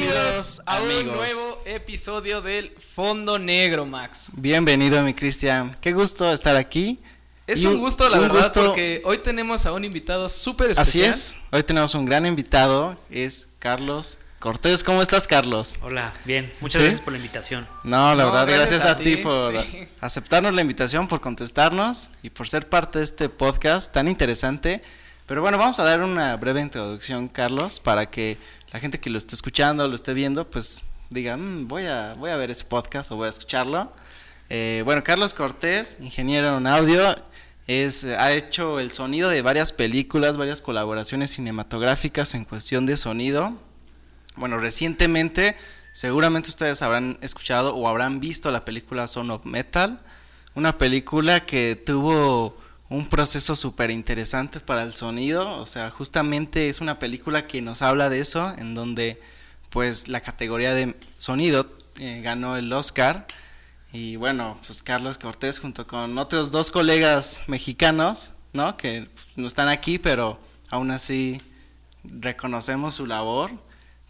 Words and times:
Bienvenidos 0.00 0.62
a 0.64 0.80
un 0.80 1.06
nuevo 1.08 1.62
episodio 1.66 2.40
del 2.40 2.70
Fondo 2.70 3.38
Negro, 3.38 3.84
Max. 3.84 4.30
Bienvenido, 4.32 5.02
mi 5.02 5.12
Cristian. 5.12 5.76
Qué 5.78 5.92
gusto 5.92 6.32
estar 6.32 6.56
aquí. 6.56 6.98
Es 7.46 7.66
un 7.66 7.78
gusto, 7.78 8.08
la 8.08 8.18
verdad, 8.18 8.50
porque 8.54 9.02
hoy 9.04 9.18
tenemos 9.18 9.66
a 9.66 9.74
un 9.74 9.84
invitado 9.84 10.30
súper 10.30 10.70
especial. 10.70 11.10
Así 11.10 11.34
es, 11.34 11.36
hoy 11.52 11.62
tenemos 11.64 11.94
un 11.94 12.06
gran 12.06 12.24
invitado, 12.24 12.96
es 13.10 13.48
Carlos 13.58 14.16
Cortés. 14.38 14.82
¿Cómo 14.82 15.02
estás, 15.02 15.26
Carlos? 15.26 15.76
Hola, 15.82 16.14
bien, 16.24 16.50
muchas 16.60 16.80
gracias 16.80 17.02
por 17.02 17.12
la 17.12 17.18
invitación. 17.18 17.68
No, 17.84 18.14
la 18.14 18.24
verdad, 18.24 18.48
gracias, 18.48 18.86
a, 18.86 18.96
ti, 18.96 19.18
por 19.18 19.52
aceptarnos 20.00 20.54
la 20.54 20.62
invitación, 20.62 21.08
por 21.08 21.20
contestarnos 21.20 22.08
y 22.22 22.30
por 22.30 22.48
ser 22.48 22.70
parte 22.70 23.00
de 23.00 23.04
este 23.04 23.28
podcast 23.28 23.92
tan 23.92 24.08
interesante. 24.08 24.82
Pero 25.30 25.42
bueno, 25.42 25.58
vamos 25.58 25.78
a 25.78 25.84
dar 25.84 26.00
una 26.00 26.36
breve 26.38 26.60
introducción, 26.60 27.28
Carlos, 27.28 27.78
para 27.78 28.10
que 28.10 28.36
la 28.72 28.80
gente 28.80 29.00
que 29.00 29.10
lo 29.10 29.18
esté 29.18 29.34
escuchando, 29.34 29.86
lo 29.88 29.96
esté 29.96 30.14
viendo, 30.14 30.48
pues 30.48 30.84
diga, 31.10 31.36
mm, 31.36 31.68
voy, 31.68 31.86
a, 31.86 32.14
voy 32.14 32.30
a 32.30 32.36
ver 32.36 32.50
ese 32.50 32.64
podcast 32.64 33.10
o 33.10 33.16
voy 33.16 33.26
a 33.26 33.30
escucharlo. 33.30 33.92
Eh, 34.48 34.82
bueno, 34.84 35.02
Carlos 35.02 35.34
Cortés, 35.34 35.98
ingeniero 36.00 36.58
en 36.58 36.66
audio, 36.66 37.14
es, 37.66 38.04
ha 38.04 38.32
hecho 38.32 38.80
el 38.80 38.92
sonido 38.92 39.28
de 39.28 39.42
varias 39.42 39.72
películas, 39.72 40.36
varias 40.36 40.60
colaboraciones 40.60 41.30
cinematográficas 41.30 42.34
en 42.34 42.44
cuestión 42.44 42.86
de 42.86 42.96
sonido. 42.96 43.60
Bueno, 44.36 44.58
recientemente 44.58 45.56
seguramente 45.92 46.50
ustedes 46.50 46.82
habrán 46.82 47.18
escuchado 47.20 47.74
o 47.74 47.88
habrán 47.88 48.20
visto 48.20 48.50
la 48.50 48.64
película 48.64 49.08
Son 49.08 49.30
of 49.30 49.44
Metal, 49.44 50.00
una 50.54 50.78
película 50.78 51.40
que 51.40 51.76
tuvo 51.76 52.56
un 52.90 53.06
proceso 53.06 53.54
súper 53.54 53.90
interesante 53.90 54.60
para 54.60 54.82
el 54.82 54.94
sonido, 54.94 55.58
o 55.58 55.64
sea, 55.64 55.90
justamente 55.90 56.68
es 56.68 56.80
una 56.80 56.98
película 56.98 57.46
que 57.46 57.62
nos 57.62 57.82
habla 57.82 58.10
de 58.10 58.20
eso, 58.20 58.52
en 58.58 58.74
donde 58.74 59.20
pues 59.70 60.08
la 60.08 60.20
categoría 60.20 60.74
de 60.74 60.96
sonido 61.16 61.72
eh, 61.98 62.20
ganó 62.22 62.56
el 62.56 62.72
Oscar. 62.72 63.26
Y 63.92 64.16
bueno, 64.16 64.58
pues 64.66 64.82
Carlos 64.82 65.18
Cortés 65.18 65.60
junto 65.60 65.86
con 65.86 66.18
otros 66.18 66.50
dos 66.50 66.72
colegas 66.72 67.42
mexicanos, 67.46 68.32
¿no? 68.52 68.76
Que 68.76 69.08
no 69.36 69.46
están 69.46 69.68
aquí, 69.68 69.98
pero 69.98 70.40
aún 70.68 70.90
así 70.90 71.40
reconocemos 72.02 72.96
su 72.96 73.06
labor, 73.06 73.52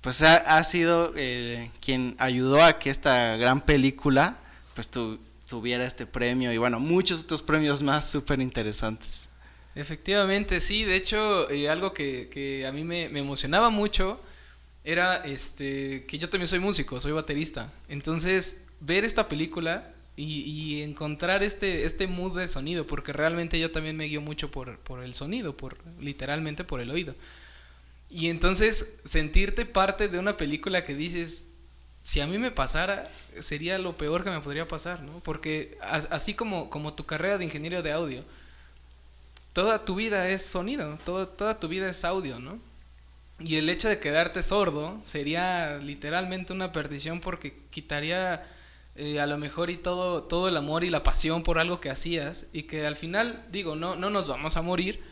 pues 0.00 0.22
ha, 0.22 0.64
sido 0.64 1.12
eh, 1.16 1.70
quien 1.84 2.16
ayudó 2.18 2.64
a 2.64 2.78
que 2.78 2.88
esta 2.88 3.36
gran 3.36 3.60
película 3.60 4.38
pues 4.74 4.88
tu, 4.88 5.18
tuviera 5.50 5.84
este 5.84 6.06
premio 6.06 6.52
y 6.52 6.58
bueno, 6.58 6.78
muchos 6.78 7.22
otros 7.24 7.42
premios 7.42 7.82
más 7.82 8.08
súper 8.08 8.40
interesantes. 8.40 9.28
Efectivamente, 9.74 10.60
sí, 10.60 10.84
de 10.84 10.94
hecho, 10.94 11.50
eh, 11.50 11.68
algo 11.68 11.92
que, 11.92 12.64
a 12.66 12.72
mí 12.72 12.84
me, 12.84 13.06
emocionaba 13.06 13.68
mucho 13.68 14.20
era 14.84 15.16
este 15.16 16.06
que 16.06 16.18
yo 16.18 16.30
también 16.30 16.48
soy 16.48 16.60
músico, 16.60 17.00
soy 17.00 17.12
baterista. 17.12 17.70
Entonces, 17.88 18.68
ver 18.80 19.04
esta 19.04 19.28
película 19.28 19.92
y, 20.16 20.82
encontrar 20.82 21.42
este, 21.42 21.84
este 21.84 22.06
mood 22.06 22.38
de 22.38 22.46
sonido, 22.46 22.86
porque 22.86 23.12
realmente 23.12 23.58
yo 23.58 23.72
también 23.72 23.96
me 23.96 24.04
guío 24.04 24.20
mucho 24.20 24.50
por, 24.50 24.78
por 24.78 25.02
el 25.02 25.14
sonido, 25.14 25.56
por 25.56 25.78
literalmente 25.98 26.62
por 26.62 26.80
el 26.80 26.90
oído. 26.90 27.14
Y 28.08 28.28
entonces 28.28 29.00
sentirte 29.04 29.66
parte 29.66 30.08
de 30.08 30.18
una 30.18 30.36
película 30.36 30.84
que 30.84 30.94
dices, 30.94 31.49
si 32.00 32.20
a 32.20 32.26
mí 32.26 32.38
me 32.38 32.50
pasara, 32.50 33.04
sería 33.40 33.78
lo 33.78 33.96
peor 33.96 34.24
que 34.24 34.30
me 34.30 34.40
podría 34.40 34.66
pasar, 34.66 35.02
¿no? 35.02 35.20
Porque 35.20 35.78
así 35.82 36.34
como, 36.34 36.70
como 36.70 36.94
tu 36.94 37.04
carrera 37.04 37.36
de 37.38 37.44
ingeniero 37.44 37.82
de 37.82 37.92
audio, 37.92 38.24
toda 39.52 39.84
tu 39.84 39.96
vida 39.96 40.28
es 40.28 40.44
sonido, 40.44 40.98
todo, 41.04 41.28
toda 41.28 41.60
tu 41.60 41.68
vida 41.68 41.88
es 41.90 42.04
audio, 42.04 42.38
¿no? 42.38 42.58
Y 43.38 43.56
el 43.56 43.68
hecho 43.68 43.88
de 43.88 44.00
quedarte 44.00 44.42
sordo 44.42 45.00
sería 45.04 45.78
literalmente 45.78 46.52
una 46.52 46.72
perdición 46.72 47.20
porque 47.20 47.58
quitaría 47.70 48.46
eh, 48.96 49.20
a 49.20 49.26
lo 49.26 49.38
mejor 49.38 49.70
y 49.70 49.76
todo, 49.76 50.22
todo 50.22 50.48
el 50.48 50.56
amor 50.56 50.84
y 50.84 50.90
la 50.90 51.02
pasión 51.02 51.42
por 51.42 51.58
algo 51.58 51.80
que 51.80 51.90
hacías 51.90 52.46
y 52.52 52.64
que 52.64 52.86
al 52.86 52.96
final, 52.96 53.44
digo, 53.50 53.76
no, 53.76 53.96
no 53.96 54.10
nos 54.10 54.26
vamos 54.26 54.56
a 54.56 54.62
morir, 54.62 55.02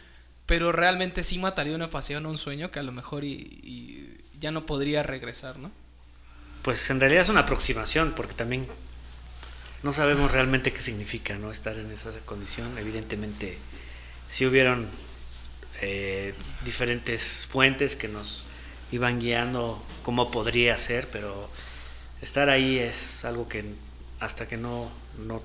pero 0.46 0.72
realmente 0.72 1.24
sí 1.24 1.38
mataría 1.38 1.74
una 1.74 1.90
pasión 1.90 2.24
o 2.26 2.30
un 2.30 2.38
sueño 2.38 2.70
que 2.70 2.78
a 2.78 2.82
lo 2.82 2.92
mejor 2.92 3.24
y 3.24 4.20
ya 4.40 4.50
no 4.52 4.66
podría 4.66 5.02
regresar, 5.02 5.58
¿no? 5.58 5.70
Pues 6.68 6.90
en 6.90 7.00
realidad 7.00 7.22
es 7.22 7.30
una 7.30 7.40
aproximación, 7.40 8.12
porque 8.14 8.34
también 8.34 8.66
no 9.82 9.94
sabemos 9.94 10.32
realmente 10.32 10.70
qué 10.70 10.82
significa 10.82 11.38
no 11.38 11.50
estar 11.50 11.78
en 11.78 11.90
esa 11.90 12.10
condición. 12.26 12.76
Evidentemente, 12.76 13.56
sí 14.28 14.44
hubieron 14.44 14.86
eh, 15.80 16.34
diferentes 16.66 17.48
fuentes 17.50 17.96
que 17.96 18.08
nos 18.08 18.44
iban 18.92 19.18
guiando 19.18 19.82
cómo 20.02 20.30
podría 20.30 20.76
ser, 20.76 21.08
pero 21.08 21.48
estar 22.20 22.50
ahí 22.50 22.76
es 22.76 23.24
algo 23.24 23.48
que 23.48 23.64
hasta 24.20 24.46
que 24.46 24.58
no, 24.58 24.90
no 25.26 25.40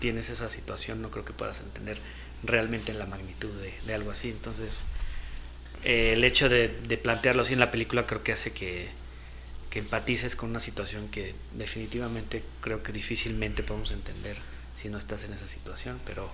tienes 0.00 0.28
esa 0.28 0.50
situación 0.50 1.00
no 1.02 1.12
creo 1.12 1.24
que 1.24 1.32
puedas 1.32 1.60
entender 1.60 1.98
realmente 2.42 2.92
la 2.94 3.06
magnitud 3.06 3.52
de, 3.86 3.94
algo 3.94 4.10
así. 4.10 4.30
Entonces, 4.30 4.86
eh, 5.84 6.14
el 6.14 6.24
hecho 6.24 6.48
de 6.48 6.98
plantearlo 7.00 7.42
así 7.42 7.52
en 7.52 7.60
la 7.60 7.70
película 7.70 8.06
creo 8.08 8.24
que 8.24 8.32
hace 8.32 8.50
que 8.50 9.03
que 9.74 9.80
empatices 9.80 10.36
con 10.36 10.50
una 10.50 10.60
situación 10.60 11.08
que 11.08 11.34
definitivamente 11.54 12.44
creo 12.60 12.84
que 12.84 12.92
difícilmente 12.92 13.64
podemos 13.64 13.90
entender 13.90 14.36
si 14.80 14.88
no 14.88 14.98
estás 14.98 15.24
en 15.24 15.32
esa 15.32 15.48
situación, 15.48 15.98
pero 16.06 16.30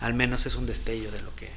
al 0.00 0.14
menos 0.14 0.46
es 0.46 0.54
un 0.54 0.64
destello 0.64 1.10
de 1.10 1.20
lo 1.20 1.36
que, 1.36 1.50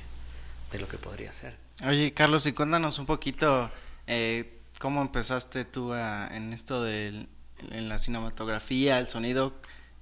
de 0.74 0.80
lo 0.80 0.90
que 0.90 0.98
podría 0.98 1.32
ser. 1.32 1.56
Oye, 1.88 2.14
Carlos, 2.14 2.46
y 2.46 2.52
cuéntanos 2.52 3.00
un 3.00 3.06
poquito 3.06 3.72
eh, 4.06 4.60
cómo 4.80 5.02
empezaste 5.02 5.64
tú 5.64 5.94
en 5.94 6.52
esto 6.52 6.84
de 6.84 7.26
en 7.72 7.88
la 7.88 8.00
cinematografía, 8.00 9.00
el 9.00 9.08
sonido. 9.08 9.54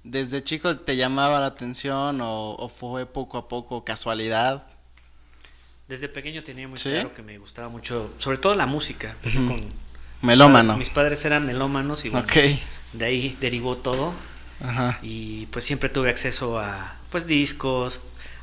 ¿Desde 0.02 0.42
chico 0.42 0.76
te 0.76 0.96
llamaba 0.96 1.38
la 1.38 1.46
atención 1.46 2.18
o, 2.20 2.68
fue 2.68 3.06
poco 3.06 3.38
a 3.38 3.46
poco 3.46 3.84
casualidad? 3.84 4.66
Desde 5.86 6.08
pequeño 6.08 6.42
tenía 6.42 6.66
muy 6.66 6.76
claro 6.76 7.14
que 7.14 7.22
me 7.22 7.38
gustaba 7.38 7.68
mucho, 7.68 8.12
sobre 8.18 8.38
todo 8.38 8.56
la 8.56 8.66
música. 8.66 9.14
con 9.22 9.91
Melómano. 10.22 10.76
Mis 10.76 10.88
padres 10.88 11.24
eran 11.24 11.46
melómanos 11.46 12.04
y 12.04 12.08
bueno, 12.08 12.26
de 12.92 13.04
ahí 13.04 13.36
derivó 13.40 13.76
todo. 13.76 14.14
Y 15.02 15.46
pues 15.46 15.64
siempre 15.64 15.88
tuve 15.88 16.10
acceso 16.10 16.60
a 16.60 16.96
pues 17.10 17.26
discos, 17.26 18.02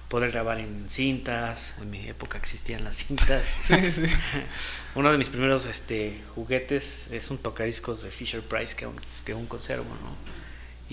poder 0.09 0.31
grabar 0.31 0.59
en 0.59 0.89
cintas. 0.89 1.77
En 1.81 1.89
mi 1.89 2.07
época 2.07 2.37
existían 2.37 2.83
las 2.83 2.97
cintas. 2.97 3.59
Uno 4.95 5.11
de 5.11 5.17
mis 5.17 5.29
primeros 5.29 5.65
este, 5.65 6.21
juguetes 6.35 7.07
es 7.11 7.31
un 7.31 7.37
tocadiscos 7.37 8.03
de 8.03 8.11
Fisher 8.11 8.41
Price 8.41 8.75
que 8.75 8.85
aún, 8.85 8.99
que 9.25 9.31
aún 9.31 9.45
conservo, 9.47 9.85
¿no? 9.85 10.15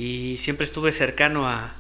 Y 0.01 0.37
siempre 0.39 0.65
estuve 0.65 0.93
cercano 0.93 1.49
a, 1.49 1.73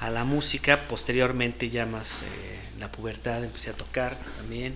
a 0.00 0.10
la 0.10 0.24
música. 0.24 0.82
Posteriormente, 0.88 1.70
ya 1.70 1.86
más 1.86 2.22
eh, 2.22 2.60
la 2.78 2.92
pubertad, 2.92 3.42
empecé 3.42 3.70
a 3.70 3.72
tocar 3.72 4.16
también 4.36 4.74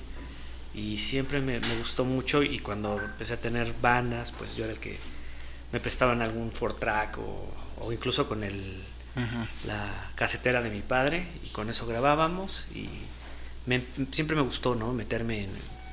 y 0.78 0.96
siempre 0.96 1.40
me, 1.40 1.58
gustó 1.78 2.04
mucho 2.04 2.42
y 2.42 2.60
cuando 2.60 3.00
empecé 3.00 3.34
a 3.34 3.36
tener 3.36 3.74
bandas, 3.82 4.30
pues 4.30 4.54
yo 4.54 4.64
era 4.64 4.74
el 4.74 4.78
que 4.78 4.96
me 5.72 5.80
prestaban 5.80 6.22
algún 6.22 6.52
four 6.52 6.78
track 6.78 7.18
o, 7.18 7.92
incluso 7.92 8.28
con 8.28 8.44
el, 8.44 8.82
la 9.66 10.10
casetera 10.14 10.62
de 10.62 10.70
mi 10.70 10.80
padre 10.80 11.26
y 11.44 11.48
con 11.48 11.68
eso 11.68 11.86
grabábamos 11.86 12.66
y 12.74 12.88
siempre 14.12 14.36
me 14.36 14.42
gustó 14.42 14.74
¿no? 14.74 14.92
meterme 14.92 15.48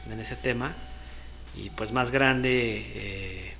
en, 0.09 0.19
ese 0.19 0.35
tema 0.35 0.73
y 1.57 1.71
pues 1.71 1.91
más 1.91 2.11
grande 2.11 2.91
eh, 2.95 3.53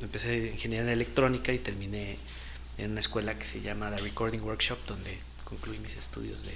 empecé 0.00 0.50
ingeniería 0.52 0.86
en 0.86 0.88
electrónica 0.88 1.52
y 1.52 1.58
terminé 1.58 2.18
en 2.76 2.90
una 2.90 3.00
escuela 3.00 3.34
que 3.34 3.44
se 3.44 3.60
llama 3.60 3.94
The 3.94 4.02
Recording 4.02 4.40
Workshop 4.40 4.78
donde 4.86 5.18
concluí 5.44 5.78
mis 5.78 5.96
estudios 5.96 6.42
de, 6.44 6.54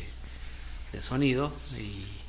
de 0.93 1.00
sonido 1.00 1.52
y 1.78 2.25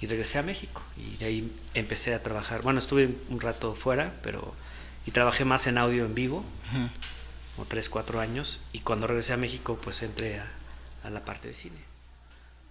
y 0.00 0.06
regresé 0.06 0.38
a 0.38 0.42
México 0.42 0.82
y 0.96 1.16
de 1.16 1.26
ahí 1.26 1.52
empecé 1.74 2.14
a 2.14 2.22
trabajar. 2.22 2.62
Bueno, 2.62 2.78
estuve 2.78 3.14
un 3.28 3.40
rato 3.40 3.74
fuera, 3.74 4.18
pero 4.22 4.54
y 5.06 5.10
trabajé 5.10 5.44
más 5.44 5.66
en 5.66 5.78
audio 5.78 6.04
en 6.04 6.14
vivo, 6.14 6.44
como 7.56 7.66
tres, 7.66 7.88
cuatro 7.88 8.20
años, 8.20 8.60
y 8.72 8.80
cuando 8.80 9.06
regresé 9.06 9.32
a 9.32 9.36
México 9.36 9.78
pues 9.82 10.02
entré 10.02 10.40
a, 10.40 11.10
la 11.10 11.24
parte 11.24 11.48
de 11.48 11.54
cine. 11.54 11.78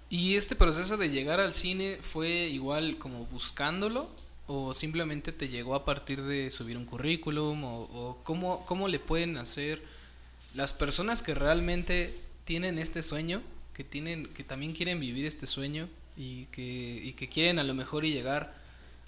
¿Y 0.09 0.35
este 0.35 0.55
proceso 0.55 0.97
de 0.97 1.09
llegar 1.09 1.39
al 1.39 1.53
cine 1.53 1.99
fue 2.01 2.29
igual 2.47 2.97
como 2.97 3.25
buscándolo 3.25 4.09
o 4.47 4.73
simplemente 4.73 5.31
te 5.31 5.49
llegó 5.49 5.75
a 5.75 5.85
partir 5.85 6.23
de 6.23 6.49
subir 6.49 6.77
un 6.77 6.85
currículum 6.85 7.63
o, 7.63 7.81
o 7.81 8.23
cómo, 8.23 8.65
cómo 8.65 8.87
le 8.87 8.97
pueden 8.97 9.37
hacer 9.37 9.83
las 10.55 10.73
personas 10.73 11.21
que 11.21 11.35
realmente 11.35 12.11
tienen 12.45 12.79
este 12.79 13.03
sueño, 13.03 13.43
que, 13.75 13.83
tienen, 13.83 14.25
que 14.25 14.43
también 14.43 14.73
quieren 14.73 14.99
vivir 14.99 15.25
este 15.25 15.45
sueño? 15.45 15.87
Y 16.19 16.47
que, 16.47 16.61
y 16.61 17.13
que 17.13 17.29
quieren 17.29 17.59
a 17.59 17.63
lo 17.63 17.73
mejor 17.73 18.03
y 18.03 18.11
llegar 18.11 18.53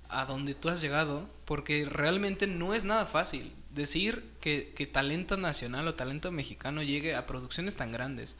a 0.08 0.26
donde 0.26 0.56
tú 0.56 0.70
has 0.70 0.82
llegado, 0.82 1.30
porque 1.44 1.86
realmente 1.86 2.48
no 2.48 2.74
es 2.74 2.86
nada 2.86 3.06
fácil 3.06 3.52
decir 3.70 4.24
que, 4.40 4.72
que 4.76 4.88
talento 4.88 5.36
nacional 5.36 5.86
o 5.90 5.96
talento 5.96 6.32
mexicano 6.32 6.82
llegue 6.82 7.14
a 7.16 7.26
producciones 7.26 7.76
tan 7.76 7.92
grandes. 7.92 8.38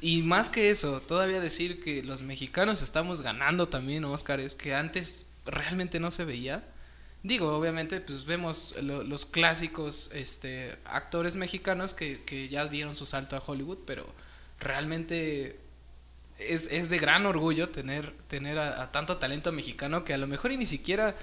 Y 0.00 0.22
más 0.22 0.48
que 0.48 0.70
eso, 0.70 1.02
todavía 1.02 1.40
decir 1.40 1.82
que 1.82 2.02
los 2.02 2.22
mexicanos 2.22 2.80
estamos 2.80 3.20
ganando 3.20 3.68
también 3.68 4.06
Óscares, 4.06 4.54
que 4.54 4.74
antes 4.74 5.26
realmente 5.44 6.00
no 6.00 6.10
se 6.10 6.24
veía, 6.24 6.64
Digo, 7.24 7.52
obviamente, 7.52 8.00
pues 8.00 8.26
vemos 8.26 8.76
los 8.80 9.26
clásicos 9.26 10.08
este, 10.14 10.76
actores 10.84 11.34
mexicanos 11.34 11.92
que, 11.92 12.22
que, 12.22 12.48
ya 12.48 12.64
dieron 12.68 12.94
su 12.94 13.06
salto 13.06 13.34
a 13.34 13.42
Hollywood, 13.44 13.78
pero 13.84 14.06
realmente 14.60 15.58
es, 16.38 16.70
es 16.70 16.88
de 16.88 16.98
gran 16.98 17.26
orgullo 17.26 17.68
tener, 17.68 18.12
tener 18.28 18.58
a, 18.58 18.90
tanto 18.92 19.16
talento 19.16 19.52
mexicano 19.52 20.04
que 20.04 20.14
a 20.14 20.18
lo 20.18 20.26
mejor 20.26 20.52
y 20.52 20.56
ni 20.56 20.66
siquiera 20.66 21.14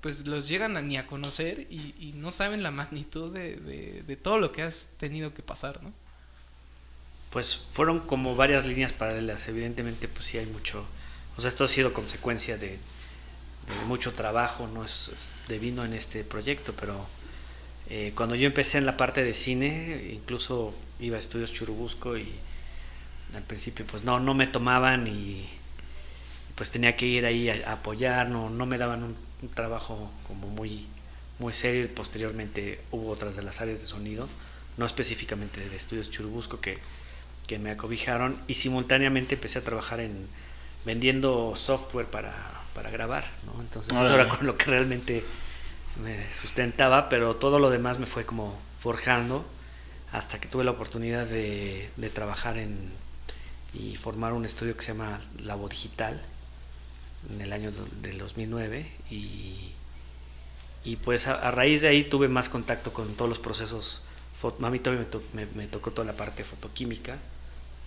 pues 0.00 0.26
los 0.26 0.48
llegan 0.48 0.76
a, 0.76 0.82
ni 0.82 0.96
a 0.96 1.06
conocer 1.06 1.66
y, 1.70 2.12
no 2.16 2.30
saben 2.30 2.62
la 2.62 2.70
magnitud 2.70 3.32
de, 3.32 3.56
de, 3.56 4.02
de, 4.06 4.16
todo 4.16 4.38
lo 4.38 4.52
que 4.52 4.62
has 4.62 4.94
tenido 4.98 5.34
que 5.34 5.42
pasar, 5.42 5.82
¿no? 5.82 5.92
Pues 7.30 7.56
fueron 7.72 8.00
como 8.00 8.36
varias 8.36 8.66
líneas 8.66 8.92
paralelas, 8.92 9.48
evidentemente 9.48 10.06
pues 10.06 10.26
sí 10.26 10.38
hay 10.38 10.46
mucho, 10.46 10.84
o 11.36 11.40
sea, 11.40 11.48
esto 11.48 11.64
ha 11.64 11.68
sido 11.68 11.92
consecuencia 11.92 12.58
de, 12.58 12.78
mucho 13.86 14.12
trabajo, 14.12 14.68
no 14.68 14.84
es, 14.84 15.10
de 15.48 15.58
vino 15.58 15.84
en 15.84 15.94
este 15.94 16.24
proyecto, 16.24 16.74
pero 16.78 17.06
eh, 17.88 18.12
cuando 18.14 18.34
yo 18.34 18.46
empecé 18.46 18.78
en 18.78 18.86
la 18.86 18.96
parte 18.96 19.22
de 19.24 19.34
cine, 19.34 20.10
incluso 20.12 20.74
iba 21.00 21.16
a 21.16 21.20
estudios 21.20 21.52
Churubusco 21.52 22.16
y 22.16 22.28
al 23.34 23.42
principio 23.42 23.84
pues 23.86 24.04
no, 24.04 24.20
no 24.20 24.34
me 24.34 24.46
tomaban 24.46 25.06
y 25.06 25.48
pues 26.54 26.70
tenía 26.70 26.96
que 26.96 27.06
ir 27.06 27.26
ahí 27.26 27.48
a, 27.48 27.72
apoyar, 27.72 28.28
no, 28.28 28.50
no 28.50 28.66
me 28.66 28.78
daban 28.78 29.02
un, 29.02 29.16
trabajo 29.54 30.10
como 30.28 30.48
muy, 30.48 30.86
muy 31.38 31.52
serio. 31.52 31.88
Posteriormente 31.94 32.80
hubo 32.92 33.10
otras 33.10 33.34
de 33.34 33.42
las 33.42 33.60
áreas 33.60 33.80
de 33.80 33.86
sonido, 33.86 34.28
no 34.76 34.86
específicamente 34.86 35.68
de 35.68 35.76
estudios 35.76 36.10
Churubusco 36.10 36.60
que, 36.60 36.78
que 37.46 37.58
me 37.58 37.70
acobijaron 37.70 38.38
y 38.46 38.54
simultáneamente 38.54 39.34
empecé 39.34 39.58
a 39.58 39.62
trabajar 39.62 40.00
en 40.00 40.28
vendiendo 40.84 41.54
software 41.56 42.06
para 42.06 42.62
para 42.74 42.90
grabar, 42.90 43.24
¿no? 43.46 43.60
Entonces 43.60 43.92
eso 43.92 44.14
era 44.14 44.28
con 44.28 44.46
lo 44.46 44.56
que 44.56 44.66
realmente 44.66 45.24
me 46.02 46.32
sustentaba, 46.34 47.08
pero 47.08 47.36
todo 47.36 47.58
lo 47.58 47.70
demás 47.70 47.98
me 47.98 48.06
fue 48.06 48.24
como 48.24 48.58
forjando 48.80 49.44
hasta 50.12 50.40
que 50.40 50.48
tuve 50.48 50.64
la 50.64 50.72
oportunidad 50.72 51.26
de, 51.26 51.90
trabajar 52.14 52.58
en 52.58 52.90
y 53.74 53.96
formar 53.96 54.32
un 54.32 54.44
estudio 54.44 54.76
que 54.76 54.82
se 54.82 54.92
llama 54.92 55.20
Labo 55.42 55.68
Digital 55.68 56.20
en 57.30 57.40
el 57.40 57.52
año 57.52 57.70
del 58.00 58.18
2009 58.18 58.86
y, 59.10 59.72
y 60.84 60.96
pues 60.96 61.26
a, 61.26 61.50
raíz 61.50 61.82
de 61.82 61.88
ahí 61.88 62.04
tuve 62.04 62.28
más 62.28 62.48
contacto 62.48 62.92
con 62.92 63.14
todos 63.14 63.28
los 63.28 63.38
procesos 63.38 64.02
a 64.42 64.70
mí 64.70 64.80
todavía 64.80 65.06
me, 65.34 65.46
me, 65.46 65.68
tocó 65.68 65.92
toda 65.92 66.04
la 66.04 66.14
parte 66.14 66.42
fotoquímica 66.42 67.16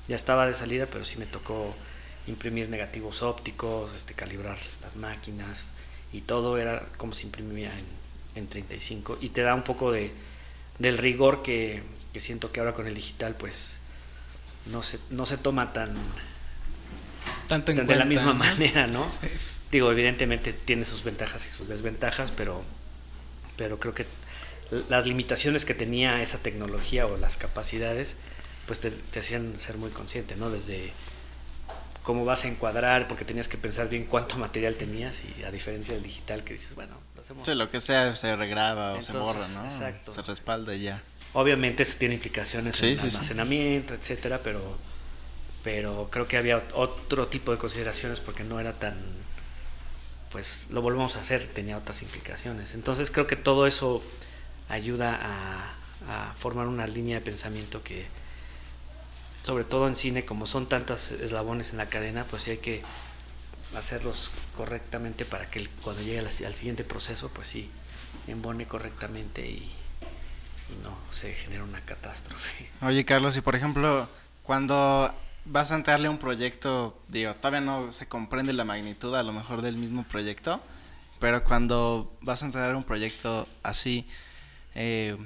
ya 0.07 0.15
estaba 0.15 0.47
de 0.47 0.53
salida 0.53 0.87
pero 0.89 1.03
sí 1.03 1.17
me 1.17 1.25
tocó 1.25 1.75
imprimir 2.27 2.69
negativos 2.69 3.21
ópticos, 3.21 3.93
este, 3.95 4.13
calibrar 4.13 4.57
las 4.81 4.95
máquinas 4.95 5.73
y 6.13 6.21
todo 6.21 6.57
era 6.57 6.85
como 6.97 7.13
se 7.13 7.23
imprimía 7.23 7.71
en, 7.77 7.85
en 8.43 8.47
35 8.47 9.17
y 9.19 9.29
te 9.29 9.41
da 9.41 9.53
un 9.53 9.63
poco 9.63 9.91
de, 9.91 10.11
del 10.79 10.97
rigor 10.97 11.43
que, 11.43 11.83
que, 12.13 12.21
siento 12.21 12.51
que 12.51 12.61
ahora 12.61 12.73
con 12.73 12.87
el 12.87 12.95
digital 12.95 13.35
pues 13.35 13.79
no 14.67 14.83
se, 14.83 14.99
no 15.09 15.25
se 15.25 15.37
toma 15.37 15.73
tan, 15.73 15.95
Tanto 17.47 17.73
de 17.73 17.95
la 17.95 18.05
misma 18.05 18.33
manera, 18.33 18.87
¿no? 18.87 19.05
Digo, 19.71 19.91
evidentemente 19.91 20.53
tiene 20.53 20.85
sus 20.85 21.03
ventajas 21.03 21.45
y 21.45 21.49
sus 21.49 21.67
desventajas, 21.67 22.31
pero, 22.31 22.63
pero 23.57 23.79
creo 23.79 23.93
que 23.93 24.05
las 24.89 25.05
limitaciones 25.05 25.65
que 25.65 25.73
tenía 25.73 26.21
esa 26.21 26.39
tecnología 26.39 27.05
o 27.05 27.17
las 27.17 27.37
capacidades 27.37 28.15
pues 28.65 28.79
te, 28.79 28.89
te 28.89 29.19
hacían 29.19 29.57
ser 29.59 29.77
muy 29.77 29.91
consciente, 29.91 30.35
¿no? 30.35 30.49
Desde 30.49 30.91
cómo 32.01 32.25
vas 32.25 32.45
a 32.45 32.47
encuadrar, 32.47 33.07
porque 33.07 33.25
tenías 33.25 33.47
que 33.47 33.57
pensar 33.57 33.89
bien 33.89 34.05
cuánto 34.05 34.37
material 34.37 34.75
tenías 34.75 35.23
y 35.23 35.43
a 35.43 35.51
diferencia 35.51 35.93
del 35.93 36.03
digital 36.03 36.43
que 36.43 36.53
dices, 36.53 36.73
bueno, 36.75 36.95
lo 37.15 37.21
hacemos. 37.21 37.45
Sí, 37.45 37.53
lo 37.53 37.69
que 37.69 37.81
sea 37.81 38.15
se 38.15 38.35
regraba 38.35 38.93
o 38.93 39.01
se 39.01 39.13
borra, 39.13 39.47
¿no? 39.49 39.65
Exacto. 39.65 40.11
Se 40.11 40.21
respalda 40.21 40.73
y 40.73 40.83
ya. 40.83 41.03
Obviamente 41.35 41.83
eso 41.83 41.97
tiene 41.99 42.15
implicaciones 42.15 42.81
en 42.81 42.97
almacenamiento, 42.97 43.93
etcétera, 43.93 44.39
pero 44.43 44.61
pero 45.63 46.09
creo 46.11 46.27
que 46.27 46.37
había 46.37 46.63
otro 46.73 47.27
tipo 47.27 47.51
de 47.51 47.57
consideraciones 47.57 48.19
porque 48.19 48.43
no 48.43 48.59
era 48.59 48.73
tan 48.73 48.95
pues 50.31 50.67
lo 50.71 50.81
volvemos 50.81 51.15
a 51.15 51.21
hacer, 51.21 51.45
tenía 51.47 51.77
otras 51.77 52.01
implicaciones. 52.01 52.73
Entonces 52.73 53.11
creo 53.11 53.27
que 53.27 53.35
todo 53.35 53.67
eso 53.67 54.03
ayuda 54.69 55.19
a 56.07 56.33
formar 56.37 56.67
una 56.67 56.87
línea 56.87 57.19
de 57.19 57.25
pensamiento 57.25 57.81
que, 57.83 58.05
sobre 59.43 59.63
todo 59.63 59.87
en 59.87 59.95
cine, 59.95 60.25
como 60.25 60.45
son 60.47 60.67
tantas 60.67 61.11
eslabones 61.11 61.71
en 61.71 61.77
la 61.77 61.87
cadena, 61.87 62.25
pues 62.25 62.43
sí 62.43 62.51
hay 62.51 62.57
que 62.57 62.81
hacerlos 63.77 64.31
correctamente 64.55 65.25
para 65.25 65.49
que 65.49 65.67
cuando 65.83 66.01
llegue 66.01 66.19
al, 66.19 66.55
siguiente 66.55 66.83
proceso, 66.83 67.29
pues 67.29 67.47
sí, 67.47 67.69
embone 68.27 68.67
correctamente 68.67 69.47
y, 69.47 69.71
no 70.83 70.95
se 71.11 71.33
genere 71.33 71.63
una 71.63 71.81
catástrofe. 71.81 72.69
Oye, 72.81 73.05
Carlos, 73.05 73.37
y 73.37 73.41
por 73.41 73.55
ejemplo, 73.55 74.09
cuando 74.43 75.13
vas 75.45 75.71
a 75.71 75.75
entrarle 75.75 76.07
a 76.07 76.11
un 76.11 76.17
proyecto, 76.17 76.99
digo, 77.07 77.33
todavía 77.35 77.61
no 77.61 77.91
se 77.93 78.07
comprende 78.07 78.53
la 78.53 78.65
magnitud 78.65 79.13
a 79.15 79.23
lo 79.23 79.33
mejor 79.33 79.61
del 79.61 79.77
mismo 79.77 80.03
proyecto, 80.03 80.61
pero 81.19 81.43
cuando 81.43 82.15
vas 82.21 82.43
a 82.43 82.47
entrar 82.47 82.71
a 82.71 82.77
un 82.77 82.83
proyecto 82.83 83.47
así, 83.63 84.07
eh, 84.73 85.17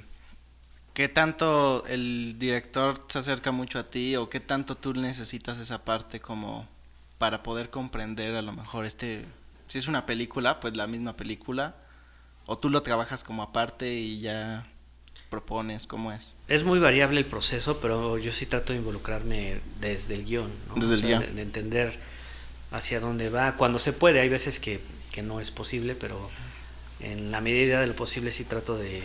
¿Qué 1.00 1.08
tanto 1.08 1.86
el 1.86 2.38
director 2.38 3.06
se 3.08 3.20
acerca 3.20 3.52
mucho 3.52 3.78
a 3.78 3.84
ti 3.84 4.16
o 4.16 4.28
qué 4.28 4.40
tanto 4.40 4.74
tú 4.76 4.92
necesitas 4.92 5.58
esa 5.58 5.84
parte 5.84 6.20
como 6.20 6.68
para 7.16 7.42
poder 7.42 7.70
comprender 7.70 8.34
a 8.34 8.42
lo 8.42 8.52
mejor 8.52 8.84
este, 8.84 9.24
si 9.68 9.78
es 9.78 9.86
una 9.86 10.04
película, 10.04 10.58
pues 10.58 10.76
la 10.76 10.86
misma 10.86 11.16
película, 11.16 11.76
o 12.46 12.58
tú 12.58 12.70
lo 12.70 12.82
trabajas 12.82 13.22
como 13.24 13.42
aparte 13.42 13.94
y 13.94 14.20
ya 14.20 14.66
propones, 15.30 15.86
¿cómo 15.86 16.12
es? 16.12 16.34
Es 16.48 16.64
muy 16.64 16.78
variable 16.80 17.20
el 17.20 17.26
proceso, 17.26 17.80
pero 17.80 18.18
yo 18.18 18.32
sí 18.32 18.46
trato 18.46 18.72
de 18.72 18.80
involucrarme 18.80 19.60
desde 19.80 20.14
el 20.14 20.24
guion, 20.24 20.50
Desde 20.74 20.94
el 20.94 21.02
guion. 21.02 21.36
De, 21.36 21.42
entender 21.42 21.98
hacia 22.72 23.00
dónde 23.00 23.30
va, 23.30 23.56
cuando 23.56 23.78
se 23.78 23.92
puede, 23.92 24.20
hay 24.20 24.28
veces 24.28 24.60
que, 24.60 24.80
que 25.12 25.22
no 25.22 25.40
es 25.40 25.50
posible, 25.50 25.94
pero 25.94 26.28
en 26.98 27.30
la 27.30 27.40
medida 27.40 27.80
de 27.80 27.86
lo 27.86 27.96
posible 27.96 28.32
sí 28.32 28.44
trato 28.44 28.76
de 28.76 29.02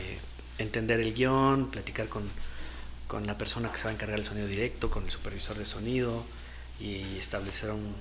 entender 0.57 0.99
el 0.99 1.13
guion, 1.13 1.69
platicar 1.69 2.09
con, 2.09 2.23
con, 3.07 3.27
la 3.27 3.37
persona 3.37 3.71
que 3.71 3.77
se 3.77 3.85
va 3.85 3.91
a 3.91 3.93
encargar 3.93 4.17
del 4.17 4.27
sonido 4.27 4.47
directo, 4.47 4.89
con 4.89 5.05
el 5.05 5.11
supervisor 5.11 5.57
de 5.57 5.65
sonido 5.65 6.25
y 6.79 7.17
establecer 7.17 7.69
un, 7.71 7.93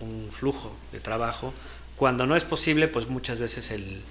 un 0.00 0.30
flujo 0.30 0.76
de 0.92 1.00
trabajo. 1.00 1.52
Cuando 1.96 2.26
no 2.26 2.36
es 2.36 2.44
posible, 2.44 2.88
pues 2.88 3.08
muchas 3.08 3.38
veces 3.38 3.70
el, 3.70 4.02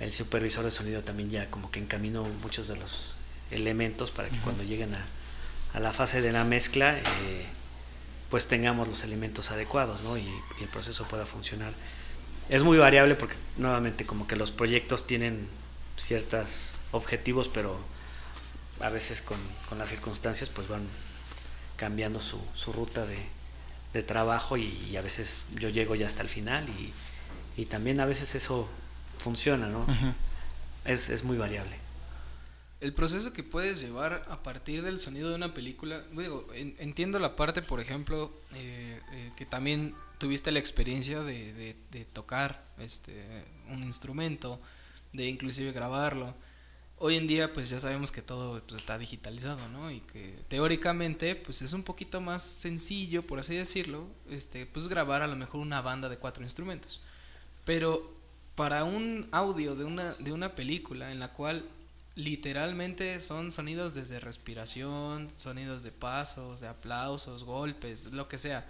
el, 0.00 0.12
supervisor 0.12 0.64
de 0.64 0.70
sonido 0.70 1.02
también 1.02 1.30
ya 1.30 1.50
como 1.50 1.70
que 1.70 1.80
encaminó 1.80 2.24
muchos 2.42 2.68
de 2.68 2.76
los 2.76 3.16
elementos 3.50 4.10
para 4.10 4.28
que 4.28 4.36
cuando 4.38 4.62
lleguen 4.62 4.94
a, 4.94 5.04
a, 5.74 5.80
la 5.80 5.92
fase 5.92 6.20
de 6.20 6.32
la 6.32 6.44
mezcla, 6.44 6.98
eh, 6.98 7.46
pues 8.30 8.46
tengamos 8.46 8.88
los 8.88 9.04
elementos 9.04 9.50
adecuados 9.50 10.02
¿no? 10.02 10.18
y, 10.18 10.22
y 10.22 10.62
el 10.62 10.68
proceso 10.68 11.04
pueda 11.04 11.26
funcionar. 11.26 11.72
Es 12.48 12.62
muy 12.62 12.76
variable 12.78 13.14
porque 13.14 13.36
nuevamente 13.56 14.04
como 14.04 14.26
que 14.26 14.36
los 14.36 14.50
proyectos 14.50 15.06
tienen 15.06 15.48
ciertas 15.96 16.78
objetivos, 16.92 17.48
pero 17.48 17.78
a 18.80 18.90
veces 18.90 19.22
con, 19.22 19.38
las 19.78 19.88
circunstancias 19.88 20.50
pues 20.50 20.68
van 20.68 20.82
cambiando 21.76 22.20
su, 22.20 22.40
su 22.54 22.72
ruta 22.72 23.06
de, 23.06 23.18
de 23.92 24.02
trabajo 24.02 24.56
y, 24.56 24.96
a 24.96 25.02
veces 25.02 25.44
yo 25.54 25.68
llego 25.68 25.94
ya 25.94 26.06
hasta 26.06 26.22
el 26.22 26.28
final 26.28 26.68
y, 26.68 26.92
y 27.60 27.66
también 27.66 28.00
a 28.00 28.06
veces 28.06 28.34
eso 28.34 28.68
funciona, 29.24 29.66
¿no? 29.66 29.86
es, 30.84 31.08
es, 31.08 31.24
muy 31.24 31.36
variable. 31.36 31.76
El 32.80 32.92
proceso 32.92 33.32
que 33.32 33.42
puedes 33.42 33.80
llevar 33.80 34.26
a 34.28 34.42
partir 34.42 34.82
del 34.82 35.00
sonido 35.00 35.30
de 35.30 35.36
una 35.36 35.54
película, 35.54 36.02
digo, 36.12 36.46
entiendo 36.54 37.18
la 37.18 37.34
parte, 37.34 37.62
por 37.62 37.80
ejemplo, 37.80 38.30
eh, 38.54 39.00
eh, 39.12 39.32
que 39.36 39.46
también 39.46 39.94
tuviste 40.18 40.52
la 40.52 40.58
experiencia 40.58 41.22
de, 41.22 41.54
de, 41.54 41.76
de, 41.90 42.04
tocar 42.04 42.62
este, 42.78 43.24
un 43.70 43.82
instrumento, 43.82 44.60
de 45.12 45.26
inclusive 45.26 45.72
grabarlo 45.72 46.34
hoy 46.98 47.16
en 47.16 47.26
día 47.26 47.52
pues 47.52 47.68
ya 47.70 47.78
sabemos 47.78 48.12
que 48.12 48.22
todo 48.22 48.62
pues, 48.62 48.80
está 48.80 48.98
digitalizado, 48.98 49.68
¿no? 49.68 49.90
Y 49.90 50.00
que 50.00 50.38
teóricamente 50.48 51.34
pues 51.36 51.62
es 51.62 51.72
un 51.72 51.82
poquito 51.82 52.20
más 52.20 52.42
sencillo, 52.42 53.26
por 53.26 53.38
así 53.38 53.54
decirlo, 53.54 54.06
este, 54.30 54.66
pues 54.66 54.88
grabar 54.88 55.22
a 55.22 55.26
lo 55.26 55.36
mejor 55.36 55.60
una 55.60 55.82
banda 55.82 56.08
de 56.08 56.16
cuatro 56.16 56.44
instrumentos. 56.44 57.02
Pero 57.64 58.13
para 58.54 58.84
un 58.84 59.28
audio 59.32 59.74
de 59.74 59.84
una, 59.84 60.14
de 60.14 60.32
una 60.32 60.54
película 60.54 61.12
en 61.12 61.18
la 61.18 61.32
cual 61.32 61.68
literalmente 62.14 63.20
son 63.20 63.50
sonidos 63.50 63.94
desde 63.94 64.20
respiración, 64.20 65.28
sonidos 65.36 65.82
de 65.82 65.90
pasos, 65.90 66.60
de 66.60 66.68
aplausos, 66.68 67.44
golpes, 67.44 68.06
lo 68.12 68.28
que 68.28 68.38
sea. 68.38 68.64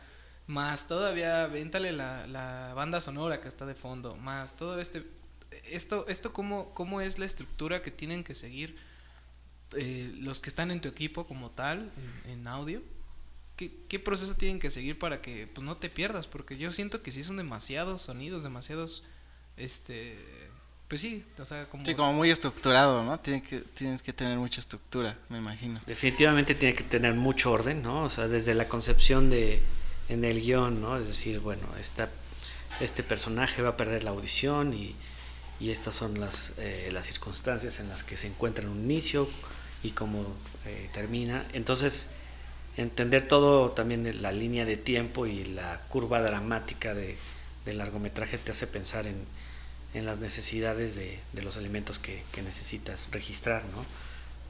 Más 0.46 0.88
todavía, 0.88 1.46
véntale 1.46 1.92
la, 1.92 2.26
la 2.26 2.72
banda 2.74 3.00
sonora 3.00 3.40
que 3.40 3.48
está 3.48 3.66
de 3.66 3.74
fondo, 3.74 4.16
más 4.16 4.56
todo 4.56 4.80
este 4.80 5.04
esto, 5.70 6.06
esto 6.08 6.32
cómo, 6.32 6.72
cómo 6.74 7.00
es 7.00 7.18
la 7.18 7.26
estructura 7.26 7.82
que 7.82 7.90
tienen 7.90 8.24
que 8.24 8.34
seguir 8.34 8.76
eh, 9.76 10.12
los 10.18 10.40
que 10.40 10.50
están 10.50 10.70
en 10.70 10.80
tu 10.80 10.88
equipo 10.88 11.26
como 11.26 11.50
tal, 11.50 11.90
en, 12.26 12.46
audio. 12.46 12.82
¿Qué, 13.56 13.72
¿Qué, 13.88 13.98
proceso 13.98 14.34
tienen 14.34 14.58
que 14.58 14.70
seguir 14.70 14.98
para 14.98 15.20
que 15.20 15.46
pues, 15.46 15.64
no 15.64 15.76
te 15.76 15.88
pierdas? 15.88 16.26
Porque 16.26 16.56
yo 16.56 16.72
siento 16.72 17.02
que 17.02 17.10
sí 17.10 17.24
son 17.24 17.36
demasiados 17.36 18.02
sonidos, 18.02 18.42
demasiados 18.42 19.04
este 19.56 20.16
pues 20.88 21.00
sí, 21.00 21.24
o 21.38 21.44
sea, 21.44 21.64
como... 21.64 21.84
Sí, 21.84 21.94
como 21.94 22.12
muy 22.12 22.30
estructurado, 22.30 23.02
¿no? 23.02 23.18
Tienes 23.18 23.42
que, 23.42 23.60
tienes 23.60 24.02
que 24.02 24.12
tener 24.12 24.38
mucha 24.38 24.60
estructura, 24.60 25.16
me 25.30 25.38
imagino. 25.38 25.80
Definitivamente 25.86 26.54
tiene 26.54 26.74
que 26.74 26.84
tener 26.84 27.14
mucho 27.14 27.52
orden, 27.52 27.82
¿no? 27.82 28.04
O 28.04 28.10
sea, 28.10 28.28
desde 28.28 28.54
la 28.54 28.68
concepción 28.68 29.30
de, 29.30 29.62
en 30.08 30.24
el 30.24 30.40
guion, 30.40 30.82
¿no? 30.82 30.98
Es 30.98 31.06
decir, 31.06 31.40
bueno, 31.40 31.66
esta, 31.80 32.10
este 32.80 33.02
personaje 33.02 33.62
va 33.62 33.70
a 33.70 33.76
perder 33.76 34.04
la 34.04 34.10
audición 34.10 34.74
y, 34.74 34.94
y 35.58 35.70
estas 35.70 35.94
son 35.94 36.20
las, 36.20 36.54
eh, 36.58 36.90
las 36.92 37.06
circunstancias 37.06 37.80
en 37.80 37.88
las 37.88 38.04
que 38.04 38.16
se 38.18 38.26
encuentra 38.26 38.62
en 38.62 38.70
un 38.70 38.84
inicio 38.84 39.26
y 39.82 39.92
cómo 39.92 40.26
eh, 40.66 40.90
termina. 40.92 41.46
Entonces, 41.54 42.10
entender 42.76 43.26
todo 43.26 43.70
también 43.70 44.20
la 44.20 44.32
línea 44.32 44.66
de 44.66 44.76
tiempo 44.76 45.26
y 45.26 45.44
la 45.44 45.80
curva 45.88 46.20
dramática 46.20 46.92
de, 46.92 47.16
del 47.64 47.78
largometraje 47.78 48.38
te 48.38 48.50
hace 48.50 48.66
pensar 48.66 49.06
en 49.06 49.24
en 49.94 50.04
las 50.06 50.18
necesidades 50.18 50.96
de, 50.96 51.18
los 51.40 51.56
elementos 51.56 51.98
que, 51.98 52.22
necesitas 52.44 53.08
registrar, 53.12 53.62
¿no? 53.66 53.84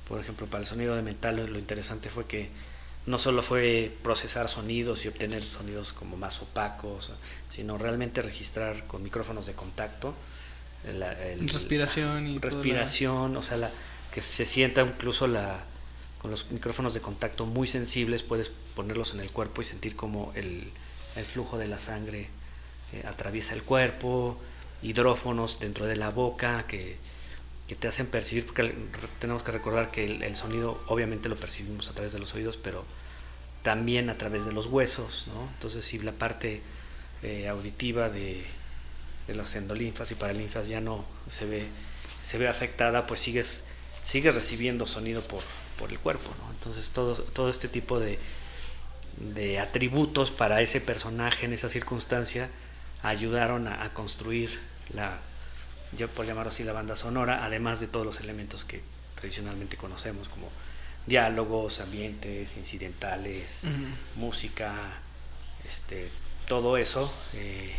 Por 0.08 0.20
ejemplo, 0.20 0.46
para 0.46 0.62
el 0.62 0.66
sonido 0.66 0.96
de 0.96 1.02
metal 1.02 1.36
lo 1.36 1.58
interesante 1.58 2.10
fue 2.10 2.26
que 2.26 2.48
no 3.06 3.18
solo 3.18 3.42
fue 3.42 3.94
procesar 4.02 4.48
sonidos 4.48 5.04
y 5.04 5.08
obtener 5.08 5.42
sonidos 5.42 5.92
como 5.92 6.16
más 6.16 6.40
opacos, 6.40 7.10
sino 7.50 7.76
realmente 7.76 8.22
registrar 8.22 8.86
con 8.86 9.02
micrófonos 9.02 9.46
de 9.46 9.52
contacto. 9.52 10.14
respiración 11.46 12.26
y 12.26 12.38
respiración, 12.38 13.36
o 13.36 13.42
sea, 13.42 13.58
la, 13.58 13.70
que 14.12 14.22
se 14.22 14.46
sienta 14.46 14.82
incluso 14.82 15.26
la 15.26 15.62
con 16.20 16.30
los 16.30 16.50
micrófonos 16.50 16.94
de 16.94 17.02
contacto 17.02 17.44
muy 17.44 17.68
sensibles 17.68 18.22
puedes 18.22 18.50
ponerlos 18.74 19.12
en 19.12 19.20
el 19.20 19.28
cuerpo 19.28 19.60
y 19.60 19.66
sentir 19.66 19.94
como 19.94 20.32
el, 20.34 20.70
flujo 21.30 21.58
de 21.58 21.68
la 21.68 21.76
sangre 21.76 22.28
atraviesa 23.06 23.54
el 23.54 23.62
cuerpo, 23.62 24.38
hidrófonos 24.82 25.58
dentro 25.60 25.86
de 25.86 25.96
la 25.96 26.10
boca 26.10 26.66
que, 26.66 27.02
te 27.80 27.88
hacen 27.88 28.06
percibir, 28.06 28.46
porque 28.46 28.72
tenemos 29.18 29.42
que 29.42 29.50
recordar 29.50 29.90
que 29.90 30.04
el, 30.04 30.36
sonido 30.36 30.80
obviamente 30.86 31.28
lo 31.28 31.34
percibimos 31.34 31.88
a 31.88 31.92
través 31.92 32.12
de 32.12 32.20
los 32.20 32.32
oídos, 32.34 32.56
pero 32.56 32.84
también 33.64 34.10
a 34.10 34.16
través 34.16 34.44
de 34.44 34.52
los 34.52 34.66
huesos, 34.66 35.26
¿no? 35.34 35.48
Entonces 35.54 35.84
si 35.84 35.98
la 35.98 36.12
parte 36.12 36.62
eh, 37.24 37.48
auditiva 37.48 38.10
de, 38.10 38.44
de 39.26 39.34
los 39.34 39.56
endolinfas 39.56 40.10
y 40.12 40.14
paralinfas 40.14 40.68
ya 40.68 40.80
no 40.80 41.04
se 41.28 41.46
ve, 41.46 41.66
se 42.22 42.38
ve 42.38 42.46
afectada, 42.46 43.08
pues 43.08 43.20
sigues, 43.20 43.64
sigues 44.04 44.34
recibiendo 44.36 44.86
sonido 44.86 45.22
por, 45.22 45.42
por 45.76 45.90
el 45.90 45.98
cuerpo, 45.98 46.30
¿no? 46.42 46.52
Entonces 46.52 46.90
todo, 46.90 47.16
todo 47.16 47.50
este 47.50 47.66
tipo 47.66 47.98
de, 47.98 48.20
de 49.34 49.58
atributos 49.58 50.30
para 50.30 50.60
ese 50.60 50.80
personaje 50.80 51.46
en 51.46 51.52
esa 51.52 51.68
circunstancia 51.68 52.50
ayudaron 53.04 53.68
a 53.68 53.88
construir 53.92 54.50
la, 54.92 55.18
yo 55.96 56.08
por 56.08 56.26
llamarlo 56.26 56.50
así, 56.50 56.64
la 56.64 56.72
banda 56.72 56.96
sonora, 56.96 57.44
además 57.44 57.78
de 57.80 57.86
todos 57.86 58.04
los 58.04 58.20
elementos 58.20 58.64
que 58.64 58.82
tradicionalmente 59.14 59.76
conocemos, 59.76 60.28
como 60.28 60.50
diálogos, 61.06 61.80
ambientes, 61.80 62.56
incidentales, 62.56 63.64
música, 64.16 64.74
este, 65.68 66.08
todo 66.48 66.76
eso 66.76 67.12
eh, 67.34 67.72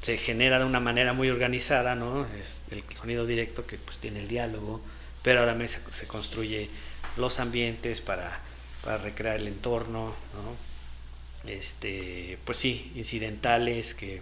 se 0.00 0.18
genera 0.18 0.58
de 0.58 0.64
una 0.64 0.80
manera 0.80 1.12
muy 1.12 1.30
organizada, 1.30 1.94
¿no? 1.94 2.26
Es 2.40 2.62
el 2.70 2.82
sonido 2.96 3.26
directo 3.26 3.66
que 3.66 3.78
pues 3.78 3.98
tiene 3.98 4.20
el 4.20 4.28
diálogo, 4.28 4.80
pero 5.22 5.42
además 5.42 5.70
se, 5.70 5.92
se 5.92 6.06
construye 6.06 6.68
los 7.16 7.40
ambientes 7.40 8.00
para, 8.00 8.40
para 8.82 8.98
recrear 8.98 9.36
el 9.36 9.48
entorno, 9.48 10.14
¿no? 10.34 11.48
Este, 11.48 12.38
pues 12.44 12.58
sí, 12.58 12.92
incidentales 12.96 13.94
que, 13.94 14.20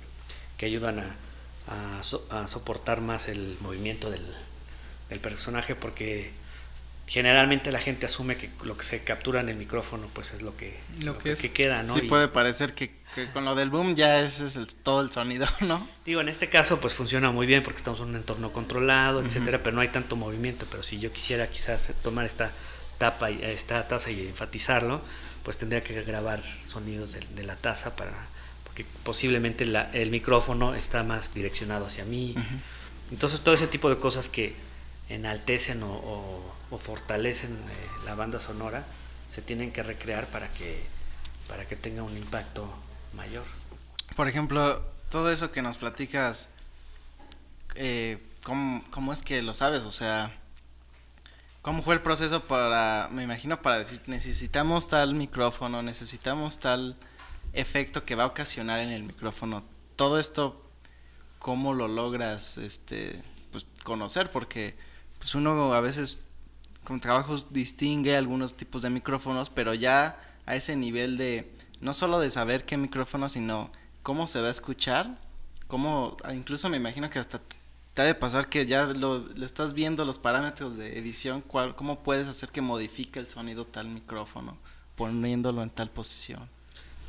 que 0.57 0.67
ayudan 0.67 1.01
a, 1.01 1.17
a, 1.69 2.49
soportar 2.49 3.01
más 3.01 3.29
el 3.29 3.57
movimiento 3.61 4.11
del, 4.11 4.23
personaje 5.21 5.75
porque 5.75 6.33
generalmente 7.07 7.71
la 7.71 7.79
gente 7.79 8.07
asume 8.07 8.37
que 8.37 8.51
lo 8.65 8.77
que 8.77 8.85
se 8.85 9.05
captura 9.05 9.41
en 9.41 9.49
el 9.49 9.57
micrófono 9.57 10.09
pues 10.13 10.35
es 10.35 10.43
lo 10.43 10.57
que, 10.57 10.77
lo, 11.01 11.17
que, 11.19 11.35
queda, 11.53 11.83
¿no? 11.85 11.95
Sí 11.95 12.03
puede 12.03 12.29
parecer 12.29 12.75
que, 12.75 12.93
con 13.33 13.45
lo 13.45 13.55
del 13.55 13.71
boom 13.71 13.95
ya 13.95 14.21
ese 14.21 14.47
es 14.47 14.57
el, 14.57 14.67
todo 14.75 15.01
el 15.01 15.13
sonido, 15.13 15.47
¿no? 15.61 15.89
Digo, 16.05 16.21
en 16.21 16.29
este 16.29 16.49
caso 16.51 16.81
pues 16.81 16.95
funciona 16.95 17.31
muy 17.31 17.47
bien 17.47 17.63
porque 17.63 17.79
estamos 17.79 18.01
en 18.01 18.07
un 18.07 18.17
entorno 18.17 18.53
controlado, 18.53 19.23
etcétera, 19.23 19.63
pero 19.63 19.75
no 19.75 19.81
hay 19.81 19.89
tanto 19.89 20.17
movimiento, 20.17 20.67
pero 20.71 20.83
si 20.83 20.99
yo 20.99 21.13
quisiera 21.13 21.47
quizás 21.49 21.93
tomar 22.03 22.27
esta 22.27 22.51
tapa 22.99 23.31
y 23.31 23.43
esta 23.43 23.87
taza 23.87 24.11
y 24.11 24.27
enfatizarlo, 24.27 25.01
pues 25.45 25.59
tendría 25.59 25.85
que 25.85 26.03
grabar 26.03 26.43
sonidos 26.43 27.13
de 27.13 27.45
la 27.45 27.55
taza 27.55 27.95
para 27.95 28.13
que 28.77 28.85
posiblemente 29.03 29.65
el 29.65 30.11
micrófono 30.11 30.75
está 30.75 31.03
más 31.03 31.35
direccionado 31.35 31.87
hacia 31.87 32.05
mí. 32.05 32.35
Entonces 33.11 33.41
todo 33.41 33.55
ese 33.55 33.67
tipo 33.67 33.89
de 33.89 33.99
cosas 33.99 34.29
que 34.29 34.55
enaltecen 35.09 35.83
o, 35.83 36.55
fortalecen 36.85 37.53
eh, 37.53 37.89
la 38.05 38.15
banda 38.15 38.39
sonora 38.39 38.85
se 39.31 39.41
tienen 39.41 39.73
que 39.73 39.83
recrear 39.83 40.27
para 40.27 40.49
que, 40.49 40.85
para 41.49 41.65
que 41.67 41.75
tenga 41.75 42.03
un 42.03 42.15
impacto 42.17 42.69
mayor. 43.15 43.45
Por 44.15 44.29
ejemplo, 44.29 44.83
todo 45.11 45.31
eso 45.31 45.51
que 45.53 45.63
nos 45.63 45.79
platicas, 45.79 46.51
eh, 47.77 48.19
¿cómo, 48.45 48.85
¿cómo 48.91 49.13
es 49.13 49.23
que 49.23 49.41
lo 49.41 49.55
sabes? 49.55 49.85
O 49.85 49.93
sea, 49.93 50.37
¿Cómo 51.67 51.83
fue 51.83 51.95
el 51.95 52.01
proceso 52.01 52.45
para, 52.45 53.09
me 53.11 53.25
imagino, 53.25 53.61
para 53.61 53.79
decir, 53.79 54.01
necesitamos 54.07 54.87
tal 54.87 55.15
micrófono, 55.15 55.83
necesitamos 55.83 56.61
tal 56.61 56.95
efecto 57.57 58.05
que 58.05 58.15
va 58.15 58.25
a 58.25 58.27
ocasionar 58.29 58.81
en 58.81 58.91
el 58.91 59.03
micrófono. 59.03 59.65
Todo 59.97 60.19
esto, 60.19 60.63
¿cómo 61.39 61.75
lo 61.75 61.89
logras 61.89 62.59
este, 62.59 63.21
pues, 63.51 63.67
conocer? 63.83 64.31
Porque 64.31 64.77
pues 65.19 65.35
uno 65.35 65.73
a 65.73 65.81
veces 65.81 66.19
con 66.85 67.01
trabajos 67.01 67.53
distingue 67.53 68.17
algunos 68.17 68.57
tipos 68.57 68.83
de 68.83 68.91
micrófonos, 68.91 69.51
pero 69.51 69.75
ya 69.75 70.19
a 70.47 70.55
ese 70.55 70.77
nivel 70.77 71.17
de 71.17 71.51
no 71.81 71.95
solo 71.95 72.21
de 72.21 72.31
saber 72.31 72.65
qué 72.65 72.77
micrófono, 72.77 73.29
sino 73.29 73.71
cómo 74.03 74.27
se 74.27 74.41
va 74.41 74.49
a 74.49 74.53
escuchar, 74.53 75.19
cómo, 75.67 76.17
incluso 76.33 76.69
me 76.69 76.77
imagino 76.77 77.11
que 77.11 77.19
hasta 77.19 77.41
te 77.95 78.03
ha 78.03 78.05
de 78.05 78.15
pasar 78.15 78.49
que 78.49 78.67
ya 78.67 78.87
lo, 78.87 79.27
estás 79.43 79.73
viendo 79.73 80.05
los 80.05 80.19
parámetros 80.19 80.77
de 80.77 80.99
edición, 80.99 81.41
cuál, 81.41 81.75
cómo 81.75 82.03
puedes 82.03 82.29
hacer 82.29 82.51
que 82.51 82.61
modifique 82.61 83.19
el 83.19 83.29
sonido 83.29 83.67
tal 83.67 83.89
micrófono, 83.89 84.59
poniéndolo 84.97 85.63
en 85.63 85.71
tal 85.71 85.91
posición. 85.91 86.49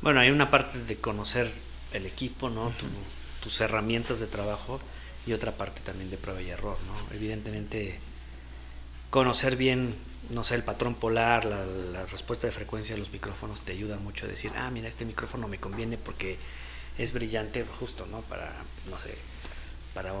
Bueno, 0.00 0.20
hay 0.20 0.30
una 0.30 0.50
parte 0.50 0.78
de 0.84 0.96
conocer 0.96 1.50
el 1.92 2.06
equipo, 2.06 2.50
¿no? 2.50 2.72
tus 3.42 3.60
herramientas 3.60 4.20
de 4.20 4.26
trabajo 4.26 4.80
y 5.26 5.32
otra 5.32 5.52
parte 5.52 5.80
también 5.80 6.10
de 6.10 6.16
prueba 6.16 6.40
y 6.42 6.50
error, 6.50 6.76
¿no? 6.86 7.14
Evidentemente, 7.14 7.98
conocer 9.10 9.56
bien, 9.56 9.94
no 10.30 10.44
sé, 10.44 10.54
el 10.54 10.64
patrón 10.64 10.94
polar, 10.94 11.44
la, 11.44 12.06
respuesta 12.06 12.46
de 12.46 12.52
frecuencia 12.52 12.94
de 12.94 13.00
los 13.00 13.12
micrófonos 13.12 13.62
te 13.62 13.72
ayuda 13.72 13.96
mucho 13.96 14.26
a 14.26 14.28
decir, 14.28 14.52
ah, 14.56 14.70
mira, 14.70 14.88
este 14.88 15.04
micrófono 15.04 15.48
me 15.48 15.58
conviene 15.58 15.98
porque 15.98 16.36
es 16.96 17.12
brillante 17.12 17.64
justo, 17.78 18.06
¿no? 18.10 18.20
Para, 18.22 18.52
no 18.90 18.98
sé, 18.98 19.14
para 19.94 20.12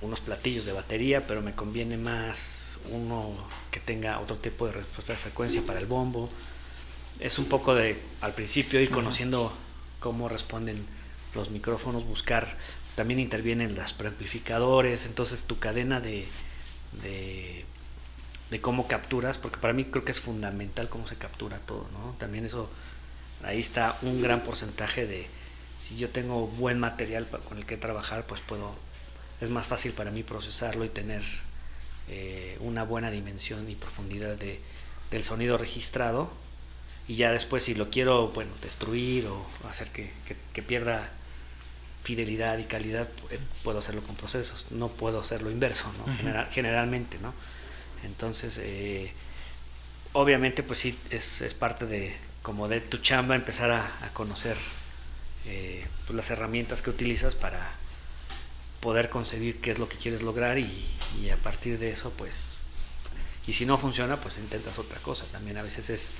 unos 0.00 0.20
platillos 0.20 0.64
de 0.64 0.72
batería, 0.72 1.26
pero 1.26 1.42
me 1.42 1.54
conviene 1.54 1.96
más 1.96 2.78
uno 2.90 3.34
que 3.70 3.80
tenga 3.80 4.20
otro 4.20 4.36
tipo 4.36 4.66
de 4.66 4.72
respuesta 4.72 5.12
de 5.12 5.18
frecuencia 5.18 5.62
para 5.62 5.80
el 5.80 5.86
bombo 5.86 6.28
es 7.20 7.38
un 7.38 7.46
poco 7.46 7.74
de, 7.74 7.98
al 8.20 8.32
principio, 8.32 8.80
ir 8.80 8.90
conociendo 8.90 9.52
cómo 10.00 10.28
responden 10.28 10.84
los 11.34 11.50
micrófonos, 11.50 12.04
buscar, 12.04 12.46
también 12.94 13.20
intervienen 13.20 13.74
los 13.74 13.92
preamplificadores, 13.92 15.06
entonces 15.06 15.44
tu 15.44 15.58
cadena 15.58 16.00
de, 16.00 16.26
de, 17.02 18.60
cómo 18.60 18.88
capturas, 18.88 19.36
porque 19.36 19.58
para 19.58 19.74
mí 19.74 19.84
creo 19.84 20.04
que 20.04 20.12
es 20.12 20.20
fundamental 20.20 20.88
cómo 20.88 21.06
se 21.06 21.16
captura 21.16 21.58
todo, 21.58 21.86
¿no? 21.92 22.14
También 22.18 22.46
eso, 22.46 22.70
ahí 23.44 23.60
está 23.60 23.96
un 24.02 24.22
gran 24.22 24.40
porcentaje 24.40 25.06
de, 25.06 25.26
si 25.78 25.98
yo 25.98 26.08
tengo 26.08 26.46
buen 26.46 26.80
material 26.80 27.26
con 27.28 27.58
el 27.58 27.66
que 27.66 27.76
trabajar, 27.76 28.24
pues 28.26 28.40
puedo, 28.40 28.74
es 29.40 29.50
más 29.50 29.66
fácil 29.66 29.92
para 29.92 30.10
mí 30.10 30.22
procesarlo 30.22 30.84
y 30.84 30.88
tener 30.88 31.22
eh, 32.08 32.56
una 32.60 32.82
buena 32.82 33.10
dimensión 33.10 33.68
y 33.68 33.74
profundidad 33.74 34.36
de, 34.36 34.60
del 35.10 35.22
sonido 35.22 35.58
registrado 35.58 36.30
y 37.08 37.16
ya 37.16 37.32
después 37.32 37.64
si 37.64 37.74
lo 37.74 37.90
quiero, 37.90 38.28
bueno, 38.28 38.50
destruir 38.62 39.26
o 39.26 39.46
hacer 39.68 39.88
que, 39.90 40.10
pierda 40.62 41.08
fidelidad 42.02 42.58
y 42.58 42.64
calidad, 42.64 43.08
eh, 43.30 43.38
puedo 43.62 43.78
hacerlo 43.78 44.02
con 44.02 44.16
procesos, 44.16 44.66
no 44.70 44.88
puedo 44.88 45.20
hacerlo 45.20 45.50
inverso, 45.50 45.92
¿no? 45.98 46.44
generalmente, 46.50 47.18
¿no? 47.18 47.34
Entonces, 48.04 48.58
eh, 48.62 49.12
obviamente, 50.12 50.62
pues 50.62 50.78
sí, 50.78 50.96
es, 51.10 51.40
es, 51.42 51.54
parte 51.54 51.86
de, 51.86 52.16
como 52.42 52.68
de 52.68 52.80
tu 52.80 52.98
chamba, 52.98 53.34
empezar 53.34 53.70
a, 53.72 53.90
conocer 54.12 54.56
eh, 55.46 55.84
pues 56.06 56.16
las 56.16 56.30
herramientas 56.30 56.82
que 56.82 56.90
utilizas 56.90 57.34
para 57.34 57.72
poder 58.80 59.10
concebir 59.10 59.60
qué 59.60 59.72
es 59.72 59.78
lo 59.78 59.88
que 59.88 59.96
quieres 59.96 60.22
lograr 60.22 60.58
y, 60.58 60.86
y 61.20 61.30
a 61.30 61.36
partir 61.36 61.78
de 61.78 61.90
eso, 61.90 62.10
pues, 62.10 62.66
y 63.46 63.52
si 63.52 63.66
no 63.66 63.78
funciona, 63.78 64.16
pues 64.16 64.38
intentas 64.38 64.78
otra 64.78 64.98
cosa. 65.00 65.24
También 65.32 65.56
a 65.56 65.62
veces 65.62 65.90
es 65.90 66.12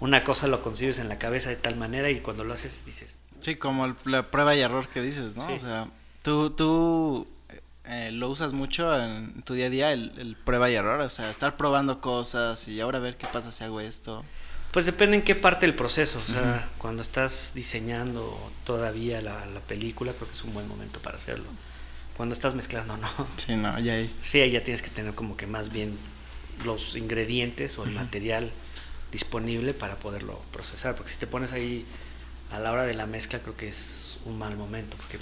una 0.00 0.24
cosa 0.24 0.46
lo 0.46 0.62
concibes 0.62 0.98
en 0.98 1.08
la 1.08 1.18
cabeza 1.18 1.50
de 1.50 1.56
tal 1.56 1.76
manera 1.76 2.10
y 2.10 2.20
cuando 2.20 2.44
lo 2.44 2.54
haces 2.54 2.84
dices... 2.84 3.16
Sí, 3.40 3.56
como 3.56 3.94
la 4.04 4.30
prueba 4.30 4.54
y 4.54 4.60
error 4.60 4.88
que 4.88 5.00
dices, 5.00 5.36
¿no? 5.36 5.46
O 5.46 5.58
sea, 5.58 5.88
tú, 6.22 6.50
tú 6.50 7.26
eh, 7.84 8.10
lo 8.12 8.28
usas 8.28 8.52
mucho 8.52 8.94
en 9.02 9.42
tu 9.42 9.54
día 9.54 9.66
a 9.66 9.70
día, 9.70 9.92
el, 9.92 10.36
prueba 10.44 10.70
y 10.70 10.74
error, 10.74 11.00
o 11.00 11.08
sea, 11.08 11.30
estar 11.30 11.56
probando 11.56 12.00
cosas 12.00 12.68
y 12.68 12.80
ahora 12.80 12.98
ver 12.98 13.16
qué 13.16 13.26
pasa 13.26 13.50
si 13.50 13.64
hago 13.64 13.80
esto. 13.80 14.24
Pues 14.72 14.86
depende 14.86 15.16
en 15.16 15.22
qué 15.22 15.34
parte 15.34 15.66
del 15.66 15.74
proceso, 15.74 16.18
o 16.18 16.32
sea, 16.32 16.68
cuando 16.78 17.02
estás 17.02 17.52
diseñando 17.54 18.38
todavía 18.64 19.20
la, 19.20 19.42
película, 19.66 20.12
creo 20.12 20.28
que 20.28 20.34
es 20.34 20.44
un 20.44 20.54
buen 20.54 20.68
momento 20.68 21.00
para 21.00 21.16
hacerlo. 21.16 21.46
Cuando 22.16 22.34
estás 22.34 22.54
mezclando, 22.54 22.96
no. 22.96 23.08
Sí, 23.36 23.56
no, 23.56 23.78
ya 23.80 23.94
ahí. 23.94 24.14
Sí, 24.22 24.40
ahí 24.40 24.52
ya 24.52 24.62
tienes 24.62 24.82
que 24.82 24.90
tener 24.90 25.14
como 25.14 25.36
que 25.36 25.46
más 25.46 25.72
bien 25.72 25.98
los 26.64 26.94
ingredientes 26.96 27.78
o 27.78 27.84
el 27.84 27.92
material 27.92 28.52
disponible 29.12 29.74
para 29.74 29.96
poderlo 29.96 30.40
procesar, 30.52 30.96
porque 30.96 31.12
si 31.12 31.18
te 31.18 31.26
pones 31.26 31.52
ahí 31.52 31.84
a 32.52 32.58
la 32.58 32.72
hora 32.72 32.84
de 32.84 32.94
la 32.94 33.06
mezcla 33.06 33.38
creo 33.40 33.56
que 33.56 33.68
es 33.68 34.18
un 34.24 34.38
mal 34.38 34.56
momento, 34.56 34.96
porque 34.96 35.18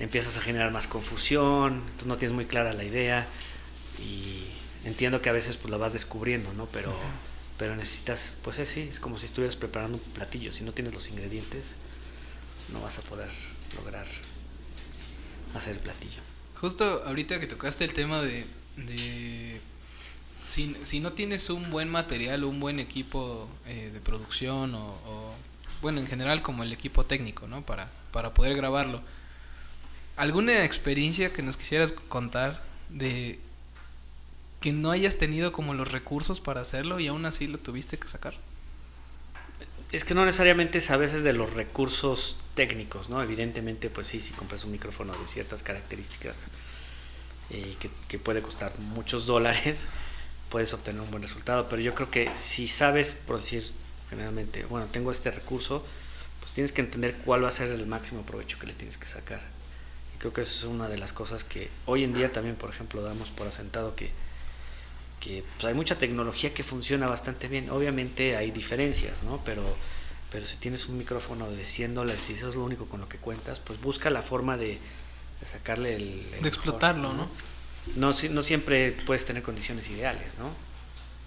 empiezas 0.00 0.36
a 0.36 0.40
generar 0.40 0.72
más 0.72 0.86
confusión, 0.86 1.74
entonces 1.74 2.06
no 2.06 2.16
tienes 2.16 2.34
muy 2.34 2.46
clara 2.46 2.72
la 2.72 2.84
idea 2.84 3.26
y 4.00 4.46
entiendo 4.84 5.22
que 5.22 5.28
a 5.28 5.32
veces 5.32 5.56
pues 5.56 5.70
la 5.70 5.76
vas 5.76 5.92
descubriendo, 5.92 6.52
¿no? 6.54 6.66
Pero, 6.66 6.94
pero 7.58 7.76
necesitas, 7.76 8.34
pues 8.42 8.58
es, 8.58 8.68
sí, 8.68 8.88
es 8.90 8.98
como 8.98 9.18
si 9.18 9.26
estuvieras 9.26 9.56
preparando 9.56 9.98
un 9.98 10.12
platillo, 10.12 10.52
si 10.52 10.64
no 10.64 10.72
tienes 10.72 10.94
los 10.94 11.08
ingredientes 11.08 11.76
no 12.72 12.80
vas 12.80 12.98
a 12.98 13.02
poder 13.02 13.28
lograr 13.76 14.06
hacer 15.54 15.74
el 15.74 15.80
platillo. 15.80 16.20
Justo 16.54 17.02
ahorita 17.04 17.40
que 17.40 17.46
tocaste 17.46 17.84
el 17.84 17.92
tema 17.92 18.22
de, 18.22 18.46
de 18.76 19.60
si, 20.42 20.76
si 20.82 21.00
no 21.00 21.12
tienes 21.12 21.48
un 21.50 21.70
buen 21.70 21.88
material, 21.88 22.44
un 22.44 22.58
buen 22.58 22.80
equipo 22.80 23.48
eh, 23.66 23.90
de 23.92 24.00
producción 24.00 24.74
o, 24.74 25.32
bueno, 25.80 26.00
en 26.00 26.06
general 26.06 26.42
como 26.42 26.64
el 26.64 26.72
equipo 26.72 27.04
técnico, 27.04 27.46
¿no? 27.46 27.62
Para, 27.62 27.88
para 28.10 28.34
poder 28.34 28.56
grabarlo. 28.56 29.00
¿Alguna 30.16 30.64
experiencia 30.64 31.32
que 31.32 31.42
nos 31.42 31.56
quisieras 31.56 31.92
contar 31.92 32.62
de 32.90 33.38
que 34.60 34.72
no 34.72 34.90
hayas 34.90 35.16
tenido 35.16 35.52
como 35.52 35.74
los 35.74 35.90
recursos 35.90 36.40
para 36.40 36.60
hacerlo 36.60 37.00
y 37.00 37.06
aún 37.06 37.24
así 37.24 37.46
lo 37.46 37.58
tuviste 37.58 37.96
que 37.96 38.08
sacar? 38.08 38.34
Es 39.92 40.04
que 40.04 40.14
no 40.14 40.24
necesariamente 40.24 40.78
es 40.78 40.90
a 40.90 40.96
veces 40.96 41.22
de 41.22 41.32
los 41.32 41.52
recursos 41.52 42.36
técnicos, 42.54 43.08
¿no? 43.08 43.22
Evidentemente, 43.22 43.90
pues 43.90 44.08
sí, 44.08 44.20
si 44.20 44.32
compras 44.32 44.64
un 44.64 44.72
micrófono 44.72 45.12
de 45.12 45.26
ciertas 45.28 45.62
características 45.62 46.44
eh, 47.50 47.76
que, 47.78 47.90
que 48.08 48.18
puede 48.18 48.42
costar 48.42 48.72
muchos 48.78 49.26
dólares, 49.26 49.86
puedes 50.52 50.74
obtener 50.74 51.00
un 51.00 51.10
buen 51.10 51.22
resultado. 51.22 51.66
Pero 51.68 51.80
yo 51.80 51.94
creo 51.94 52.10
que 52.10 52.30
si 52.36 52.68
sabes 52.68 53.14
producir 53.26 53.64
generalmente, 54.10 54.64
bueno, 54.66 54.86
tengo 54.92 55.10
este 55.10 55.30
recurso, 55.30 55.84
pues 56.40 56.52
tienes 56.52 56.70
que 56.70 56.82
entender 56.82 57.16
cuál 57.24 57.42
va 57.42 57.48
a 57.48 57.52
ser 57.52 57.68
el 57.68 57.86
máximo 57.86 58.22
provecho 58.22 58.58
que 58.58 58.66
le 58.66 58.74
tienes 58.74 58.98
que 58.98 59.06
sacar. 59.06 59.40
Y 60.14 60.18
creo 60.18 60.34
que 60.34 60.42
eso 60.42 60.54
es 60.54 60.64
una 60.64 60.88
de 60.88 60.98
las 60.98 61.12
cosas 61.14 61.42
que 61.42 61.70
hoy 61.86 62.04
en 62.04 62.12
día 62.12 62.30
también, 62.30 62.54
por 62.56 62.68
ejemplo, 62.68 63.00
damos 63.02 63.30
por 63.30 63.46
asentado 63.46 63.96
que, 63.96 64.10
que 65.20 65.42
pues 65.56 65.64
hay 65.64 65.74
mucha 65.74 65.98
tecnología 65.98 66.52
que 66.52 66.62
funciona 66.62 67.08
bastante 67.08 67.48
bien. 67.48 67.70
Obviamente 67.70 68.36
hay 68.36 68.50
diferencias, 68.50 69.22
¿no? 69.22 69.40
Pero, 69.46 69.62
pero 70.30 70.44
si 70.44 70.56
tienes 70.56 70.86
un 70.86 70.98
micrófono 70.98 71.50
de 71.50 71.64
100 71.64 71.94
dólares 71.94 72.28
y 72.28 72.34
eso 72.34 72.50
es 72.50 72.54
lo 72.54 72.64
único 72.64 72.84
con 72.84 73.00
lo 73.00 73.08
que 73.08 73.16
cuentas, 73.16 73.58
pues 73.58 73.80
busca 73.80 74.10
la 74.10 74.20
forma 74.20 74.58
de, 74.58 74.78
sacarle 75.42 75.96
el... 75.96 76.30
de 76.42 76.48
explotarlo, 76.48 77.14
¿no? 77.14 77.24
no, 77.24 77.28
no 77.96 78.12
siempre 78.12 78.92
puedes 79.06 79.24
tener 79.24 79.42
condiciones 79.42 79.88
ideales, 79.90 80.38
¿no? 80.38 80.50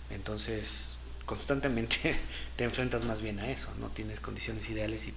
Entonces, 0.10 0.96
constantemente 1.26 2.16
te 2.56 2.64
enfrentas 2.64 3.06
más 3.06 3.22
bien 3.22 3.40
a 3.40 3.50
eso, 3.50 3.74
no 3.80 3.88
tienes 3.88 4.20
condiciones 4.20 4.70
ideales 4.70 5.08
y, 5.08 5.14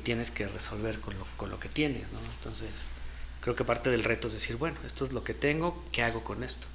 tienes 0.00 0.30
que 0.30 0.48
resolver 0.48 0.98
con 1.00 1.18
lo, 1.18 1.26
con 1.36 1.50
lo 1.50 1.60
que 1.60 1.68
tienes, 1.68 2.12
¿no? 2.12 2.18
Entonces, 2.38 2.88
creo 3.42 3.54
que 3.54 3.62
parte 3.62 3.90
del 3.90 4.04
reto 4.04 4.28
es 4.28 4.32
decir, 4.32 4.56
bueno, 4.56 4.78
esto 4.86 5.04
es 5.04 5.12
lo 5.12 5.22
que 5.22 5.34
tengo, 5.34 5.84
¿qué 5.92 6.02
hago 6.02 6.24
con 6.24 6.42
esto? 6.42 6.66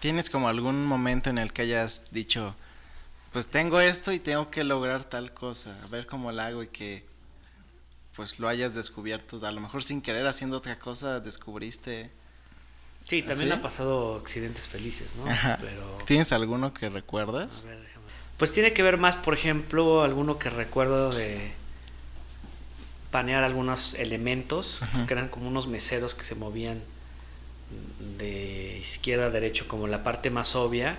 ¿Tienes 0.00 0.28
como 0.28 0.48
algún 0.48 0.84
momento 0.84 1.30
en 1.30 1.38
el 1.38 1.52
que 1.52 1.62
hayas 1.62 2.10
dicho, 2.10 2.56
pues 3.32 3.46
tengo 3.46 3.80
esto 3.80 4.10
y 4.10 4.18
tengo 4.18 4.50
que 4.50 4.64
lograr 4.64 5.04
tal 5.04 5.32
cosa, 5.32 5.78
a 5.84 5.86
ver 5.86 6.08
cómo 6.08 6.32
la 6.32 6.46
hago 6.46 6.64
y 6.64 6.66
que 6.66 7.04
pues 8.16 8.40
lo 8.40 8.48
hayas 8.48 8.74
descubierto, 8.74 9.38
a 9.46 9.52
lo 9.52 9.60
mejor 9.60 9.84
sin 9.84 10.02
querer 10.02 10.26
haciendo 10.26 10.56
otra 10.56 10.80
cosa 10.80 11.20
descubriste 11.20 12.10
Sí, 13.08 13.22
también 13.22 13.52
ha 13.52 13.60
pasado 13.60 14.16
accidentes 14.16 14.68
felices, 14.68 15.16
¿no? 15.16 15.24
Pero... 15.60 15.98
¿Tienes 16.06 16.32
alguno 16.32 16.72
que 16.72 16.88
recuerdas? 16.88 17.66
Pues 18.38 18.52
tiene 18.52 18.72
que 18.72 18.82
ver 18.82 18.96
más, 18.96 19.16
por 19.16 19.34
ejemplo, 19.34 20.02
alguno 20.02 20.38
que 20.38 20.48
recuerdo 20.50 21.10
de 21.10 21.52
panear 23.10 23.44
algunos 23.44 23.94
elementos, 23.94 24.80
que 25.06 25.12
eran 25.12 25.28
como 25.28 25.46
unos 25.46 25.68
meseros 25.68 26.14
que 26.14 26.24
se 26.24 26.34
movían 26.34 26.80
de 28.18 28.78
izquierda 28.80 29.26
a 29.26 29.30
derecho, 29.30 29.68
como 29.68 29.86
la 29.86 30.02
parte 30.02 30.30
más 30.30 30.56
obvia, 30.56 30.96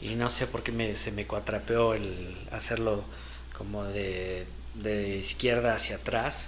y 0.00 0.14
no 0.14 0.30
sé 0.30 0.46
por 0.46 0.62
qué 0.62 0.72
me, 0.72 0.94
se 0.96 1.12
me 1.12 1.26
cuatrapeó 1.26 1.94
el 1.94 2.36
hacerlo 2.50 3.04
como 3.56 3.84
de, 3.84 4.46
de 4.74 5.18
izquierda 5.18 5.74
hacia 5.74 5.96
atrás, 5.96 6.46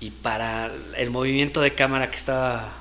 y 0.00 0.10
para 0.10 0.70
el 0.96 1.10
movimiento 1.10 1.60
de 1.60 1.74
cámara 1.74 2.10
que 2.10 2.16
estaba 2.16 2.72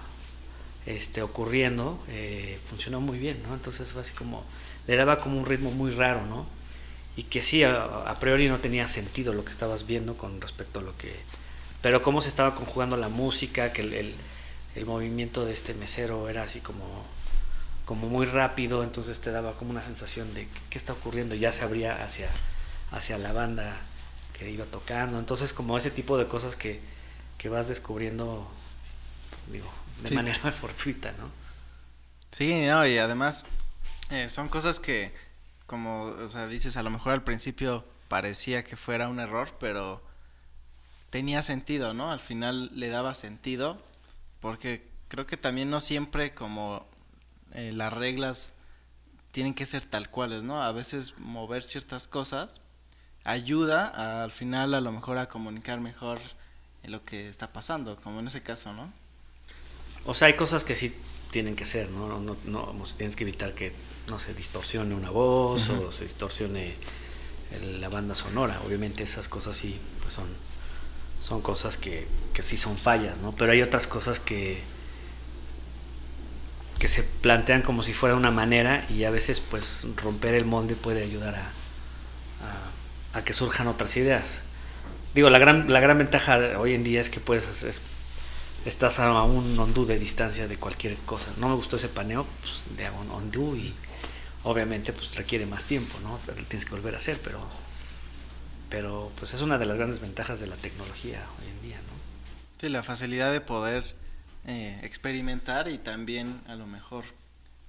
este, 0.86 1.22
ocurriendo, 1.22 2.02
eh, 2.10 2.60
funcionó 2.66 3.00
muy 3.00 3.18
bien, 3.18 3.42
¿no? 3.48 3.54
Entonces 3.54 3.92
fue 3.92 4.02
así 4.02 4.14
como, 4.14 4.44
le 4.88 4.96
daba 4.96 5.20
como 5.20 5.40
un 5.40 5.46
ritmo 5.46 5.72
muy 5.72 5.92
raro, 5.92 6.26
¿no? 6.26 6.46
Y 7.16 7.24
que 7.24 7.42
sí, 7.42 7.64
a, 7.64 8.18
priori 8.20 8.50
no 8.50 8.60
tenía 8.60 8.88
sentido 8.88 9.34
lo 9.34 9.46
que 9.46 9.52
estabas 9.52 9.86
viendo 9.86 10.18
con 10.18 10.42
respecto 10.42 10.80
a 10.80 10.82
lo 10.82 10.98
que... 10.98 11.14
Pero 11.82 12.02
cómo 12.02 12.22
se 12.22 12.30
estaba 12.30 12.56
conjugando 12.56 12.98
la 12.98 13.10
música, 13.10 13.72
que 13.72 13.82
el, 13.82 14.16
el, 14.76 14.86
movimiento 14.86 15.46
de 15.46 15.54
este 15.54 15.74
mesero 15.74 16.28
era 16.30 16.44
así 16.44 16.60
como, 16.60 16.86
como 17.86 18.08
muy 18.08 18.26
rápido, 18.26 18.84
entonces 18.84 19.22
te 19.22 19.32
daba 19.32 19.54
como 19.54 19.72
una 19.72 19.82
sensación 19.82 20.34
de 20.34 20.48
qué 20.70 20.78
está 20.78 20.94
ocurriendo, 20.94 21.36
ya 21.36 21.52
se 21.52 21.64
abría 21.64 22.04
hacia, 22.04 22.30
hacia 22.92 23.18
la 23.18 23.32
banda 23.32 23.78
que 24.38 24.50
iba 24.50 24.66
tocando, 24.66 25.20
entonces 25.20 25.54
como 25.54 25.78
ese 25.78 25.92
tipo 25.92 26.18
de 26.18 26.28
cosas 26.28 26.56
que, 26.56 26.80
que 27.38 27.50
vas 27.50 27.68
descubriendo, 27.68 28.48
digo, 29.52 29.70
de 30.02 30.16
manera 30.16 30.52
fortuita, 30.52 31.12
¿no? 31.14 31.30
Sí, 32.32 32.66
no, 32.66 32.86
y 32.88 32.98
además 32.98 33.46
eh, 34.10 34.30
son 34.30 34.50
cosas 34.50 34.80
que, 34.80 35.14
como, 35.66 36.06
o 36.06 36.30
sea, 36.30 36.48
dices, 36.48 36.78
a 36.78 36.84
lo 36.84 36.90
mejor 36.90 37.14
al 37.14 37.24
principio 37.24 37.86
parecía 38.08 38.64
que 38.64 38.76
fuera 38.76 39.08
un 39.08 39.20
error, 39.20 39.56
pero 39.60 40.04
tenía 41.10 41.42
sentido, 41.42 41.94
¿no? 41.94 42.12
Al 42.12 42.20
final 42.20 42.72
le 42.74 42.90
daba 42.90 43.14
sentido, 43.14 43.82
porque 44.40 44.88
creo 45.08 45.28
que 45.28 45.38
también 45.38 45.70
no 45.70 45.80
siempre 45.80 46.34
como 46.34 46.88
eh, 47.54 47.72
las 47.72 47.94
reglas 47.94 48.52
tienen 49.32 49.54
que 49.54 49.66
ser 49.66 49.84
tal 49.84 50.10
cuales, 50.10 50.44
¿no? 50.44 50.62
A 50.64 50.72
veces 50.72 51.16
mover 51.18 51.64
ciertas 51.64 52.08
cosas 52.08 52.62
ayuda 53.24 54.24
al 54.24 54.32
final 54.32 54.74
a 54.74 54.82
lo 54.82 54.92
mejor 54.92 55.18
a 55.18 55.30
comunicar 55.30 55.80
mejor 55.80 56.20
lo 56.84 57.04
que 57.06 57.30
está 57.30 57.54
pasando, 57.54 57.96
como 57.98 58.20
en 58.20 58.28
ese 58.28 58.44
caso, 58.44 58.74
¿no? 58.74 58.92
O 60.06 60.14
sea, 60.14 60.28
hay 60.28 60.36
cosas 60.36 60.64
que 60.64 60.76
sí 60.76 60.94
tienen 61.32 61.56
que 61.56 61.66
ser, 61.66 61.90
¿no? 61.90 62.20
No, 62.20 62.38
no, 62.46 62.86
tienes 62.98 63.16
que 63.16 63.24
evitar 63.24 63.54
que 63.54 63.72
no 64.08 64.20
se 64.20 64.34
distorsione 64.34 64.94
una 64.94 65.10
voz 65.10 65.70
o 65.70 65.92
se 65.92 66.04
distorsione 66.04 66.76
la 67.80 67.90
banda 67.90 68.16
sonora. 68.16 68.60
Obviamente 68.66 69.04
esas 69.04 69.28
cosas 69.28 69.58
sí 69.58 69.80
pues 70.02 70.14
son, 70.14 70.28
son 71.22 71.42
cosas 71.42 71.78
que, 71.78 72.08
que 72.34 72.42
sí 72.42 72.58
son 72.58 72.78
fallas, 72.78 73.20
¿no? 73.20 73.32
Pero 73.34 73.52
hay 73.52 73.62
otras 73.62 73.88
cosas 73.88 74.20
que, 74.20 74.62
que 76.80 76.88
se 76.88 77.04
plantean 77.04 77.62
como 77.62 77.84
si 77.84 77.94
fuera 77.94 78.16
una 78.16 78.32
manera 78.32 78.86
y 78.90 79.06
a 79.06 79.10
veces 79.10 79.40
pues 79.40 79.88
romper 79.98 80.34
el 80.34 80.46
molde 80.46 80.76
puede 80.76 81.04
ayudar 81.04 81.36
a, 81.36 83.18
a, 83.18 83.24
que 83.24 83.34
surjan 83.34 83.68
otras 83.68 83.96
ideas. 83.98 84.40
Digo, 85.16 85.30
la 85.30 85.40
gran, 85.40 85.72
la 85.72 85.80
gran 85.80 85.98
ventaja 85.98 86.60
hoy 86.60 86.74
en 86.74 86.84
día 86.84 87.00
es 87.00 87.10
que 87.10 87.20
puedes 87.20 87.64
es, 87.64 87.82
estás 88.66 89.00
a 89.00 89.24
un 89.24 89.58
ondú 89.60 89.86
de 89.86 90.00
distancia 90.00 90.48
de 90.48 90.58
cualquier 90.58 90.96
cosa. 90.98 91.32
No 91.38 91.50
me 91.50 91.56
gustó 91.56 91.78
ese 91.78 91.90
paneo, 91.90 92.26
pues 92.42 92.78
de 92.78 92.90
un 92.90 93.12
ondú 93.12 93.56
y 93.56 93.74
obviamente 94.44 94.94
pues 94.94 95.16
requiere 95.16 95.46
más 95.46 95.66
tiempo, 95.66 96.00
¿no? 96.02 96.20
Lo 96.28 96.34
tienes 96.46 96.66
que 96.66 96.72
volver 96.72 96.96
a 96.96 96.98
hacer, 96.98 97.20
pero 97.24 97.40
pero 98.70 99.12
pues 99.20 99.36
es 99.36 99.42
una 99.42 99.60
de 99.60 99.66
las 99.66 99.78
grandes 99.78 100.00
ventajas 100.00 100.40
de 100.40 100.48
la 100.48 100.56
tecnología 100.56 101.24
hoy 101.40 101.48
en 101.48 101.62
día, 101.62 101.78
¿no? 101.78 101.94
Sí, 102.58 102.70
la 102.70 102.82
facilidad 102.82 103.32
de 103.32 103.40
poder 103.40 103.96
eh, 104.48 104.80
experimentar 104.82 105.68
y 105.68 105.78
también 105.78 106.42
a 106.48 106.56
lo 106.56 106.66
mejor 106.66 107.06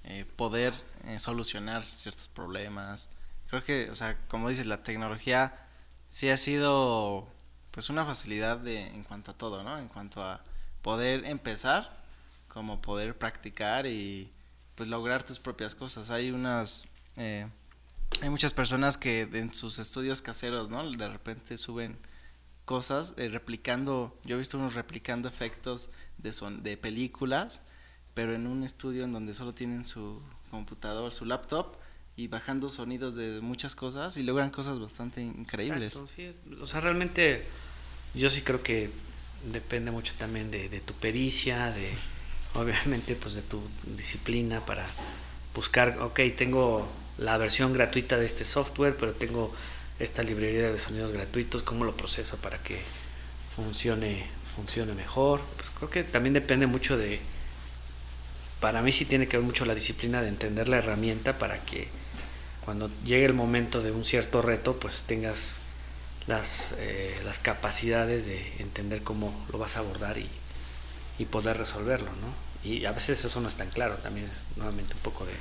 eh, 0.03 0.25
poder 0.35 0.73
eh, 1.05 1.19
solucionar 1.19 1.83
ciertos 1.83 2.27
problemas. 2.27 3.09
Creo 3.49 3.63
que, 3.63 3.91
o 3.91 3.95
sea, 3.95 4.17
como 4.27 4.49
dices, 4.49 4.65
la 4.65 4.81
tecnología 4.81 5.53
sí 6.07 6.29
ha 6.29 6.37
sido 6.37 7.27
pues 7.69 7.89
una 7.89 8.03
facilidad 8.03 8.57
de, 8.57 8.87
en 8.87 9.03
cuanto 9.03 9.31
a 9.31 9.33
todo, 9.35 9.63
¿no? 9.63 9.77
En 9.77 9.87
cuanto 9.87 10.23
a 10.23 10.41
poder 10.85 11.25
empezar, 11.25 11.97
como 12.47 12.79
poder 12.79 13.17
practicar 13.17 13.87
y 13.87 14.29
pues 14.75 14.87
lograr 14.87 15.23
tus 15.23 15.39
propias 15.39 15.73
cosas. 15.73 16.11
Hay 16.11 16.29
unas, 16.29 16.85
eh, 17.17 17.47
hay 18.21 18.29
muchas 18.29 18.53
personas 18.53 18.95
que 18.95 19.23
en 19.23 19.51
sus 19.51 19.79
estudios 19.79 20.21
caseros, 20.21 20.69
¿no? 20.69 20.87
De 20.91 21.07
repente 21.07 21.57
suben 21.57 21.97
cosas, 22.65 23.15
eh, 23.17 23.29
replicando, 23.29 24.15
yo 24.25 24.35
he 24.35 24.37
visto 24.37 24.59
unos 24.59 24.75
replicando 24.75 25.27
efectos 25.27 25.89
de, 26.19 26.31
son, 26.31 26.61
de 26.61 26.77
películas, 26.77 27.61
pero 28.13 28.35
en 28.35 28.45
un 28.45 28.61
estudio 28.63 29.05
en 29.05 29.11
donde 29.11 29.33
solo 29.33 29.55
tienen 29.55 29.85
su 29.85 30.21
computador, 30.51 31.11
su 31.11 31.25
laptop 31.25 31.77
y 32.15 32.27
bajando 32.27 32.69
sonidos 32.69 33.15
de 33.15 33.41
muchas 33.41 33.73
cosas 33.73 34.17
y 34.17 34.21
logran 34.21 34.51
cosas 34.51 34.79
bastante 34.79 35.21
increíbles. 35.21 35.99
O 36.61 36.67
sea, 36.67 36.79
realmente 36.79 37.43
yo 38.13 38.29
sí 38.29 38.43
creo 38.43 38.61
que 38.61 38.91
depende 39.51 39.91
mucho 39.91 40.13
también 40.17 40.51
de, 40.51 40.67
tu 40.85 40.93
pericia, 40.93 41.71
de 41.71 41.89
obviamente 42.53 43.15
pues 43.15 43.35
de 43.35 43.41
tu 43.41 43.61
disciplina 43.95 44.65
para 44.65 44.85
buscar, 45.53 45.99
ok, 45.99 46.19
tengo 46.37 46.87
la 47.17 47.37
versión 47.37 47.73
gratuita 47.73 48.17
de 48.17 48.25
este 48.25 48.45
software, 48.45 48.95
pero 48.99 49.13
tengo 49.13 49.53
esta 49.99 50.23
librería 50.23 50.71
de 50.71 50.79
sonidos 50.79 51.13
gratuitos, 51.13 51.63
cómo 51.63 51.85
lo 51.85 51.95
proceso 51.95 52.37
para 52.37 52.57
que 52.57 52.79
funcione, 53.55 54.25
funcione 54.55 54.93
mejor. 54.93 55.41
Pues 55.55 55.69
creo 55.77 55.89
que 55.89 56.03
también 56.03 56.33
depende 56.33 56.67
mucho 56.67 56.97
de, 56.97 57.19
para 58.59 58.81
mí 58.81 58.91
sí 58.91 59.05
tiene 59.05 59.27
que 59.27 59.37
ver 59.37 59.45
mucho 59.45 59.65
la 59.65 59.75
disciplina 59.75 60.21
de 60.21 60.29
entender 60.29 60.67
la 60.67 60.77
herramienta 60.77 61.37
para 61.37 61.59
que 61.61 61.87
cuando 62.65 62.89
llegue 63.05 63.25
el 63.25 63.33
momento 63.33 63.81
de 63.81 63.91
un 63.91 64.05
cierto 64.05 64.41
reto, 64.41 64.77
pues 64.79 65.03
tengas 65.03 65.59
las, 66.27 66.73
eh, 66.77 67.19
las 67.23 67.39
capacidades 67.39 68.25
de 68.25 68.61
entender 68.61 69.03
cómo 69.03 69.45
lo 69.51 69.57
vas 69.57 69.77
a 69.77 69.79
abordar 69.79 70.17
y, 70.17 70.29
y 71.19 71.25
poder 71.25 71.57
resolverlo, 71.57 72.09
¿no? 72.09 72.69
Y 72.69 72.85
a 72.85 72.91
veces 72.91 73.23
eso 73.23 73.41
no 73.41 73.47
es 73.47 73.55
tan 73.55 73.69
claro, 73.69 73.95
también 73.97 74.27
es 74.27 74.57
nuevamente 74.57 74.95
un 74.95 75.01
poco 75.01 75.25
de, 75.25 75.33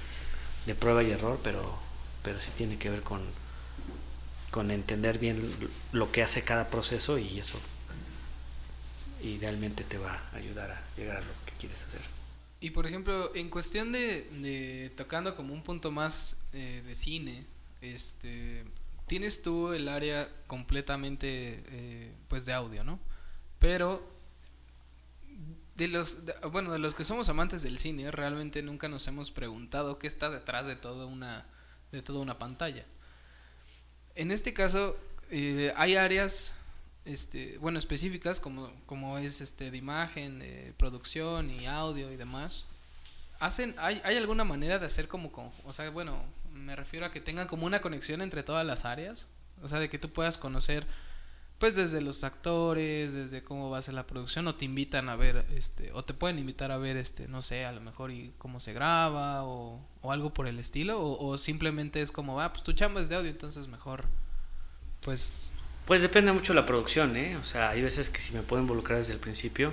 de 0.67 0.75
prueba 0.75 1.03
y 1.03 1.11
error, 1.11 1.41
pero, 1.43 1.79
pero 2.23 2.39
sí 2.39 2.51
tiene 2.57 2.77
que 2.77 2.91
ver 2.91 3.03
con, 3.03 3.23
con 4.51 4.71
entender 4.71 5.19
bien 5.19 5.41
lo 5.93 6.13
que 6.13 6.23
hace 6.23 6.43
cada 6.43 6.69
proceso 6.69 7.19
y 7.19 7.41
eso 7.41 7.59
idealmente 9.23 9.85
te 9.85 9.97
va 9.97 10.23
a 10.33 10.37
ayudar 10.37 10.71
a 10.71 10.83
llegar 10.99 11.17
a 11.17 11.21
lo 11.21 11.33
que 11.47 11.53
quieres 11.59 11.83
hacer. 11.83 12.01
Y 12.61 12.71
por 12.71 12.87
ejemplo, 12.87 13.35
en 13.35 13.51
cuestión 13.51 13.93
de, 13.93 14.23
de 14.23 14.93
tocando 14.97 15.35
como 15.35 15.55
un 15.55 15.63
punto 15.63 15.91
más 15.91 16.37
eh, 16.53 16.83
de 16.85 16.95
cine, 16.95 17.47
este, 17.81 18.65
tienes 19.07 19.43
tú 19.43 19.73
el 19.73 19.89
área 19.89 20.29
completamente 20.47 21.63
eh, 21.67 22.15
pues 22.29 22.47
de 22.47 22.53
audio, 22.53 22.85
¿no? 22.85 22.99
Pero 23.59 24.15
de 25.77 25.89
los 25.89 26.19
bueno 26.53 26.73
de 26.73 26.79
los 26.79 26.95
que 26.95 27.05
somos 27.05 27.29
amantes 27.29 27.63
del 27.63 27.79
cine 27.79 28.11
realmente 28.11 28.63
nunca 28.63 28.89
nos 28.89 29.07
hemos 29.09 29.31
preguntado 29.31 29.99
qué 29.99 30.07
está 30.07 30.31
detrás 30.31 30.67
de 30.67 30.77
toda 30.77 31.07
una 31.07 31.47
de 31.91 32.01
toda 32.01 32.21
una 32.21 32.39
pantalla 32.39 32.85
en 34.15 34.31
este 34.31 34.55
caso 34.55 34.97
eh, 35.31 35.73
hay 35.77 35.97
áreas 35.97 36.55
este 37.05 37.59
bueno 37.59 37.79
específicas 37.79 38.39
como 38.39 38.71
como 38.87 39.19
es 39.19 39.41
este 39.41 39.73
de 39.73 39.77
imagen 39.77 40.39
de 40.39 40.73
producción 40.77 41.51
y 41.51 41.67
audio 41.67 42.13
y 42.13 42.17
demás 42.17 42.67
hacen 43.41 43.75
hay, 43.79 44.01
hay 44.05 44.17
alguna 44.17 44.45
manera 44.45 44.79
de 44.79 44.87
hacer 44.87 45.09
como 45.09 45.33
con, 45.33 45.51
o 45.65 45.73
sea 45.73 45.91
bueno 45.91 46.23
me 46.55 46.77
refiero 46.77 47.07
a 47.07 47.11
que 47.11 47.21
tengan 47.21 47.47
como 47.47 47.67
una 47.67 47.81
conexión 47.81 48.23
entre 48.23 48.43
todas 48.43 48.67
las 48.67 48.85
áreas 48.85 49.29
o 49.63 49.69
sea 49.69 49.79
de 49.79 49.89
que 49.89 49.99
tú 49.99 50.11
puedas 50.11 50.39
conocer 50.39 50.87
pues 51.59 51.77
desde 51.77 52.03
los 52.03 52.25
actores, 52.25 53.13
desde 53.13 53.43
cómo 53.43 53.71
va 53.71 53.79
a 53.79 53.83
ser 53.83 53.95
la 53.95 54.07
producción, 54.07 54.47
o 54.49 54.55
te 54.55 54.65
invitan 54.65 55.09
a 55.09 55.17
ver, 55.17 55.47
este, 55.55 55.93
o 55.93 56.05
te 56.05 56.13
pueden 56.13 56.39
invitar 56.39 56.73
a 56.73 56.79
ver, 56.79 56.97
este, 56.97 57.29
no 57.29 57.43
sé, 57.43 57.65
a 57.65 57.73
lo 57.73 57.81
mejor 57.81 58.11
y 58.11 58.33
cómo 58.39 58.61
se 58.61 58.73
graba, 58.73 59.45
o, 59.45 59.81
o 60.03 60.13
algo 60.13 60.35
por 60.35 60.49
el 60.49 60.59
estilo, 60.59 61.01
o, 61.01 61.39
simplemente 61.39 62.03
es 62.03 62.11
como, 62.11 62.41
ah, 62.41 62.53
pues 62.53 62.65
tu 62.65 62.73
chamba 62.73 63.01
es 63.01 63.09
de 63.09 63.17
audio, 63.17 63.31
entonces 63.31 63.69
mejor, 63.69 64.05
pues... 65.01 65.53
Pues 65.87 66.03
depende 66.03 66.33
mucho 66.33 66.55
de 66.55 66.61
la 66.61 66.67
producción, 66.67 67.17
¿eh? 67.17 67.37
O 67.37 67.45
sea, 67.45 67.71
hay 67.71 67.83
veces 67.83 68.11
que 68.11 68.21
si 68.21 68.33
me 68.35 68.43
puedo 68.43 68.61
involucrar 68.61 68.99
desde 68.99 69.13
el 69.13 69.19
principio, 69.21 69.73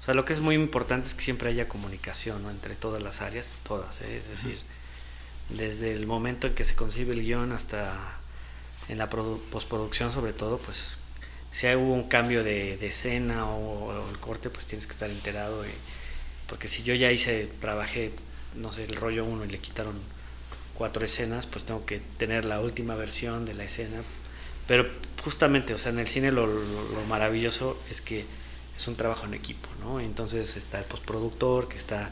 o 0.00 0.04
sea, 0.04 0.14
lo 0.14 0.24
que 0.24 0.32
es 0.32 0.40
muy 0.40 0.54
importante 0.56 1.08
es 1.08 1.14
que 1.14 1.22
siempre 1.22 1.48
haya 1.48 1.68
comunicación, 1.68 2.42
¿no? 2.42 2.50
Entre 2.50 2.74
todas 2.74 3.02
las 3.02 3.20
áreas, 3.20 3.56
todas, 3.62 4.00
¿eh? 4.02 4.18
Es 4.18 4.28
decir, 4.28 4.58
desde 5.50 5.92
el 5.92 6.06
momento 6.06 6.46
en 6.46 6.54
que 6.54 6.64
se 6.64 6.74
concibe 6.74 7.12
el 7.12 7.22
guion 7.22 7.52
hasta 7.52 7.92
en 8.88 8.98
la 8.98 9.08
postproducción 9.08 10.12
sobre 10.12 10.32
todo, 10.32 10.58
pues 10.58 10.98
si 11.52 11.66
hubo 11.74 11.94
un 11.94 12.08
cambio 12.08 12.42
de, 12.42 12.74
escena 12.86 13.48
o, 13.48 14.10
el 14.10 14.18
corte, 14.18 14.50
pues 14.50 14.66
tienes 14.66 14.86
que 14.86 14.92
estar 14.92 15.08
enterado. 15.08 15.64
porque 16.48 16.68
si 16.68 16.82
yo 16.82 16.94
ya 16.94 17.12
hice, 17.12 17.48
trabajé, 17.60 18.12
no 18.56 18.72
sé, 18.72 18.84
el 18.84 18.96
rollo 18.96 19.24
1 19.24 19.44
y 19.44 19.48
le 19.48 19.58
quitaron 19.58 19.94
cuatro 20.74 21.04
escenas, 21.04 21.46
pues 21.46 21.64
tengo 21.64 21.86
que 21.86 22.00
tener 22.18 22.44
la 22.44 22.60
última 22.60 22.96
versión 22.96 23.44
de 23.44 23.54
la 23.54 23.64
escena. 23.64 24.02
Pero 24.66 24.86
justamente, 25.22 25.74
o 25.74 25.78
sea, 25.78 25.92
en 25.92 26.00
el 26.00 26.08
cine 26.08 26.32
lo, 26.32 26.48
maravilloso 27.08 27.80
es 27.90 28.00
que 28.00 28.24
es 28.76 28.88
un 28.88 28.96
trabajo 28.96 29.26
en 29.26 29.34
equipo, 29.34 29.68
¿no? 29.80 30.00
Entonces 30.00 30.56
está 30.56 30.80
el 30.80 30.84
postproductor 30.84 31.68
que 31.68 31.76
está 31.76 32.10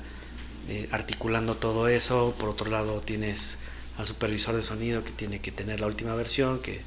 eh, 0.69 0.89
articulando 0.93 1.57
todo 1.57 1.89
eso, 1.89 2.35
por 2.39 2.49
otro 2.49 2.71
lado 2.71 3.01
tienes 3.01 3.59
al 3.99 4.07
supervisor 4.07 4.57
de 4.57 4.63
sonido 4.63 5.05
que 5.05 5.11
tiene 5.11 5.41
que 5.41 5.53
tener 5.53 5.81
la 5.81 5.87
última 5.87 6.15
versión, 6.15 6.61
que, 6.61 6.81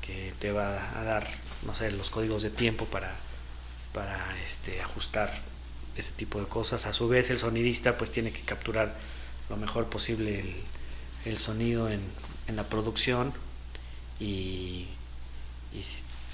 que 0.00 0.32
te 0.38 0.52
va 0.52 0.98
a 0.98 1.02
dar 1.02 1.26
no 1.66 1.74
sé, 1.74 1.90
los 1.92 2.10
códigos 2.10 2.42
de 2.42 2.50
tiempo 2.50 2.86
para, 2.86 3.14
para 3.92 4.36
este, 4.46 4.80
ajustar 4.80 5.32
ese 5.96 6.12
tipo 6.12 6.40
de 6.40 6.46
cosas. 6.46 6.86
A 6.86 6.92
su 6.92 7.08
vez 7.08 7.30
el 7.30 7.38
sonidista 7.38 7.98
pues 7.98 8.10
tiene 8.10 8.32
que 8.32 8.42
capturar 8.42 8.94
lo 9.48 9.56
mejor 9.56 9.86
posible 9.86 10.40
el, 10.40 10.54
el 11.24 11.38
sonido 11.38 11.88
en, 11.90 12.00
en, 12.48 12.56
la 12.56 12.64
producción 12.64 13.32
y, 14.18 14.86
y, 15.72 15.84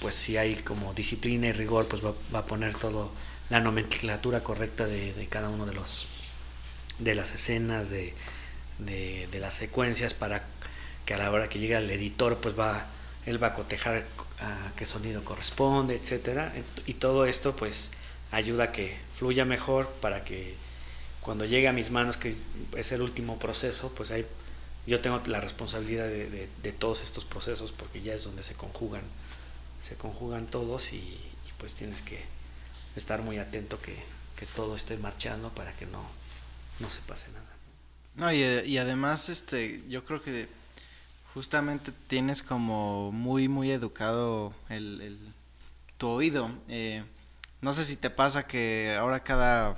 pues 0.00 0.14
si 0.14 0.36
hay 0.36 0.54
como 0.56 0.94
disciplina 0.94 1.48
y 1.48 1.52
rigor 1.52 1.86
pues 1.88 2.04
va, 2.04 2.12
va 2.34 2.40
a 2.40 2.46
poner 2.46 2.74
todo 2.74 3.10
la 3.50 3.60
nomenclatura 3.60 4.42
correcta 4.42 4.86
de, 4.86 5.12
de, 5.14 5.26
cada 5.26 5.48
uno 5.48 5.66
de 5.66 5.74
los 5.74 6.06
de 6.98 7.14
las 7.14 7.34
escenas 7.34 7.90
de, 7.90 8.14
de, 8.78 9.38
las 9.40 9.54
secuencias 9.54 10.14
para 10.14 10.44
que 11.06 11.14
a 11.14 11.18
la 11.18 11.30
hora 11.30 11.48
que 11.48 11.58
llegue 11.58 11.76
el 11.76 11.90
editor 11.90 12.38
pues 12.38 12.58
va 12.58 12.86
él 13.26 13.42
va 13.42 13.48
a 13.48 13.54
cotejar 13.54 14.04
a 14.40 14.72
qué 14.76 14.86
sonido 14.86 15.24
corresponde, 15.24 15.96
etcétera, 15.96 16.52
y 16.86 16.94
todo 16.94 17.26
esto 17.26 17.54
pues 17.56 17.90
ayuda 18.30 18.64
a 18.64 18.72
que 18.72 18.96
fluya 19.18 19.44
mejor 19.44 19.88
para 20.00 20.24
que 20.24 20.54
cuando 21.20 21.44
llegue 21.44 21.68
a 21.68 21.72
mis 21.72 21.90
manos, 21.90 22.16
que 22.16 22.34
es 22.76 22.92
el 22.92 23.02
último 23.02 23.38
proceso, 23.38 23.92
pues 23.94 24.10
ahí 24.10 24.24
yo 24.86 25.00
tengo 25.00 25.20
la 25.26 25.40
responsabilidad 25.40 26.06
de, 26.06 26.48
de, 26.62 26.72
todos 26.72 27.02
estos 27.02 27.26
procesos 27.26 27.72
porque 27.72 28.00
ya 28.00 28.14
es 28.14 28.24
donde 28.24 28.42
se 28.42 28.54
conjugan, 28.54 29.02
se 29.86 29.94
conjugan 29.96 30.46
todos 30.46 30.92
y, 30.94 31.18
pues 31.58 31.74
tienes 31.74 32.00
que 32.02 32.20
estar 32.94 33.20
muy 33.20 33.38
atento 33.38 33.80
que, 33.80 33.96
que, 34.38 34.46
todo 34.46 34.76
esté 34.76 34.96
marchando 34.96 35.50
para 35.50 35.72
que 35.72 35.86
no, 35.86 36.02
no 36.80 36.90
se 36.90 37.00
pase 37.02 37.28
nada. 37.32 37.46
No, 38.14 38.32
y, 38.32 38.42
y 38.68 38.78
además 38.78 39.28
este, 39.28 39.82
yo 39.88 40.04
creo 40.04 40.22
que 40.22 40.48
justamente 41.34 41.92
tienes 42.08 42.42
como 42.42 43.12
muy, 43.12 43.48
muy 43.48 43.70
educado 43.70 44.52
el, 44.68 45.18
tu 45.96 46.08
oído. 46.08 46.50
Eh, 46.68 47.04
no 47.60 47.72
sé 47.72 47.84
si 47.84 47.96
te 47.96 48.10
pasa 48.10 48.46
que 48.46 48.96
ahora 48.98 49.22
cada 49.22 49.76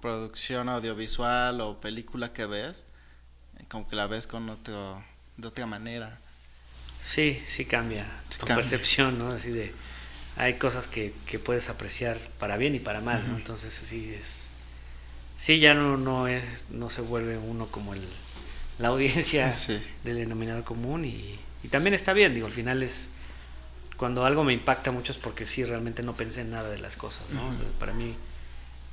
producción 0.00 0.68
audiovisual 0.68 1.60
o 1.60 1.80
película 1.80 2.32
que 2.32 2.46
ves, 2.46 2.84
eh, 3.58 3.64
como 3.68 3.88
que 3.88 3.96
la 3.96 4.06
ves 4.06 4.26
con 4.26 4.48
otro, 4.48 5.04
de 5.36 5.48
otra 5.48 5.66
manera. 5.66 6.18
Sí, 7.02 7.42
sí 7.48 7.64
cambia 7.64 8.06
tu 8.38 8.46
percepción, 8.46 9.18
¿no? 9.18 9.28
Así 9.28 9.50
de, 9.50 9.74
hay 10.36 10.54
cosas 10.54 10.86
que, 10.86 11.12
que 11.26 11.38
puedes 11.38 11.68
apreciar 11.68 12.16
para 12.38 12.56
bien 12.56 12.74
y 12.74 12.80
para 12.80 13.00
mal, 13.00 13.22
¿no? 13.28 13.36
Entonces 13.36 13.74
sí 13.74 14.14
es, 14.14 14.48
sí 15.36 15.58
ya 15.58 15.74
no, 15.74 15.96
no 15.96 16.28
es, 16.28 16.70
no 16.70 16.90
se 16.90 17.00
vuelve 17.00 17.38
uno 17.38 17.66
como 17.66 17.94
el, 17.94 18.02
la 18.78 18.88
audiencia 18.88 19.50
del 20.04 20.16
denominador 20.16 20.64
común 20.64 21.04
y, 21.04 21.38
también 21.70 21.94
está 21.94 22.12
bien, 22.12 22.34
digo, 22.34 22.46
al 22.46 22.52
final 22.52 22.82
es 22.82 23.08
cuando 23.96 24.24
algo 24.24 24.42
me 24.42 24.52
impacta 24.52 24.90
mucho 24.90 25.12
es 25.12 25.18
porque 25.18 25.46
sí 25.46 25.64
realmente 25.64 26.02
no 26.02 26.14
pensé 26.14 26.40
en 26.40 26.50
nada 26.50 26.68
de 26.68 26.78
las 26.78 26.96
cosas, 26.96 27.30
¿no? 27.30 27.40
Para 27.78 27.92
mí, 27.92 28.16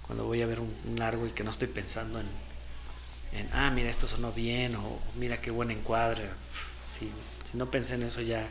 cuando 0.06 0.26
voy 0.26 0.44
a 0.44 0.46
ver 0.46 0.60
un, 0.60 0.72
largo 0.96 1.26
y 1.26 1.32
que 1.32 1.44
no 1.44 1.50
estoy 1.50 1.68
pensando 1.68 2.20
en, 2.20 2.28
en, 3.34 3.50
ah, 3.54 3.72
mira, 3.72 3.90
esto 3.90 4.08
sonó 4.08 4.32
bien 4.32 4.76
o 4.76 5.00
mira 5.16 5.42
qué 5.42 5.50
buen 5.50 5.72
encuadre, 5.72 6.30
si, 6.88 7.12
si 7.50 7.58
no 7.58 7.72
pensé 7.72 7.96
en 7.96 8.04
eso 8.04 8.22
ya 8.22 8.48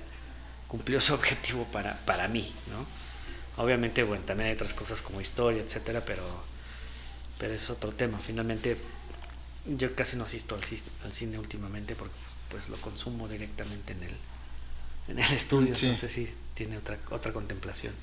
cumplió 0.66 1.01
su 1.01 1.14
objetivo 1.18 1.64
para, 1.72 1.96
para 2.05 2.29
mí, 2.29 2.53
¿no? 2.68 3.62
Obviamente, 3.62 4.05
bueno, 4.05 4.22
también 4.24 4.51
hay 4.51 4.55
otras 4.55 4.72
cosas 4.72 5.03
como 5.03 5.20
historia, 5.20 5.62
etcétera, 5.62 6.03
pero, 6.05 6.22
pero 7.38 7.55
es 7.55 7.70
otro 7.70 7.92
tema. 7.92 8.18
Finalmente, 8.18 8.77
yo 9.66 9.94
casi 9.94 10.16
no 10.16 10.24
asisto 10.24 10.55
al, 10.55 10.62
al, 11.05 11.12
cine 11.12 11.38
últimamente 11.38 11.94
porque 11.94 12.14
pues 12.51 12.68
lo 12.68 12.77
consumo 12.79 13.29
directamente 13.29 13.92
en 13.92 14.03
el, 14.03 14.16
en 15.09 15.18
el 15.18 15.33
estudio, 15.33 15.68
no 15.70 15.74
sé 15.74 16.09
si 16.09 16.29
tiene 16.55 16.79
otra, 16.79 16.98
otra 17.11 17.33
contemplación. 17.33 17.94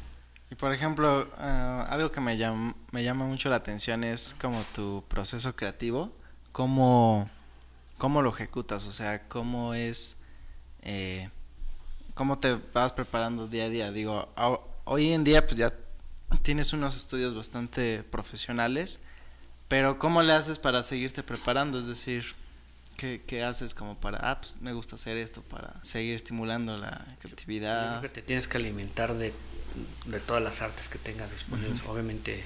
Y 0.51 0.55
por 0.55 0.71
ejemplo, 0.71 1.27
ah, 1.37 1.87
algo 1.89 2.11
que 2.11 2.21
me 2.21 2.37
llama, 2.37 2.75
me 2.91 3.03
llama 3.03 3.25
mucho 3.25 3.49
la 3.49 3.55
atención 3.55 4.03
es 4.03 4.35
como 4.39 4.63
tu 4.73 5.03
proceso 5.07 5.55
creativo, 5.55 6.11
cómo, 6.51 7.29
cómo 7.97 8.21
lo 8.21 8.29
ejecutas, 8.29 8.87
o 8.87 8.91
sea, 8.91 9.27
cómo 9.27 9.73
es, 9.73 10.17
eh, 10.83 11.29
cómo 12.13 12.37
te 12.37 12.55
vas 12.73 12.93
preparando 12.93 13.47
día 13.47 13.65
a 13.65 13.69
día. 13.69 13.91
Digo, 13.91 14.29
hoy 14.83 15.13
en 15.13 15.23
día 15.23 15.45
pues 15.45 15.57
ya 15.57 15.73
tienes 16.43 16.73
unos 16.73 16.95
estudios 16.95 17.35
bastante 17.35 18.03
profesionales, 18.03 18.99
pero 19.67 19.99
¿cómo 19.99 20.21
le 20.21 20.33
haces 20.33 20.59
para 20.59 20.83
seguirte 20.83 21.23
preparando? 21.23 21.79
Es 21.79 21.87
decir, 21.87 22.35
¿qué, 22.97 23.23
qué 23.25 23.43
haces 23.43 23.73
como 23.73 23.97
para, 23.97 24.19
ah, 24.29 24.39
pues 24.39 24.57
me 24.61 24.73
gusta 24.73 24.95
hacer 24.95 25.17
esto, 25.17 25.41
para 25.41 25.73
seguir 25.83 26.15
estimulando 26.15 26.77
la 26.77 27.05
creatividad? 27.19 28.01
Que 28.01 28.09
te 28.09 28.21
tienes 28.21 28.47
que 28.47 28.57
alimentar 28.57 29.15
de, 29.15 29.33
de 30.05 30.19
todas 30.19 30.43
las 30.43 30.61
artes 30.61 30.87
que 30.87 30.99
tengas 30.99 31.31
disponibles. 31.31 31.81
Obviamente, 31.87 32.43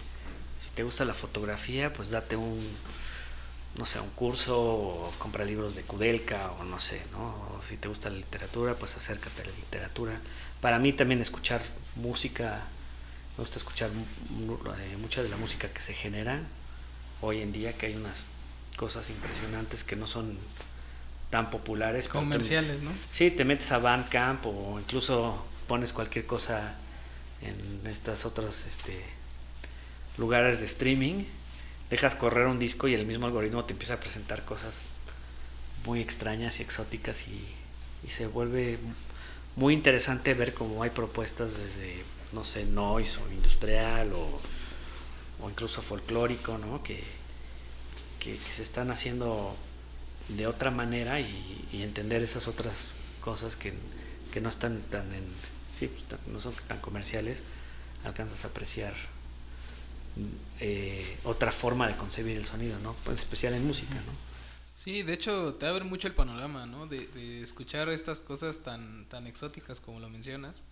si 0.60 0.70
te 0.72 0.84
gusta 0.84 1.06
la 1.06 1.14
fotografía, 1.14 1.92
pues 1.92 2.12
date 2.12 2.36
un, 2.36 2.66
no 3.78 3.86
sé, 3.86 4.00
un 4.00 4.10
curso 4.12 4.62
o 4.62 5.14
compra 5.18 5.44
libros 5.44 5.76
de 5.76 5.84
Kudelka 5.84 6.52
o 6.54 6.64
no 6.64 6.80
sé, 6.80 7.02
¿no? 7.12 7.28
O 7.28 7.62
si 7.68 7.78
te 7.78 7.88
gusta 7.88 8.10
la 8.10 8.18
literatura, 8.18 8.76
pues 8.76 8.96
acércate 8.96 9.42
a 9.42 9.46
la 9.46 9.52
literatura. 9.52 10.20
Para 10.62 10.80
mí 10.80 10.94
también 10.94 11.22
escuchar 11.22 11.62
música, 11.96 12.62
me 13.38 13.44
gusta 13.44 13.58
escuchar 13.58 13.90
eh, 13.90 14.98
mucha 14.98 15.22
de 15.22 15.30
la 15.30 15.38
música 15.38 15.70
que 15.70 15.82
se 15.82 15.94
genera 15.94 16.42
hoy 17.22 17.42
en 17.42 17.52
día, 17.52 17.74
que 17.74 17.88
hay 17.88 17.96
unas 17.96 18.26
cosas 18.78 19.10
impresionantes 19.10 19.84
que 19.84 19.96
no 19.96 20.08
son 20.08 20.38
tan 21.30 21.50
populares. 21.50 22.08
Comerciales, 22.08 22.82
¿no? 22.82 22.92
Sí, 23.12 23.32
te 23.32 23.46
metes 23.46 23.72
a 23.72 23.80
Bandcamp 23.80 24.46
o 24.46 24.80
incluso 24.80 25.46
pones 25.68 25.94
cualquier 25.94 26.26
cosa 26.26 26.76
en 27.42 27.88
estas 27.88 28.26
otras 28.26 28.66
este, 28.66 29.04
lugares 30.18 30.60
de 30.60 30.66
streaming 30.66 31.24
dejas 31.90 32.16
correr 32.16 32.48
un 32.48 32.60
disco 32.60 32.88
y 32.88 32.94
el 32.94 33.06
mismo 33.06 33.26
algoritmo 33.26 33.66
te 33.66 33.74
empieza 33.74 33.96
a 33.96 34.00
presentar 34.00 34.46
cosas 34.46 34.84
muy 35.86 36.02
extrañas 36.02 36.60
y 36.60 36.64
exóticas 36.64 37.26
y, 37.28 37.56
se 38.08 38.28
vuelve 38.28 38.80
muy 39.56 39.74
interesante 39.74 40.34
ver 40.34 40.54
cómo 40.54 40.82
hay 40.82 40.90
propuestas 40.90 41.52
desde, 41.58 42.02
no 42.32 42.44
sé, 42.44 42.66
noise 42.66 43.20
o 43.20 43.32
industrial 43.32 44.14
o, 44.14 44.42
incluso 45.48 45.82
folclórico, 45.82 46.58
¿no? 46.58 46.84
Que, 46.84 47.02
que, 48.20 48.38
se 48.38 48.64
están 48.64 48.92
haciendo 48.92 49.56
de 50.30 50.48
otra 50.48 50.72
manera 50.72 51.20
y, 51.20 51.56
entender 51.72 52.22
esas 52.22 52.48
otras 52.48 52.96
cosas 53.22 53.56
que, 53.56 53.74
no 54.42 54.50
están 54.50 54.82
tan 54.90 55.14
en, 55.14 55.24
sí, 55.76 55.88
pues, 55.88 56.22
no 56.28 56.40
son 56.40 56.54
tan 56.68 56.80
comerciales, 56.80 57.44
alcanzas 58.04 58.46
a 58.46 58.48
apreciar 58.50 58.94
eh, 60.60 61.18
otra 61.24 61.52
forma 61.52 61.88
de 61.88 61.96
concebir 61.96 62.38
el 62.38 62.46
sonido, 62.46 62.78
¿no? 62.80 62.96
Pues 63.04 63.20
especial 63.20 63.54
en 63.54 63.66
música, 63.66 63.96
¿no? 63.96 64.30
Sí, 64.76 65.04
de 65.04 65.14
hecho 65.14 65.56
te 65.56 65.68
abre 65.68 65.84
mucho 65.84 66.08
el 66.08 66.14
panorama, 66.14 66.66
¿no? 66.66 66.88
De, 66.88 67.42
escuchar 67.42 67.90
estas 67.90 68.22
cosas 68.22 68.60
tan, 68.60 69.06
tan 69.06 69.28
exóticas 69.28 69.80
como 69.80 70.00
lo 70.00 70.10
mencionas. 70.10 70.64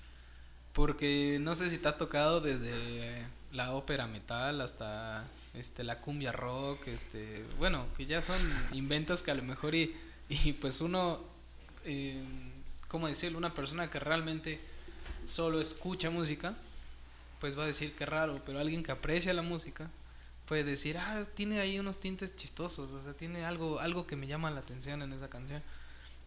Porque 0.72 1.40
no 1.42 1.56
sé 1.56 1.70
si 1.70 1.78
te 1.78 1.88
ha 1.88 1.98
tocado 1.98 2.40
desde 2.40 3.26
la 3.52 3.74
ópera 3.74 4.08
metal 4.08 4.62
hasta 4.62 5.26
este 5.54 5.84
la 5.84 6.00
cumbia 6.00 6.32
rock, 6.32 6.88
este, 6.88 7.46
bueno, 7.58 7.86
que 7.96 8.06
ya 8.06 8.22
son 8.22 8.38
inventos 8.74 9.24
que 9.24 9.32
a 9.32 9.36
lo 9.36 9.44
mejor 9.44 9.76
y, 9.76 9.96
y 10.30 10.54
pues 10.54 10.82
uno, 10.82 11.24
eh, 11.86 12.24
¿cómo 12.88 13.08
decirlo? 13.08 13.38
Una 13.38 13.54
persona 13.54 13.90
que 13.90 14.00
realmente 14.00 14.60
solo 15.24 15.60
escucha 15.60 16.10
música, 16.10 16.56
pues 17.40 17.58
va 17.58 17.64
a 17.64 17.68
decir 17.68 17.94
que 17.94 18.06
raro, 18.06 18.42
pero 18.46 18.60
alguien 18.60 18.84
que 18.84 18.92
aprecia 18.92 19.34
la 19.34 19.42
música 19.42 19.90
puede 20.48 20.64
decir, 20.64 20.98
ah, 20.98 21.24
tiene 21.36 21.60
ahí 21.60 21.78
unos 21.80 22.00
tintes 22.00 22.36
chistosos, 22.36 22.92
o 22.92 23.02
sea, 23.02 23.14
tiene 23.14 23.46
algo, 23.46 23.80
algo 23.80 24.08
que 24.08 24.16
me 24.16 24.28
llama 24.28 24.50
la 24.50 24.62
atención 24.62 25.02
en 25.02 25.14
esa 25.14 25.30
canción. 25.30 25.62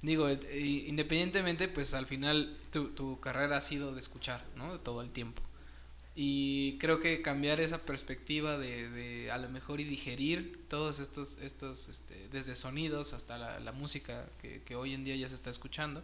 Digo, 0.02 0.28
eh, 0.28 0.84
independientemente, 0.86 1.68
pues 1.68 1.94
al 1.94 2.06
final 2.06 2.56
tu, 2.70 2.88
tu 2.88 3.20
carrera 3.20 3.58
ha 3.58 3.60
sido 3.60 3.92
de 3.92 4.00
escuchar, 4.00 4.42
¿no? 4.56 4.78
Todo 4.80 5.02
el 5.02 5.10
tiempo. 5.10 5.42
Y 6.22 6.76
creo 6.76 7.00
que 7.00 7.22
cambiar 7.22 7.60
esa 7.60 7.78
perspectiva 7.78 8.58
de, 8.58 8.90
de 8.90 9.30
a 9.30 9.38
lo 9.38 9.48
mejor 9.48 9.80
y 9.80 9.84
digerir 9.84 10.66
todos 10.68 10.98
estos, 10.98 11.38
estos 11.38 11.88
este, 11.88 12.28
desde 12.30 12.54
sonidos 12.56 13.14
hasta 13.14 13.38
la, 13.38 13.58
la 13.58 13.72
música 13.72 14.26
que, 14.42 14.60
que 14.60 14.76
hoy 14.76 14.92
en 14.92 15.02
día 15.02 15.16
ya 15.16 15.30
se 15.30 15.34
está 15.34 15.48
escuchando, 15.48 16.02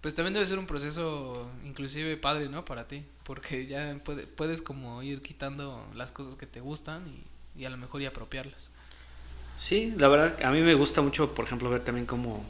pues 0.00 0.16
también 0.16 0.34
debe 0.34 0.44
ser 0.44 0.58
un 0.58 0.66
proceso 0.66 1.48
inclusive 1.64 2.16
padre, 2.16 2.48
¿no? 2.48 2.64
Para 2.64 2.88
ti, 2.88 3.04
porque 3.22 3.68
ya 3.68 3.96
puedes 4.34 4.60
como 4.60 5.04
ir 5.04 5.22
quitando 5.22 5.86
las 5.94 6.10
cosas 6.10 6.34
que 6.34 6.46
te 6.46 6.58
gustan 6.58 7.04
y, 7.56 7.64
a 7.64 7.70
lo 7.70 7.76
mejor 7.76 8.02
y 8.02 8.06
apropiarlas. 8.06 8.70
Sí, 9.60 9.94
la 9.98 10.08
verdad, 10.08 10.44
a 10.44 10.50
mí 10.50 10.62
me 10.62 10.74
gusta 10.74 11.00
mucho, 11.00 11.32
por 11.32 11.44
ejemplo, 11.44 11.70
ver 11.70 11.84
también 11.84 12.06
cómo 12.06 12.44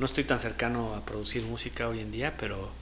no 0.00 0.06
estoy 0.06 0.24
tan 0.24 0.40
cercano 0.40 0.92
a 0.96 1.04
producir 1.04 1.44
música 1.44 1.86
hoy 1.86 2.00
en 2.00 2.10
día, 2.10 2.36
pero 2.36 2.72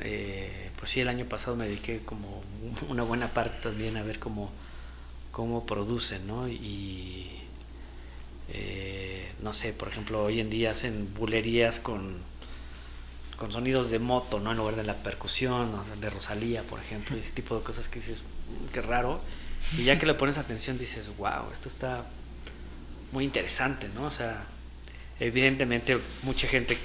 eh, 0.00 0.70
pues 0.78 0.90
sí, 0.90 1.00
el 1.00 1.08
año 1.08 1.26
pasado 1.26 1.56
me 1.56 1.66
dediqué 1.66 2.00
como 2.00 2.42
una 2.88 3.02
buena 3.02 3.28
parte 3.28 3.68
también 3.68 3.96
a 3.96 4.02
ver 4.02 4.18
cómo, 4.18 4.50
cómo 5.32 5.66
producen, 5.66 6.26
¿no? 6.26 6.48
Y 6.48 7.30
eh, 8.50 9.32
no 9.42 9.52
sé, 9.52 9.72
por 9.72 9.88
ejemplo, 9.88 10.22
hoy 10.24 10.40
en 10.40 10.50
día 10.50 10.70
hacen 10.70 11.12
bulerías 11.14 11.80
con 11.80 12.34
con 13.36 13.52
sonidos 13.52 13.90
de 13.90 13.98
moto, 13.98 14.40
¿no? 14.40 14.52
En 14.52 14.58
lugar 14.58 14.76
de 14.76 14.84
la 14.84 14.94
percusión, 14.94 15.72
de 16.00 16.10
Rosalía, 16.10 16.62
por 16.62 16.80
ejemplo, 16.80 17.16
ese 17.16 17.32
tipo 17.32 17.56
de 17.56 17.64
cosas 17.64 17.88
que 17.88 17.98
dices, 17.98 18.22
mm, 18.22 18.72
qué 18.72 18.80
raro. 18.80 19.20
Y 19.76 19.84
ya 19.84 19.98
que 19.98 20.06
le 20.06 20.14
pones 20.14 20.38
atención 20.38 20.78
dices, 20.78 21.10
wow, 21.16 21.50
esto 21.52 21.68
está 21.68 22.04
muy 23.12 23.24
interesante, 23.24 23.88
¿no? 23.94 24.04
O 24.04 24.10
sea, 24.10 24.44
evidentemente 25.20 25.98
mucha 26.22 26.46
gente 26.46 26.78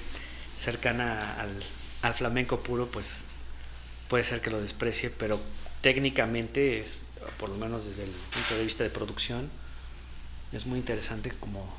cercana 0.57 1.35
al, 1.39 1.63
al 2.01 2.13
flamenco 2.13 2.61
puro, 2.61 2.87
pues 2.87 3.25
puede 4.07 4.23
ser 4.23 4.41
que 4.41 4.49
lo 4.49 4.61
desprecie, 4.61 5.09
pero 5.09 5.39
técnicamente 5.81 6.79
es, 6.79 7.05
por 7.37 7.49
lo 7.49 7.57
menos 7.57 7.85
desde 7.85 8.03
el 8.03 8.09
punto 8.09 8.55
de 8.55 8.63
vista 8.63 8.83
de 8.83 8.89
producción, 8.89 9.49
es 10.51 10.65
muy 10.65 10.79
interesante 10.79 11.29
como 11.39 11.71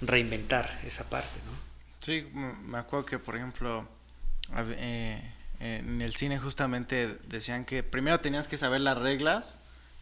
reinventar 0.00 0.80
esa 0.84 1.08
parte, 1.08 1.38
¿no? 1.46 1.52
Sí, 2.00 2.28
me 2.32 2.78
acuerdo 2.78 3.04
que, 3.04 3.18
por 3.18 3.36
ejemplo, 3.36 3.86
eh, 4.56 5.32
en 5.60 6.00
el 6.00 6.14
cine 6.14 6.38
justamente 6.38 7.18
decían 7.26 7.64
que 7.64 7.82
primero 7.82 8.20
tenías 8.20 8.48
que 8.48 8.56
saber 8.56 8.80
las 8.80 8.96
reglas, 8.96 9.58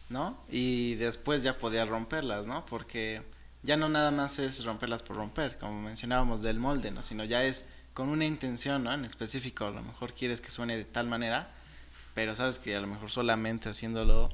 ¿no? 0.09 0.39
Y 0.49 0.95
después 0.95 1.43
ya 1.43 1.57
podías 1.57 1.89
romperlas, 1.89 2.47
¿no? 2.47 2.65
Porque 2.65 3.21
ya 3.63 3.75
no 3.75 3.89
nada 3.89 4.11
más 4.11 4.39
es 4.39 4.63
romperlas 4.63 5.03
por 5.03 5.17
romper, 5.17 5.57
como 5.57 5.81
mencionábamos 5.81 6.41
del 6.41 6.59
molde, 6.59 6.91
¿no? 6.91 7.01
Sino 7.01 7.25
ya 7.25 7.43
es 7.43 7.65
con 7.97 8.09
una 8.09 8.25
intención, 8.25 8.83
¿no? 8.83 8.93
En 8.93 9.05
específico, 9.05 9.65
a 9.65 9.71
lo 9.71 9.81
mejor 9.81 10.13
quieres 10.13 10.39
que 10.39 10.51
suene 10.51 10.77
de 10.77 10.85
tal 10.85 11.07
manera, 11.07 11.49
pero 12.13 12.35
sabes 12.35 12.59
que 12.59 12.75
a 12.75 12.79
lo 12.79 12.85
mejor 12.85 13.09
solamente 13.09 13.69
haciéndolo, 13.69 14.29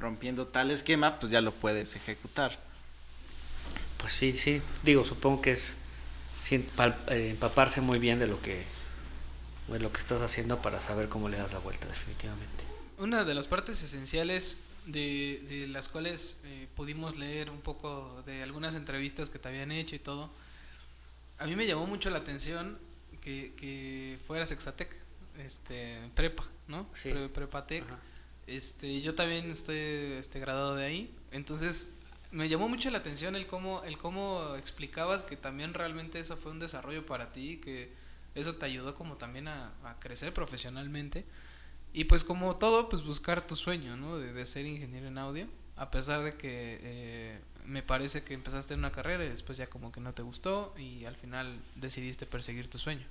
rompiendo 0.00 0.48
tal 0.48 0.72
esquema, 0.72 1.20
pues 1.20 1.30
ya 1.30 1.40
lo 1.40 1.52
puedes 1.52 1.94
ejecutar. 1.94 2.58
Pues 3.98 4.14
sí, 4.14 4.32
sí, 4.32 4.60
digo, 4.82 5.04
supongo 5.04 5.42
que 5.42 5.52
es 5.52 5.76
eh, 6.50 7.30
empaparse 7.30 7.82
muy 7.82 8.00
bien 8.00 8.18
de 8.18 8.26
lo 8.26 8.42
que 8.42 8.64
de 9.68 9.78
lo 9.78 9.92
que 9.92 10.00
estás 10.00 10.20
haciendo 10.20 10.60
para 10.60 10.80
saber 10.80 11.08
cómo 11.08 11.28
le 11.28 11.36
das 11.36 11.52
la 11.52 11.60
vuelta 11.60 11.86
definitivamente. 11.86 12.64
Una 12.98 13.22
de 13.22 13.34
las 13.34 13.46
partes 13.46 13.80
esenciales 13.80 14.62
de, 14.86 15.40
de 15.48 15.68
las 15.68 15.88
cuales 15.88 16.40
eh, 16.46 16.66
pudimos 16.74 17.16
leer 17.16 17.48
un 17.48 17.60
poco 17.60 18.24
de 18.26 18.42
algunas 18.42 18.74
entrevistas 18.74 19.30
que 19.30 19.38
te 19.38 19.46
habían 19.46 19.70
hecho 19.70 19.94
y 19.94 20.00
todo, 20.00 20.32
a 21.38 21.46
mí 21.46 21.56
me 21.56 21.66
llamó 21.66 21.86
mucho 21.86 22.10
la 22.10 22.18
atención 22.18 22.78
que, 23.20 23.52
que 23.56 24.18
fueras 24.26 24.52
Exatec, 24.52 24.94
este, 25.38 25.98
prepa, 26.14 26.44
¿no? 26.68 26.86
Sí. 26.94 27.12
prepatec. 27.34 27.84
Este, 28.46 29.00
yo 29.00 29.14
también 29.14 29.50
estoy 29.50 29.76
este, 30.18 30.38
graduado 30.38 30.76
de 30.76 30.86
ahí, 30.86 31.14
entonces 31.32 31.98
me 32.30 32.48
llamó 32.48 32.68
mucho 32.68 32.90
la 32.90 32.98
atención 32.98 33.34
el 33.34 33.46
cómo, 33.46 33.82
el 33.84 33.98
cómo 33.98 34.54
explicabas 34.56 35.24
que 35.24 35.36
también 35.36 35.74
realmente 35.74 36.20
eso 36.20 36.36
fue 36.36 36.52
un 36.52 36.58
desarrollo 36.58 37.04
para 37.06 37.32
ti, 37.32 37.58
que 37.58 37.92
eso 38.34 38.54
te 38.54 38.66
ayudó 38.66 38.94
como 38.94 39.16
también 39.16 39.48
a, 39.48 39.72
crecer 40.00 40.32
profesionalmente. 40.32 41.24
Y 41.92 42.04
pues 42.04 42.24
como 42.24 42.56
todo, 42.56 42.88
pues 42.88 43.02
buscar 43.02 43.46
tu 43.46 43.56
sueño, 43.56 43.96
¿no? 43.96 44.18
De, 44.18 44.44
ser 44.44 44.66
ingeniero 44.66 45.08
en 45.08 45.18
audio, 45.18 45.48
a 45.76 45.90
pesar 45.90 46.22
de 46.22 46.36
que 46.36 46.78
eh, 46.82 47.40
me 47.66 47.82
parece 47.82 48.22
que 48.22 48.34
empezaste 48.34 48.74
en 48.74 48.80
una 48.80 48.92
carrera 48.92 49.24
y 49.24 49.28
después 49.28 49.58
ya 49.58 49.66
como 49.66 49.92
que 49.92 50.00
no 50.00 50.12
te 50.12 50.22
gustó 50.22 50.74
y 50.78 51.04
al 51.04 51.16
final 51.16 51.58
decidiste 51.74 52.26
perseguir 52.26 52.68
tu 52.68 52.78
sueño. 52.78 53.04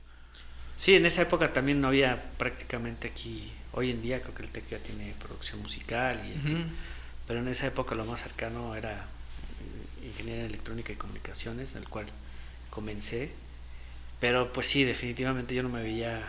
Sí, 0.77 0.95
en 0.95 1.05
esa 1.05 1.21
época 1.21 1.53
también 1.53 1.79
no 1.79 1.87
había 1.87 2.21
prácticamente 2.37 3.07
aquí, 3.07 3.51
hoy 3.71 3.91
en 3.91 4.01
día 4.01 4.21
creo 4.21 4.35
que 4.35 4.43
el 4.43 4.49
TEC 4.49 4.67
ya 4.67 4.79
tiene 4.79 5.13
producción 5.19 5.61
musical 5.61 6.21
y 6.27 6.33
este, 6.33 6.65
pero 7.27 7.39
en 7.39 7.47
esa 7.47 7.67
época 7.67 7.95
lo 7.95 8.05
más 8.05 8.21
cercano 8.21 8.75
era 8.75 8.91
eh, 8.93 10.07
ingeniería 10.07 10.45
electrónica 10.45 10.91
y 10.91 10.95
comunicaciones, 10.95 11.73
en 11.73 11.83
el 11.83 11.89
cual 11.89 12.05
comencé. 12.69 13.31
Pero 14.19 14.51
pues 14.53 14.67
sí, 14.67 14.83
definitivamente 14.83 15.55
yo 15.55 15.63
no 15.63 15.69
me 15.69 15.81
veía 15.81 16.21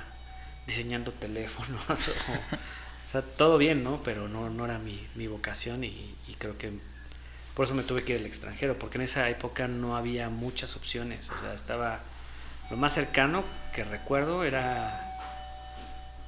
diseñando 0.66 1.12
teléfonos. 1.12 1.88
o, 1.90 3.06
sea, 3.06 3.22
todo 3.22 3.58
bien, 3.58 3.84
¿no? 3.84 4.02
Pero 4.02 4.28
no, 4.28 4.48
no 4.50 4.64
era 4.64 4.78
mi, 4.78 5.06
mi 5.14 5.26
vocación 5.26 5.84
y, 5.84 6.14
creo 6.38 6.56
que 6.58 6.72
por 7.56 7.64
eso 7.64 7.74
me 7.74 7.84
tuve 7.84 8.04
que 8.04 8.12
ir 8.12 8.20
al 8.20 8.26
extranjero, 8.26 8.78
porque 8.78 8.98
en 8.98 9.04
esa 9.04 9.30
época 9.30 9.66
no 9.66 9.96
había 9.96 10.28
muchas 10.28 10.76
opciones. 10.76 11.30
O 11.30 11.40
sea, 11.40 11.54
estaba... 11.54 12.00
Lo 12.70 12.76
más 12.76 12.92
cercano 12.92 13.44
que 13.74 13.82
recuerdo 13.82 14.44
era 14.44 15.16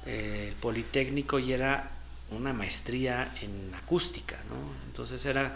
eh, 0.07 0.47
el 0.49 0.55
Politécnico 0.55 1.37
y 1.37 1.53
era 1.53 1.91
una 2.31 2.51
maestría 2.51 3.31
en 3.43 3.71
acústica, 3.75 4.37
¿no? 4.49 4.55
Entonces 4.87 5.23
era, 5.23 5.55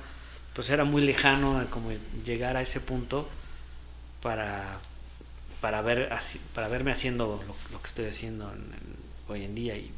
pues 0.53 0.69
era 0.69 0.83
muy 0.83 1.01
lejano 1.01 1.65
como 1.71 1.89
llegar 2.23 2.55
a 2.55 2.61
ese 2.61 2.79
punto 2.79 3.27
para, 4.21 4.77
para, 5.59 5.81
ver, 5.81 6.07
para 6.53 6.67
verme 6.67 6.91
haciendo 6.91 7.43
lo, 7.71 7.81
que 7.81 7.87
estoy 7.87 8.05
haciendo 8.05 8.53
hoy 9.27 9.43
en 9.43 9.55
día. 9.55 9.75
Y, 9.75 9.91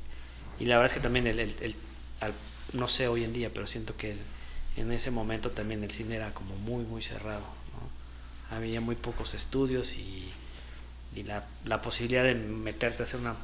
y, 0.58 0.68
la 0.68 0.78
verdad 0.78 0.94
es 0.94 0.94
que 0.94 1.04
también, 1.04 1.28
el, 1.28 1.40
el, 1.40 1.76
no 2.72 2.88
sé 2.88 3.10
hoy 3.10 3.26
en 3.26 3.34
día, 3.34 3.50
pero 3.54 3.68
siento 3.68 3.98
que 3.98 4.16
en 4.78 4.92
ese 4.92 5.12
momento 5.12 5.52
también 5.52 5.84
el 5.84 5.92
cine 5.92 6.16
era 6.16 6.34
como 6.34 6.56
muy, 6.58 6.84
muy 6.84 7.02
cerrado. 7.02 7.42
¿no? 7.42 8.56
Había 8.56 8.82
muy 8.82 8.96
pocos 8.96 9.34
estudios 9.34 9.94
y, 9.94 10.32
la, 11.24 11.46
la 11.64 11.82
posibilidad 11.82 12.24
de 12.24 12.36
meterte 12.36 13.02
a 13.02 13.06
hacer 13.06 13.22
una 13.22 13.36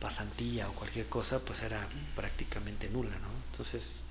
pasantía 0.00 0.68
o 0.68 0.72
cualquier 0.72 1.06
cosa, 1.06 1.38
pues 1.40 1.62
era 1.62 1.86
prácticamente 2.16 2.88
nula, 2.88 3.10
¿no? 3.18 3.28
Entonces, 3.50 4.04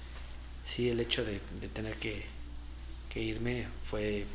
sí, 0.66 0.90
el 0.90 1.00
hecho 1.00 1.26
de, 1.26 1.40
tener 1.74 1.96
que, 1.96 2.26
irme 3.16 3.68
fue 3.90 4.26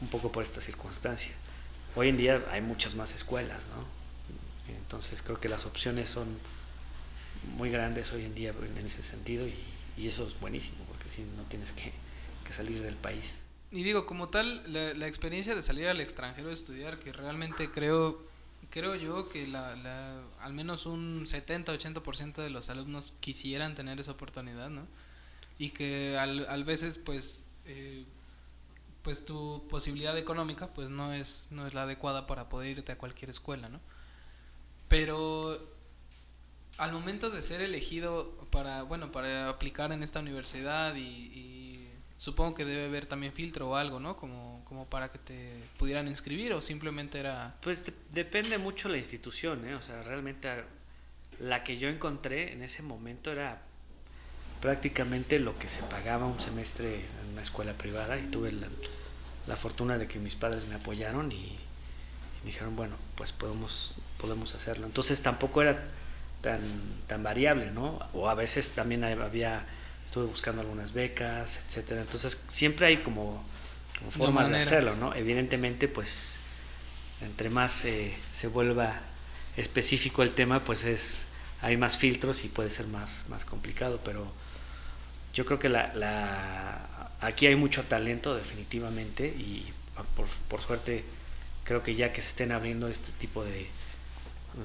un 0.00 0.08
poco 0.08 0.32
por 0.32 0.42
esta 0.42 0.60
circunstancia. 0.62 1.32
Hoy 1.96 2.08
en 2.08 2.16
día 2.16 2.42
hay 2.50 2.62
muchas 2.62 2.94
más 2.94 3.14
escuelas, 3.14 3.64
¿no? 3.74 4.74
Entonces 4.74 5.22
creo 5.22 5.38
que 5.40 5.48
las 5.48 5.66
opciones 5.66 6.08
son 6.08 6.26
muy 7.56 7.70
grandes 7.70 8.12
hoy 8.12 8.24
en 8.24 8.34
día 8.34 8.52
en 8.76 8.86
ese 8.86 9.02
sentido 9.02 9.46
y, 9.46 9.54
eso 10.06 10.26
es 10.26 10.38
buenísimo, 10.40 10.84
porque 11.06 11.08
si 11.08 11.22
no 11.22 11.42
tienes 11.44 11.72
que, 11.72 11.92
salir 12.52 12.80
del 12.82 12.94
país. 12.94 13.40
Y 13.70 13.82
digo, 13.82 14.06
como 14.06 14.28
tal, 14.28 14.62
la, 14.72 15.06
experiencia 15.06 15.54
de 15.54 15.62
salir 15.62 15.88
al 15.88 16.00
extranjero 16.00 16.50
a 16.50 16.52
estudiar, 16.52 16.98
que 16.98 17.12
realmente 17.12 17.70
creo 17.70 18.24
creo 18.70 18.96
yo 18.96 19.28
que 19.28 19.46
la, 19.46 20.20
al 20.40 20.52
menos 20.52 20.86
un 20.86 21.24
70-80% 21.24 22.34
de 22.42 22.50
los 22.50 22.68
alumnos 22.68 23.14
quisieran 23.20 23.74
tener 23.74 24.00
esa 24.00 24.12
oportunidad, 24.12 24.70
¿no? 24.70 24.86
Y 25.58 25.70
que 25.70 26.18
al, 26.18 26.46
al 26.48 26.64
veces, 26.64 26.98
pues, 26.98 27.48
eh, 27.66 28.04
pues 29.02 29.24
tu 29.24 29.62
posibilidad 29.70 30.16
económica, 30.18 30.72
pues 30.74 30.90
no 30.90 31.12
es, 31.12 31.48
no 31.50 31.66
es 31.66 31.74
la 31.74 31.82
adecuada 31.82 32.26
para 32.26 32.48
poder 32.48 32.78
irte 32.78 32.92
a 32.92 32.98
cualquier 32.98 33.30
escuela, 33.30 33.68
¿no? 33.68 33.80
Pero 34.88 35.75
al 36.78 36.92
momento 36.92 37.30
de 37.30 37.42
ser 37.42 37.60
elegido 37.62 38.32
para, 38.50 38.82
bueno, 38.82 39.12
para 39.12 39.48
aplicar 39.48 39.92
en 39.92 40.02
esta 40.02 40.20
universidad 40.20 40.94
y 40.96 41.56
supongo 42.16 42.54
que 42.54 42.64
debe 42.64 42.86
haber 42.86 43.06
también 43.06 43.32
filtro 43.32 43.70
o 43.70 43.76
algo, 43.76 44.00
¿no? 44.00 44.16
Como, 44.16 44.62
como 44.64 44.86
para 44.86 45.10
que 45.10 45.18
te 45.18 45.52
pudieran 45.78 46.08
inscribir 46.08 46.52
o 46.54 46.60
simplemente 46.60 47.18
era... 47.18 47.56
Pues 47.62 47.84
depende 48.10 48.58
mucho 48.58 48.88
la 48.88 48.96
institución, 48.96 49.66
¿eh? 49.66 49.74
O 49.74 49.82
sea, 49.82 50.02
realmente 50.02 50.48
la 51.38 51.62
que 51.62 51.78
yo 51.78 51.88
encontré 51.88 52.52
en 52.52 52.62
ese 52.62 52.82
momento 52.82 53.30
era 53.30 53.62
prácticamente 54.60 55.38
lo 55.38 55.56
que 55.58 55.68
se 55.68 55.82
pagaba 55.82 56.26
un 56.26 56.40
semestre 56.40 56.96
en 56.96 57.32
una 57.32 57.42
escuela 57.42 57.74
privada 57.74 58.18
y 58.18 58.24
tuve 58.26 58.52
la, 58.52 59.56
fortuna 59.56 59.98
de 59.98 60.08
que 60.08 60.18
mis 60.18 60.34
padres 60.34 60.66
me 60.66 60.74
apoyaron 60.74 61.30
y, 61.30 61.58
me 62.42 62.50
dijeron, 62.50 62.74
bueno, 62.76 62.96
pues 63.14 63.32
podemos, 63.32 63.94
podemos 64.18 64.54
hacerlo. 64.54 64.86
Entonces 64.86 65.20
tampoco 65.22 65.62
era 65.62 65.80
tan, 66.40 66.60
tan 67.06 67.22
variable, 67.22 67.70
¿no? 67.70 67.98
O 68.12 68.28
a 68.28 68.34
veces 68.34 68.70
también 68.70 69.04
había 69.04 69.64
estuve 70.06 70.26
buscando 70.26 70.62
algunas 70.62 70.92
becas, 70.92 71.60
etcétera. 71.66 72.00
Entonces 72.00 72.38
siempre 72.48 72.86
hay 72.86 72.96
como, 72.98 73.44
formas 74.10 74.48
de, 74.50 74.58
hacerlo, 74.58 74.96
¿no? 74.96 75.14
Evidentemente, 75.14 75.88
pues 75.88 76.38
entre 77.20 77.50
más 77.50 77.84
eh, 77.84 78.16
se 78.34 78.46
vuelva 78.46 78.98
específico 79.56 80.22
el 80.22 80.32
tema, 80.32 80.60
pues 80.60 80.84
es 80.84 81.26
hay 81.62 81.76
más 81.76 81.98
filtros 81.98 82.44
y 82.44 82.48
puede 82.48 82.70
ser 82.70 82.86
más, 82.86 83.24
más 83.28 83.44
complicado, 83.44 84.00
pero 84.04 84.26
yo 85.34 85.44
creo 85.46 85.58
que 85.58 85.68
la, 85.68 85.92
la 85.94 87.10
aquí 87.20 87.46
hay 87.46 87.56
mucho 87.56 87.82
talento 87.82 88.34
definitivamente 88.34 89.26
y 89.26 89.66
por, 90.14 90.26
por, 90.48 90.62
suerte 90.62 91.04
creo 91.64 91.82
que 91.82 91.94
ya 91.94 92.12
que 92.12 92.22
se 92.22 92.28
estén 92.28 92.52
abriendo 92.52 92.88
este 92.88 93.12
tipo 93.12 93.44
de, 93.44 93.66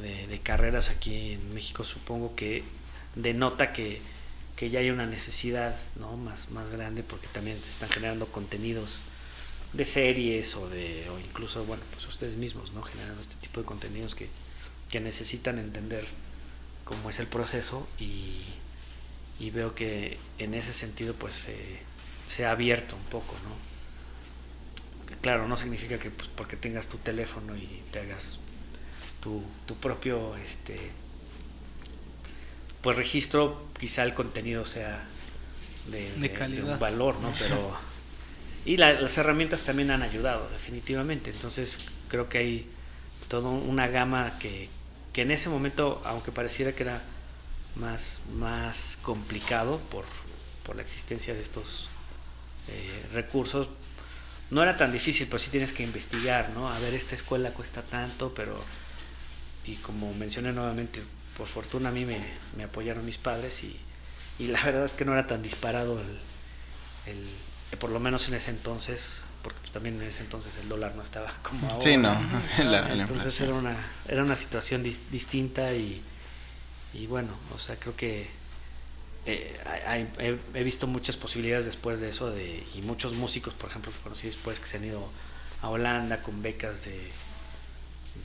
de, 0.02 0.40
carreras 0.40 0.90
aquí 0.90 1.34
en 1.34 1.54
México, 1.54 1.84
supongo 1.84 2.36
que 2.36 2.64
denota 3.16 3.74
que 3.74 4.02
que 4.62 4.70
ya 4.70 4.80
hay 4.80 4.92
una 4.92 5.08
necesidad 5.08 5.76
¿no? 6.00 6.18
más, 6.18 6.52
más 6.52 6.70
grande 6.70 7.02
porque 7.02 7.26
también 7.30 7.58
se 7.60 7.72
están 7.72 7.90
generando 7.90 8.28
contenidos 8.28 9.00
de 9.74 9.86
series 9.86 10.56
o 10.56 10.70
de 10.70 11.10
o 11.10 11.18
incluso 11.18 11.64
bueno 11.66 11.82
pues 11.92 12.08
ustedes 12.08 12.36
mismos 12.36 12.72
no 12.74 12.84
generando 12.84 13.22
este 13.22 13.36
tipo 13.38 13.60
de 13.60 13.66
contenidos 13.66 14.14
que, 14.14 14.30
necesitan 15.00 15.58
entender 15.58 16.06
cómo 16.84 17.10
es 17.10 17.20
el 17.20 17.26
proceso 17.26 17.88
y, 17.98 18.44
veo 19.52 19.74
que 19.74 20.20
en 20.38 20.54
ese 20.54 20.74
sentido 20.74 21.16
pues 21.16 21.50
se, 22.28 22.46
ha 22.46 22.52
abierto 22.52 22.96
un 22.96 23.04
poco 23.06 23.34
no 23.44 25.16
claro 25.22 25.48
no 25.48 25.58
significa 25.58 25.98
que 25.98 26.12
pues, 26.12 26.30
porque 26.36 26.56
tengas 26.56 26.88
tu 26.88 26.98
teléfono 26.98 27.58
y 27.58 27.82
te 27.92 28.00
hagas 28.00 28.38
tu, 29.22 29.44
tu 29.66 29.76
propio 29.76 30.36
este 30.38 30.92
pues 32.82 32.98
registro, 32.98 33.68
quizá 33.80 34.04
el 34.04 34.14
contenido 34.14 34.66
sea 34.66 35.04
de, 35.88 36.32
calidad. 36.32 36.74
un 36.74 36.80
valor, 36.80 37.20
¿no? 37.20 37.32
Pero. 37.38 37.76
y 38.66 38.78
las 38.78 39.18
herramientas 39.18 39.62
también 39.62 39.92
han 39.92 40.02
ayudado, 40.02 40.50
definitivamente. 40.50 41.32
Entonces, 41.32 41.80
creo 42.08 42.28
que 42.30 42.38
hay 42.40 42.70
toda 43.28 43.50
una 43.50 43.88
gama 43.88 44.38
que, 44.40 44.70
que 45.14 45.22
en 45.22 45.32
ese 45.32 45.50
momento, 45.50 46.02
aunque 46.06 46.32
pareciera 46.32 46.74
que 46.74 46.84
era 46.84 47.02
más, 47.76 48.22
más 48.34 48.98
complicado 49.02 49.78
por, 49.92 50.06
por 50.66 50.76
la 50.76 50.82
existencia 50.82 51.34
de 51.34 51.42
estos 51.42 51.88
eh, 52.68 53.04
recursos, 53.14 53.68
no 54.50 54.62
era 54.64 54.76
tan 54.76 54.92
difícil, 54.92 55.28
pero 55.28 55.40
sí 55.40 55.50
tienes 55.50 55.72
que 55.72 55.84
investigar, 55.84 56.50
¿no? 56.50 56.70
A 56.70 56.78
ver, 56.80 56.94
esta 56.94 57.16
escuela 57.16 57.52
cuesta 57.52 57.84
tanto, 57.84 58.34
pero. 58.34 58.62
Y 59.66 59.76
como 59.76 60.14
mencioné 60.14 60.54
nuevamente, 60.54 61.02
por 61.38 61.48
fortuna 61.48 61.90
a 61.90 61.92
mí 61.92 62.06
me, 62.06 62.20
me 62.58 62.64
apoyaron 62.64 63.06
mis 63.06 63.18
padres 63.18 63.64
y, 63.64 63.80
y, 64.40 64.48
la 64.48 64.64
verdad 64.64 64.86
es 64.86 64.94
que 64.94 65.06
no 65.06 65.14
era 65.14 65.28
tan 65.28 65.42
disparado 65.42 66.00
el, 66.00 67.14
el 67.14 67.78
por 67.78 67.90
lo 67.90 68.00
menos 68.00 68.28
en 68.28 68.36
ese 68.36 68.52
entonces, 68.52 69.24
porque 69.44 69.60
también 69.72 70.02
en 70.02 70.08
ese 70.08 70.24
entonces 70.24 70.58
el 70.58 70.68
dólar 70.68 70.96
no 70.96 71.02
estaba 71.02 71.34
como 71.42 71.70
ahora. 71.70 71.82
Sí, 71.82 71.98
no. 71.98 72.18
entonces 72.58 73.40
era 73.42 73.54
una, 73.54 73.78
era 74.08 74.24
una 74.24 74.36
situación 74.36 74.84
distinta 74.84 75.74
y, 75.74 76.02
y 76.94 77.08
bueno, 77.08 77.30
o 77.56 77.60
sea, 77.60 77.78
creo 77.78 77.96
que 77.96 78.30
eh, 79.26 80.38
he, 80.54 80.64
visto 80.64 80.88
muchas 80.88 81.16
posibilidades 81.16 81.66
después 81.66 82.00
de 82.00 82.10
eso 82.10 82.32
de, 82.32 82.64
y 82.76 82.82
muchos 82.82 83.16
músicos, 83.18 83.54
por 83.54 83.70
ejemplo, 83.70 83.92
que 83.92 84.00
conocí 84.00 84.28
después 84.28 84.60
que 84.60 84.66
se 84.66 84.78
han 84.78 84.86
ido 84.86 85.08
a 85.62 85.70
Holanda 85.70 86.22
con 86.24 86.42
becas 86.42 86.86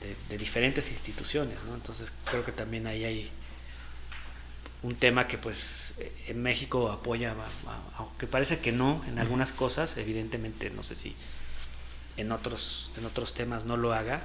de 0.01 0.15
de, 0.29 0.37
diferentes 0.37 0.91
instituciones, 0.91 1.63
¿no? 1.67 1.75
Entonces 1.75 2.11
creo 2.25 2.45
que 2.45 2.51
también 2.51 2.87
ahí 2.87 3.05
hay 3.05 3.29
un 4.83 4.95
tema 4.95 5.27
que 5.27 5.37
pues 5.37 5.95
en 6.27 6.41
México 6.41 6.91
apoya, 6.91 7.33
aunque 7.97 8.27
parece 8.27 8.59
que 8.59 8.71
no 8.71 9.03
en 9.07 9.19
algunas 9.19 9.51
cosas, 9.51 9.97
evidentemente 9.97 10.69
no 10.69 10.83
sé 10.83 10.95
si 10.95 11.15
en 12.15 12.31
otros, 12.31 12.91
en 12.97 13.05
otros 13.05 13.33
temas 13.33 13.65
no 13.65 13.77
lo 13.77 13.93
haga 13.93 14.21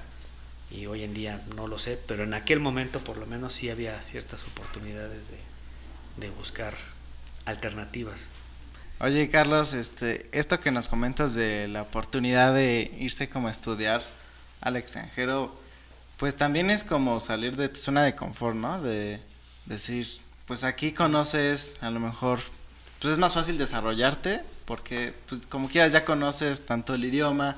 y 0.70 0.86
hoy 0.86 1.04
en 1.04 1.14
día 1.14 1.42
no 1.56 1.66
lo 1.66 1.78
sé, 1.78 1.98
pero 2.06 2.24
en 2.24 2.34
aquel 2.34 2.60
momento 2.60 3.00
por 3.00 3.16
lo 3.16 3.26
menos 3.26 3.54
sí 3.54 3.70
había 3.70 4.00
ciertas 4.02 4.44
oportunidades 4.44 5.28
de, 5.28 5.38
de 6.18 6.30
buscar 6.30 6.74
alternativas. 7.44 8.28
Oye 9.00 9.28
Carlos, 9.30 9.72
este, 9.72 10.28
esto 10.32 10.60
que 10.60 10.70
nos 10.70 10.86
comentas 10.86 11.34
de 11.34 11.66
la 11.66 11.82
oportunidad 11.82 12.54
de 12.54 12.94
irse 12.98 13.28
como 13.28 13.48
a 13.48 13.50
estudiar, 13.50 14.02
al 14.62 14.76
extranjero, 14.76 15.54
pues 16.16 16.36
también 16.36 16.70
es 16.70 16.84
como 16.84 17.20
salir 17.20 17.56
de 17.56 17.68
tu 17.68 17.80
zona 17.80 18.04
de 18.04 18.14
confort, 18.14 18.56
¿no? 18.56 18.80
De 18.80 19.20
decir, 19.66 20.08
pues 20.46 20.64
aquí 20.64 20.92
conoces, 20.92 21.76
a 21.80 21.90
lo 21.90 22.00
mejor, 22.00 22.40
pues 23.00 23.12
es 23.12 23.18
más 23.18 23.34
fácil 23.34 23.58
desarrollarte, 23.58 24.40
porque 24.64 25.14
pues 25.28 25.46
como 25.46 25.68
quieras 25.68 25.92
ya 25.92 26.04
conoces 26.04 26.64
tanto 26.64 26.94
el 26.94 27.04
idioma, 27.04 27.56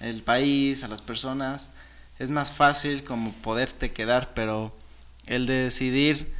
el 0.00 0.22
país, 0.22 0.84
a 0.84 0.88
las 0.88 1.00
personas, 1.00 1.70
es 2.18 2.30
más 2.30 2.52
fácil 2.52 3.02
como 3.02 3.32
poderte 3.32 3.92
quedar, 3.92 4.34
pero 4.34 4.76
el 5.26 5.46
de 5.46 5.64
decidir, 5.64 6.34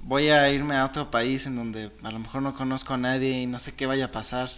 voy 0.00 0.28
a 0.28 0.50
irme 0.50 0.74
a 0.76 0.84
otro 0.84 1.10
país 1.10 1.46
en 1.46 1.56
donde 1.56 1.92
a 2.02 2.10
lo 2.10 2.18
mejor 2.18 2.42
no 2.42 2.54
conozco 2.54 2.94
a 2.94 2.98
nadie 2.98 3.42
y 3.42 3.46
no 3.46 3.58
sé 3.58 3.74
qué 3.74 3.86
vaya 3.86 4.06
a 4.06 4.12
pasar, 4.12 4.50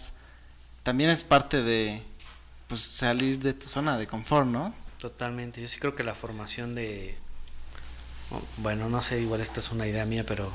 también 0.81 1.09
es 1.09 1.23
parte 1.23 1.61
de 1.61 2.01
pues 2.67 2.81
salir 2.81 3.39
de 3.39 3.53
tu 3.53 3.67
zona 3.67 3.97
de 3.97 4.07
confort, 4.07 4.47
¿no? 4.47 4.73
Totalmente, 4.97 5.61
yo 5.61 5.67
sí 5.67 5.79
creo 5.79 5.95
que 5.95 6.03
la 6.03 6.15
formación 6.15 6.73
de, 6.73 7.15
bueno, 8.57 8.89
no 8.89 9.01
sé, 9.01 9.19
igual 9.19 9.41
esta 9.41 9.59
es 9.59 9.71
una 9.71 9.87
idea 9.87 10.05
mía, 10.05 10.23
pero 10.27 10.51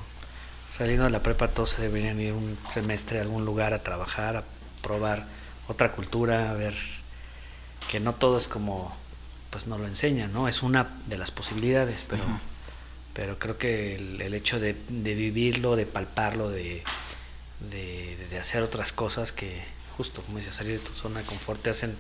saliendo 0.70 1.05
de 1.05 1.11
la 1.11 1.22
prepa 1.22 1.49
todos 1.49 1.70
se 1.70 1.82
deberían 1.82 2.20
ir 2.20 2.32
un 2.32 2.59
semestre 2.70 3.18
a 3.18 3.22
algún 3.22 3.45
lugar 3.45 3.74
a 3.74 3.82
trabajar, 3.82 4.36
a 4.36 4.45
probar 4.82 5.24
otra 5.68 5.93
cultura, 5.93 6.51
a 6.51 6.55
ver 6.55 6.74
que 7.91 8.01
no 8.01 8.14
todo 8.14 8.38
es 8.38 8.49
como, 8.49 8.97
pues 9.51 9.66
no 9.66 9.78
lo 9.78 9.86
enseña, 9.86 10.26
¿no? 10.28 10.49
Es 10.49 10.62
una 10.62 10.88
de 11.07 11.18
las 11.18 11.30
posibilidades, 11.30 12.05
pero, 12.09 12.24
pero 13.14 13.38
creo 13.38 13.59
que 13.59 13.97
el, 13.97 14.34
hecho 14.34 14.59
de, 14.61 14.74
vivirlo, 14.88 15.76
de 15.76 15.86
palparlo, 15.86 16.51
de, 16.51 16.82
de, 17.70 18.38
hacer 18.38 18.62
otras 18.62 18.93
cosas 18.93 19.32
que 19.32 19.62
justo, 19.97 20.22
como 20.22 20.38
dices, 20.38 20.55
salir 20.55 20.78
de 20.78 20.86
tu 20.86 20.93
zona 20.95 21.20
de 21.20 21.26
confort 21.26 21.62
te 21.62 21.70
hacen 21.70 21.95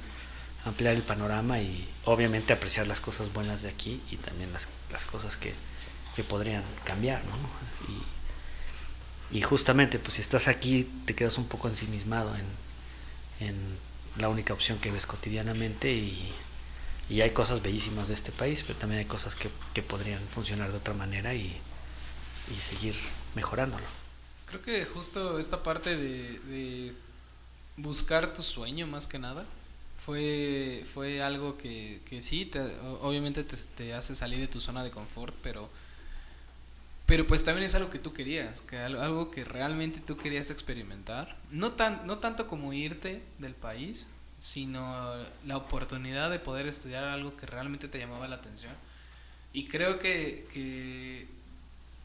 ampliar 0.64 0.94
el 0.94 1.02
panorama 1.02 1.58
y 1.60 1.88
obviamente 2.04 2.52
apreciar 2.52 2.86
las 2.86 3.00
cosas 3.00 3.32
buenas 3.32 3.62
de 3.62 3.68
aquí 3.68 4.00
y 4.10 4.16
también 4.16 4.52
las, 4.52 4.68
las 4.90 5.04
cosas 5.04 5.36
que, 5.36 5.54
que 6.14 6.24
podrían 6.24 6.62
cambiar, 6.84 7.22
¿no? 7.24 7.34
Y, 9.32 9.42
justamente, 9.42 9.98
pues 10.00 10.14
si 10.14 10.20
estás 10.20 10.48
aquí, 10.48 10.90
te 11.06 11.14
quedas 11.14 11.38
un 11.38 11.46
poco 11.46 11.68
ensimismado 11.68 12.34
en, 12.34 13.46
en 13.46 13.56
la 14.18 14.28
única 14.28 14.52
opción 14.52 14.78
que 14.78 14.90
ves 14.90 15.06
cotidianamente 15.06 15.92
y, 15.92 16.32
y, 17.08 17.20
hay 17.20 17.30
cosas 17.30 17.62
bellísimas 17.62 18.08
de 18.08 18.14
este 18.14 18.32
país, 18.32 18.62
pero 18.66 18.78
también 18.78 18.98
hay 18.98 19.06
cosas 19.06 19.36
que, 19.36 19.48
que 19.72 19.82
podrían 19.82 20.20
funcionar 20.28 20.72
de 20.72 20.78
otra 20.78 20.94
manera 20.94 21.32
y, 21.34 21.56
y, 22.54 22.60
seguir 22.60 22.96
mejorándolo. 23.36 23.84
Creo 24.46 24.62
que 24.62 24.84
justo 24.84 25.38
esta 25.38 25.62
parte 25.62 25.96
de, 25.96 26.40
de 26.40 26.92
buscar 27.76 28.34
tu 28.34 28.42
sueño 28.42 28.88
más 28.88 29.06
que 29.06 29.20
nada 29.20 29.46
fue, 30.04 30.84
fue 30.92 31.22
algo 31.22 31.56
que, 31.56 32.00
que 32.08 32.22
sí, 32.22 32.46
te, 32.46 32.60
obviamente 33.00 33.44
te, 33.44 33.56
te 33.56 33.94
hace 33.94 34.14
salir 34.14 34.40
de 34.40 34.48
tu 34.48 34.60
zona 34.60 34.82
de 34.82 34.90
confort, 34.90 35.34
pero 35.42 35.70
pero 37.10 37.26
pues 37.26 37.42
también 37.42 37.66
es 37.66 37.74
algo 37.74 37.90
que 37.90 37.98
tú 37.98 38.12
querías, 38.12 38.60
que 38.60 38.78
algo 38.78 39.32
que 39.32 39.44
realmente 39.44 39.98
tú 39.98 40.16
querías 40.16 40.48
experimentar. 40.52 41.36
No, 41.50 41.72
tan, 41.72 42.06
no 42.06 42.18
tanto 42.18 42.46
como 42.46 42.72
irte 42.72 43.20
del 43.38 43.52
país, 43.52 44.06
sino 44.38 45.12
la 45.44 45.56
oportunidad 45.56 46.30
de 46.30 46.38
poder 46.38 46.68
estudiar 46.68 47.02
algo 47.02 47.36
que 47.36 47.46
realmente 47.46 47.88
te 47.88 47.98
llamaba 47.98 48.28
la 48.28 48.36
atención. 48.36 48.72
Y 49.52 49.66
creo 49.66 49.98
que, 49.98 50.46
que 50.52 51.26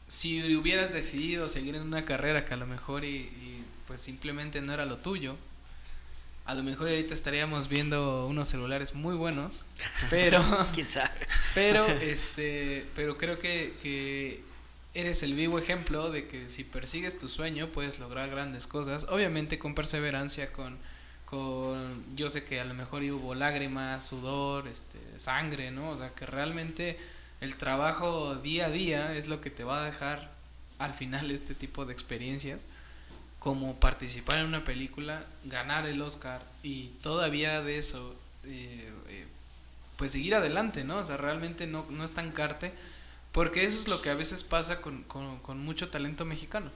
si 0.08 0.56
hubieras 0.56 0.92
decidido 0.92 1.48
seguir 1.48 1.76
en 1.76 1.82
una 1.82 2.04
carrera 2.04 2.44
que 2.44 2.54
a 2.54 2.56
lo 2.56 2.66
mejor 2.66 3.04
y, 3.04 3.30
pues 3.86 4.00
simplemente 4.00 4.60
no 4.60 4.72
era 4.72 4.86
lo 4.86 4.96
tuyo, 4.96 5.36
a 6.46 6.54
lo 6.54 6.62
mejor 6.62 6.88
ahorita 6.88 7.12
estaríamos 7.12 7.68
viendo 7.68 8.26
unos 8.26 8.48
celulares 8.48 8.94
muy 8.94 9.16
buenos, 9.16 9.64
pero 10.10 10.40
quién 10.74 10.88
sabe. 10.88 11.10
Pero 11.54 11.86
este, 11.86 12.84
pero 12.94 13.16
creo 13.16 13.38
que, 13.38 13.72
que 13.82 14.42
eres 14.92 15.22
el 15.22 15.32
vivo 15.32 15.58
ejemplo 15.58 16.10
de 16.10 16.28
que 16.28 16.50
si 16.50 16.64
persigues 16.64 17.16
tu 17.16 17.30
sueño 17.30 17.68
puedes 17.68 17.98
lograr 17.98 18.28
grandes 18.28 18.66
cosas, 18.66 19.06
obviamente 19.08 19.58
con 19.58 19.74
perseverancia, 19.74 20.52
con, 20.52 20.76
con 21.24 22.04
yo 22.14 22.28
sé 22.28 22.44
que 22.44 22.60
a 22.60 22.66
lo 22.66 22.74
mejor 22.74 23.02
hubo 23.04 23.34
lágrimas, 23.34 24.04
sudor, 24.04 24.68
este, 24.68 24.98
sangre, 25.16 25.70
¿no? 25.70 25.88
O 25.88 25.96
sea, 25.96 26.10
que 26.10 26.26
realmente 26.26 26.98
el 27.40 27.56
trabajo 27.56 28.34
día 28.34 28.66
a 28.66 28.70
día 28.70 29.14
es 29.14 29.28
lo 29.28 29.40
que 29.40 29.48
te 29.48 29.64
va 29.64 29.82
a 29.82 29.86
dejar 29.86 30.30
al 30.78 30.92
final 30.92 31.30
este 31.30 31.54
tipo 31.54 31.86
de 31.86 31.94
experiencias, 31.94 32.66
como 33.46 33.76
participar 33.76 34.38
en 34.38 34.46
una 34.46 34.64
película, 34.64 35.24
ganar 35.44 35.86
el 35.86 36.02
Oscar 36.02 36.42
y 36.64 36.88
todavía 37.00 37.62
de 37.62 37.78
eso, 37.78 38.16
eh, 38.42 38.92
eh, 39.08 39.26
pues 39.96 40.10
seguir 40.10 40.34
adelante, 40.34 40.82
¿no? 40.82 40.96
O 40.96 41.04
sea, 41.04 41.16
realmente 41.16 41.68
no, 41.68 41.86
no 41.88 42.02
estancarte 42.02 42.72
porque 43.30 43.64
eso 43.64 43.78
es 43.78 43.86
lo 43.86 44.02
que 44.02 44.10
a 44.10 44.16
veces 44.16 44.42
pasa 44.42 44.80
con, 44.80 45.04
con, 45.04 45.58
mucho 45.60 45.90
talento 45.90 46.24
mexicano. 46.24 46.72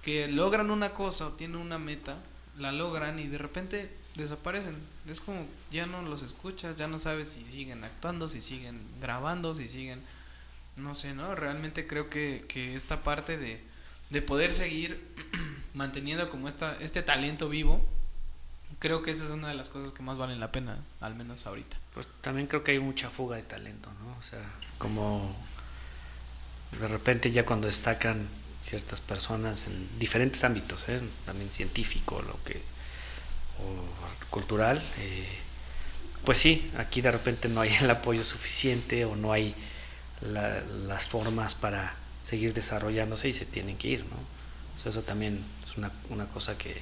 Que 0.00 0.28
logran 0.28 0.70
una 0.70 0.94
cosa 0.94 1.26
o 1.26 1.32
tienen 1.32 1.56
una 1.56 1.80
meta, 1.80 2.14
la 2.56 2.70
logran 2.70 3.18
y 3.18 3.26
de 3.26 3.38
repente 3.38 3.92
desaparecen. 4.14 4.76
Es 5.08 5.20
como 5.20 5.44
ya 5.72 5.86
no 5.86 6.02
los 6.02 6.22
escuchas, 6.22 6.76
ya 6.76 6.86
no 6.86 7.00
sabes 7.00 7.30
si 7.30 7.42
siguen 7.42 7.82
actuando, 7.82 8.28
si 8.28 8.40
siguen 8.40 8.80
grabando, 9.00 9.56
si 9.56 9.66
siguen... 9.66 10.00
No 10.76 10.94
sé, 10.94 11.14
¿no? 11.14 11.34
Realmente 11.34 11.88
creo 11.88 12.08
que, 12.08 12.44
que 12.46 12.76
esta 12.76 13.02
parte 13.02 13.36
de, 13.36 13.60
de 14.10 14.22
poder 14.22 14.50
seguir 14.50 15.14
manteniendo 15.74 16.30
como 16.30 16.48
esta, 16.48 16.76
este 16.80 17.02
talento 17.02 17.48
vivo, 17.48 17.84
creo 18.78 19.02
que 19.02 19.10
esa 19.10 19.24
es 19.24 19.30
una 19.30 19.48
de 19.48 19.54
las 19.54 19.68
cosas 19.68 19.92
que 19.92 20.02
más 20.02 20.18
valen 20.18 20.40
la 20.40 20.52
pena, 20.52 20.78
al 21.00 21.14
menos 21.14 21.46
ahorita. 21.46 21.76
Pues 21.94 22.06
también 22.20 22.46
creo 22.46 22.62
que 22.62 22.72
hay 22.72 22.78
mucha 22.78 23.10
fuga 23.10 23.36
de 23.36 23.42
talento, 23.42 23.90
¿no? 24.02 24.16
O 24.18 24.22
sea, 24.22 24.42
como 24.78 25.34
de 26.80 26.88
repente 26.88 27.30
ya 27.30 27.46
cuando 27.46 27.66
destacan 27.66 28.26
ciertas 28.62 29.00
personas 29.00 29.66
en 29.66 29.98
diferentes 29.98 30.42
ámbitos, 30.44 30.88
¿eh? 30.88 31.00
también 31.24 31.50
científico, 31.50 32.20
lo 32.22 32.42
que 32.44 32.60
o 33.58 34.28
cultural, 34.30 34.82
eh, 34.98 35.26
pues 36.24 36.38
sí, 36.38 36.70
aquí 36.76 37.00
de 37.00 37.10
repente 37.10 37.48
no 37.48 37.60
hay 37.60 37.74
el 37.80 37.88
apoyo 37.88 38.24
suficiente 38.24 39.04
o 39.04 39.16
no 39.16 39.32
hay 39.32 39.54
las 40.20 41.06
formas 41.06 41.54
para 41.54 41.94
seguir 42.26 42.54
desarrollándose 42.54 43.28
y 43.28 43.32
se 43.32 43.46
tienen 43.46 43.78
que 43.78 43.88
ir, 43.88 44.00
¿no? 44.06 44.36
eso 44.88 45.02
también 45.02 45.44
es 45.68 45.76
una, 45.76 45.90
una 46.10 46.26
cosa 46.26 46.56
que, 46.56 46.72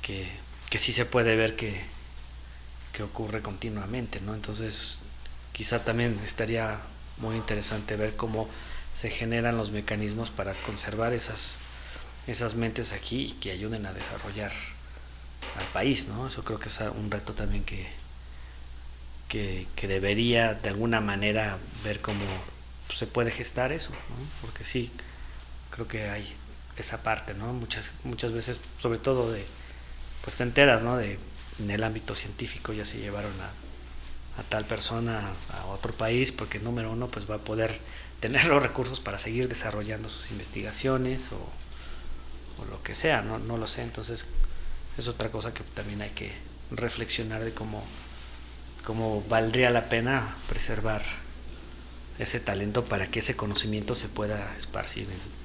que, 0.00 0.28
que, 0.70 0.78
sí 0.78 0.92
se 0.92 1.04
puede 1.04 1.34
ver 1.34 1.56
que, 1.56 1.80
que 2.92 3.02
ocurre 3.02 3.42
continuamente, 3.42 4.20
¿no? 4.20 4.32
Entonces, 4.32 5.00
quizá 5.52 5.84
también 5.84 6.20
estaría 6.24 6.78
muy 7.18 7.34
interesante 7.34 7.96
ver 7.96 8.14
cómo 8.14 8.48
se 8.92 9.10
generan 9.10 9.56
los 9.56 9.72
mecanismos 9.72 10.30
para 10.30 10.54
conservar 10.54 11.12
esas, 11.14 11.54
esas 12.28 12.54
mentes 12.54 12.92
aquí 12.92 13.22
y 13.22 13.32
que 13.32 13.50
ayuden 13.50 13.86
a 13.86 13.92
desarrollar 13.92 14.52
al 15.58 15.66
país, 15.72 16.06
¿no? 16.06 16.28
Eso 16.28 16.44
creo 16.44 16.60
que 16.60 16.68
es 16.68 16.78
un 16.96 17.10
reto 17.10 17.32
también 17.32 17.64
que, 17.64 17.88
que, 19.28 19.88
debería 19.88 20.54
de 20.54 20.68
alguna 20.68 21.00
manera 21.00 21.58
ver 21.82 22.00
cómo 22.00 22.24
se 22.92 23.06
puede 23.06 23.30
gestar 23.30 23.72
eso. 23.72 23.90
Porque 24.40 24.64
sí, 24.64 24.90
creo 25.70 25.88
que 25.88 26.08
hay 26.08 26.34
esa 26.76 27.02
parte, 27.02 27.34
¿no? 27.34 27.52
Muchas, 27.52 27.90
muchas 28.04 28.32
veces, 28.32 28.60
sobre 28.80 28.98
todo 28.98 29.32
de, 29.32 29.44
pues 30.22 30.36
te 30.36 30.42
enteras, 30.42 30.82
¿no? 30.82 30.96
De, 30.96 31.18
en 31.60 31.70
el 31.70 31.84
ámbito 31.84 32.14
científico 32.14 32.72
ya 32.72 32.84
se 32.84 32.98
llevaron 32.98 33.32
a, 33.40 34.40
a 34.40 34.42
tal 34.44 34.64
persona 34.64 35.22
a 35.52 35.66
otro 35.66 35.92
país 35.92 36.32
porque 36.32 36.58
número 36.58 36.90
uno 36.90 37.06
pues 37.06 37.30
va 37.30 37.36
a 37.36 37.38
poder 37.38 37.78
tener 38.20 38.44
los 38.46 38.62
recursos 38.62 39.00
para 39.00 39.18
seguir 39.18 39.48
desarrollando 39.48 40.08
sus 40.08 40.30
investigaciones 40.30 41.26
o, 41.32 42.62
o 42.62 42.64
lo 42.66 42.82
que 42.82 42.94
sea, 42.94 43.22
no, 43.22 43.38
no 43.38 43.56
lo 43.56 43.66
sé. 43.66 43.82
Entonces 43.82 44.26
es 44.98 45.08
otra 45.08 45.30
cosa 45.30 45.52
que 45.52 45.62
también 45.62 46.02
hay 46.02 46.10
que 46.10 46.32
reflexionar 46.70 47.44
de 47.44 47.52
cómo, 47.52 47.84
cómo 48.84 49.22
valdría 49.28 49.70
la 49.70 49.88
pena 49.88 50.36
preservar 50.48 51.02
ese 52.18 52.40
talento 52.40 52.84
para 52.84 53.06
que 53.08 53.20
ese 53.20 53.36
conocimiento 53.36 53.94
se 53.94 54.08
pueda 54.08 54.54
esparcir 54.56 55.08
en, 55.08 55.44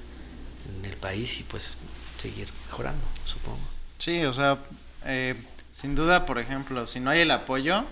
el 0.84 0.96
país 0.96 1.40
y 1.40 1.42
pues 1.42 1.76
seguir 2.18 2.48
mejorando, 2.66 3.04
supongo. 3.24 3.58
Sí, 3.98 4.24
o 4.24 4.32
sea, 4.32 4.58
eh, 5.04 5.34
sin 5.72 5.94
duda, 5.94 6.26
por 6.26 6.38
ejemplo, 6.38 6.86
si 6.86 7.00
no 7.00 7.10
hay 7.10 7.20
el 7.20 7.30
apoyo, 7.30 7.84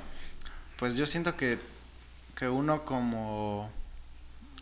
pues 0.76 0.96
yo 0.96 1.06
siento 1.06 1.36
que, 1.36 1.58
que 2.34 2.48
uno 2.48 2.84
como 2.84 3.70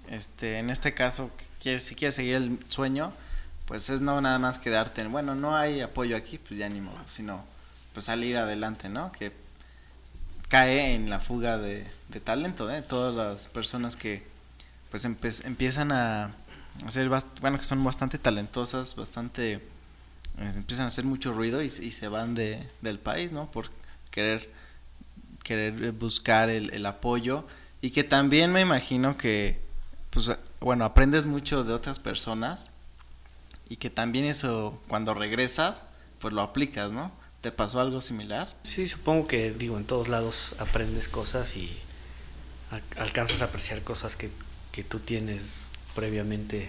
este, 0.08 0.58
en 0.58 0.70
este 0.70 0.94
caso, 0.94 1.30
si 1.60 1.94
quieres 1.94 2.14
seguir 2.14 2.36
el 2.36 2.58
sueño, 2.68 3.12
pues 3.66 3.90
es 3.90 4.00
no 4.00 4.20
nada 4.20 4.38
más 4.38 4.58
quedarte 4.58 5.02
en, 5.02 5.12
bueno, 5.12 5.34
no 5.34 5.56
hay 5.56 5.80
apoyo 5.80 6.16
aquí, 6.16 6.38
pues 6.38 6.58
ya 6.58 6.68
ni 6.68 6.80
modo, 6.80 6.98
sino 7.08 7.44
pues 7.92 8.06
salir 8.06 8.36
adelante, 8.36 8.88
¿no? 8.88 9.10
Que 9.12 9.32
cae 10.48 10.94
en 10.94 11.10
la 11.10 11.18
fuga 11.18 11.58
de, 11.58 11.86
talento, 12.24 12.70
¿eh? 12.70 12.82
Todas 12.82 13.14
las 13.14 13.48
personas 13.48 13.96
que 13.96 14.26
pues 14.90 15.04
empiezan 15.04 15.92
a 15.92 16.34
hacer, 16.86 17.10
bueno, 17.40 17.58
que 17.58 17.64
son 17.64 17.84
bastante 17.84 18.18
talentosas, 18.18 18.96
bastante, 18.96 19.54
eh, 19.54 19.60
empiezan 20.38 20.86
a 20.86 20.88
hacer 20.88 21.04
mucho 21.04 21.32
ruido 21.32 21.62
y, 21.62 21.68
se 21.68 22.08
van 22.08 22.34
de, 22.34 22.66
del 22.80 22.98
país, 22.98 23.32
¿no? 23.32 23.50
Por 23.50 23.70
querer, 24.10 24.50
querer 25.42 25.92
buscar 25.92 26.48
el, 26.48 26.72
el 26.72 26.86
apoyo 26.86 27.46
y 27.82 27.90
que 27.90 28.04
también 28.04 28.52
me 28.52 28.62
imagino 28.62 29.18
que 29.18 29.60
pues 30.10 30.34
bueno, 30.60 30.86
aprendes 30.86 31.26
mucho 31.26 31.62
de 31.62 31.74
otras 31.74 31.98
personas 31.98 32.70
y 33.68 33.76
que 33.76 33.90
también 33.90 34.24
eso 34.24 34.80
cuando 34.88 35.12
regresas, 35.12 35.84
pues 36.18 36.32
lo 36.32 36.40
aplicas, 36.40 36.90
¿no? 36.90 37.12
¿Te 37.46 37.52
pasó 37.52 37.80
algo 37.80 38.00
similar? 38.00 38.52
Sí, 38.64 38.88
supongo 38.88 39.28
que 39.28 39.52
digo, 39.52 39.76
en 39.76 39.84
todos 39.84 40.08
lados 40.08 40.56
aprendes 40.58 41.06
cosas 41.06 41.56
y 41.56 41.78
alcanzas 42.96 43.40
a 43.40 43.44
apreciar 43.44 43.82
cosas 43.82 44.16
que, 44.16 44.30
que 44.72 44.82
tú 44.82 44.98
tienes 44.98 45.68
previamente 45.94 46.68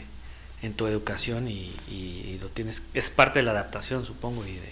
en 0.61 0.75
tu 0.75 0.86
educación 0.86 1.47
y, 1.47 1.75
y, 1.89 2.38
lo 2.39 2.49
tienes, 2.49 2.84
es 2.93 3.09
parte 3.09 3.39
de 3.39 3.45
la 3.45 3.53
adaptación 3.53 4.05
supongo 4.05 4.45
y 4.45 4.51
de, 4.51 4.71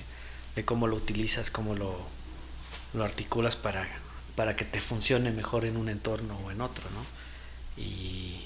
de 0.55 0.63
cómo 0.63 0.85
lo 0.85 0.95
utilizas, 0.95 1.49
cómo 1.49 1.73
lo, 1.73 1.97
lo 2.93 3.03
articulas 3.03 3.55
para, 3.55 3.87
para 4.35 4.55
que 4.55 4.63
te 4.63 4.79
funcione 4.79 5.31
mejor 5.31 5.65
en 5.65 5.75
un 5.75 5.89
entorno 5.89 6.37
o 6.45 6.51
en 6.51 6.61
otro, 6.61 6.83
¿no? 6.91 7.81
Y, 7.81 8.45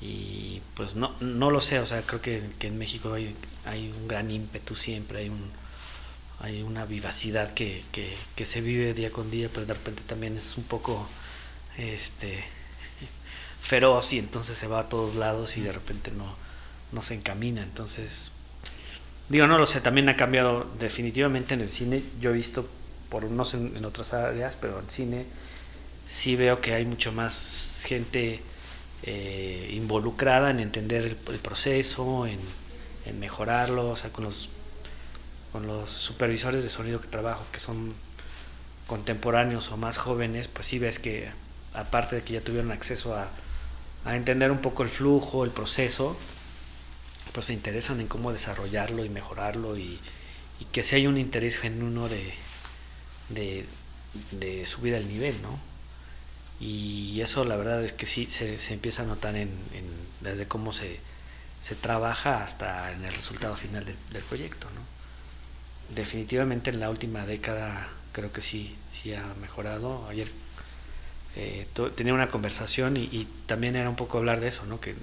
y 0.00 0.62
pues 0.74 0.96
no, 0.96 1.14
no 1.20 1.50
lo 1.50 1.60
sé, 1.60 1.80
o 1.80 1.86
sea, 1.86 2.00
creo 2.00 2.22
que, 2.22 2.42
en 2.60 2.78
México 2.78 3.12
hay, 3.12 3.36
hay, 3.66 3.92
un 3.94 4.08
gran 4.08 4.30
ímpetu 4.30 4.74
siempre, 4.74 5.18
hay, 5.18 5.28
un, 5.28 5.50
hay 6.40 6.62
una 6.62 6.84
vivacidad 6.84 7.54
que, 7.54 7.82
que, 7.92 8.46
se 8.46 8.60
vive 8.60 8.94
día 8.94 9.10
con 9.10 9.30
día, 9.30 9.48
pero 9.48 9.66
de 9.66 9.74
repente 9.74 10.02
también 10.06 10.36
es 10.36 10.56
un 10.56 10.64
poco 10.64 11.08
este 11.78 12.44
feroz 13.60 14.12
y 14.12 14.18
entonces 14.18 14.56
se 14.56 14.66
va 14.66 14.80
a 14.80 14.88
todos 14.88 15.16
lados 15.16 15.56
y 15.56 15.62
de 15.62 15.72
repente 15.72 16.10
no, 16.10 16.34
no 16.92 17.02
se 17.02 17.14
encamina. 17.14 17.62
Entonces, 17.62 18.30
digo, 19.28 19.46
no 19.46 19.58
lo 19.58 19.66
sé, 19.66 19.80
también 19.80 20.08
ha 20.08 20.16
cambiado 20.16 20.66
definitivamente 20.78 21.54
en 21.54 21.62
el 21.62 21.70
cine. 21.70 22.02
Yo 22.20 22.30
he 22.30 22.34
visto, 22.34 22.68
por 23.08 23.24
no 23.24 23.44
sé 23.44 23.56
en 23.56 23.84
otras 23.84 24.12
áreas, 24.12 24.56
pero 24.60 24.78
en 24.78 24.90
cine 24.90 25.24
sí 26.08 26.36
veo 26.36 26.60
que 26.60 26.74
hay 26.74 26.84
mucho 26.84 27.12
más 27.12 27.84
gente 27.86 28.40
eh, 29.02 29.70
involucrada 29.72 30.50
en 30.50 30.60
entender 30.60 31.04
el, 31.04 31.38
proceso, 31.38 32.26
en, 32.26 32.38
en, 33.06 33.18
mejorarlo, 33.18 33.90
o 33.90 33.96
sea, 33.96 34.10
con 34.10 34.24
los, 34.24 34.48
con 35.52 35.66
los 35.66 35.90
supervisores 35.90 36.62
de 36.62 36.70
sonido 36.70 37.00
que 37.00 37.08
trabajo, 37.08 37.44
que 37.52 37.60
son 37.60 37.94
contemporáneos 38.86 39.70
o 39.70 39.76
más 39.76 39.98
jóvenes, 39.98 40.48
pues 40.48 40.66
sí 40.66 40.78
ves 40.78 40.98
que 40.98 41.28
aparte 41.74 42.16
de 42.16 42.22
que 42.22 42.34
ya 42.34 42.40
tuvieron 42.40 42.72
acceso 42.72 43.16
a, 43.16 43.28
a 44.04 44.16
entender 44.16 44.50
un 44.50 44.58
poco 44.58 44.82
el 44.82 44.88
flujo, 44.88 45.44
el 45.44 45.50
proceso, 45.50 46.16
pues 47.32 47.46
se 47.46 47.52
interesan 47.52 48.00
en 48.00 48.06
cómo 48.06 48.32
desarrollarlo 48.32 49.04
y 49.04 49.08
mejorarlo 49.08 49.76
y, 49.76 50.00
que 50.72 50.82
si 50.82 50.96
hay 50.96 51.06
un 51.06 51.18
interés 51.18 51.58
genuino 51.58 52.08
de, 52.08 52.32
de, 53.28 53.66
de 54.30 54.66
subir 54.66 54.94
al 54.94 55.06
nivel, 55.06 55.40
¿no? 55.42 55.58
Y 56.60 57.20
eso 57.20 57.44
la 57.44 57.56
verdad 57.56 57.84
es 57.84 57.92
que 57.92 58.06
sí 58.06 58.26
se, 58.26 58.58
se 58.58 58.72
empieza 58.72 59.02
a 59.02 59.06
notar 59.06 59.36
en, 59.36 59.50
desde 60.20 60.48
cómo 60.48 60.72
se, 60.72 60.98
se, 61.60 61.74
trabaja 61.74 62.42
hasta 62.42 62.92
en 62.92 63.04
el 63.04 63.12
resultado 63.12 63.56
final 63.56 63.84
del, 63.84 64.22
proyecto. 64.22 64.66
¿no? 64.74 64.80
Definitivamente 65.94 66.70
en 66.70 66.80
la 66.80 66.90
última 66.90 67.26
década 67.26 67.88
creo 68.12 68.32
que 68.32 68.42
sí, 68.42 68.76
sí 68.88 69.14
ha 69.14 69.24
mejorado. 69.40 70.06
Ayer 70.08 70.28
eh, 71.36 71.66
tenía 71.94 72.14
una 72.14 72.30
conversación 72.30 72.96
y, 72.96 73.28
también 73.46 73.76
era 73.76 73.88
un 73.88 73.96
poco 73.96 74.18
hablar 74.18 74.40
de 74.40 74.48
eso, 74.48 74.64
¿no? 74.66 74.80
que, 74.80 74.94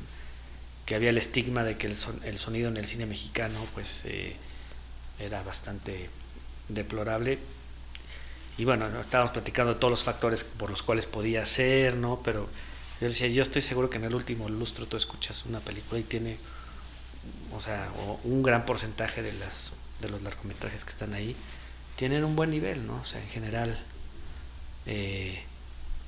que 0.85 0.95
había 0.95 1.09
el 1.09 1.17
estigma 1.17 1.63
de 1.63 1.77
que 1.77 1.87
el, 1.87 1.95
son, 1.95 2.19
el 2.23 2.37
sonido 2.37 2.69
en 2.69 2.77
el 2.77 2.85
cine 2.85 3.05
mexicano 3.05 3.59
pues 3.73 4.03
eh, 4.05 4.35
era 5.19 5.43
bastante 5.43 6.09
deplorable 6.69 7.39
y 8.57 8.65
bueno, 8.65 8.87
estábamos 8.99 9.31
platicando 9.31 9.73
de 9.73 9.79
todos 9.79 9.91
los 9.91 10.03
factores 10.03 10.43
por 10.43 10.69
los 10.69 10.83
cuales 10.83 11.05
podía 11.05 11.45
ser, 11.45 11.95
¿no? 11.95 12.21
Pero 12.23 12.47
yo 13.01 13.07
decía, 13.07 13.27
yo 13.27 13.41
estoy 13.41 13.61
seguro 13.61 13.89
que 13.89 13.97
en 13.97 14.03
el 14.03 14.13
último 14.13 14.47
lustro 14.47 14.85
tú 14.85 14.95
escuchas 14.95 15.45
una 15.45 15.59
película 15.59 15.99
y 15.99 16.03
tiene, 16.03 16.37
o 17.51 17.61
sea, 17.61 17.89
un 18.23 18.43
gran 18.43 18.65
porcentaje 18.65 19.23
de, 19.23 19.33
las, 19.33 19.71
de 20.03 20.09
los 20.09 20.21
largometrajes 20.21 20.83
que 20.83 20.91
están 20.91 21.13
ahí 21.13 21.35
tienen 21.95 22.23
un 22.23 22.35
buen 22.35 22.51
nivel, 22.51 22.85
¿no? 22.87 22.99
O 23.01 23.05
sea, 23.05 23.21
en 23.21 23.29
general 23.29 23.79
eh, 24.85 25.41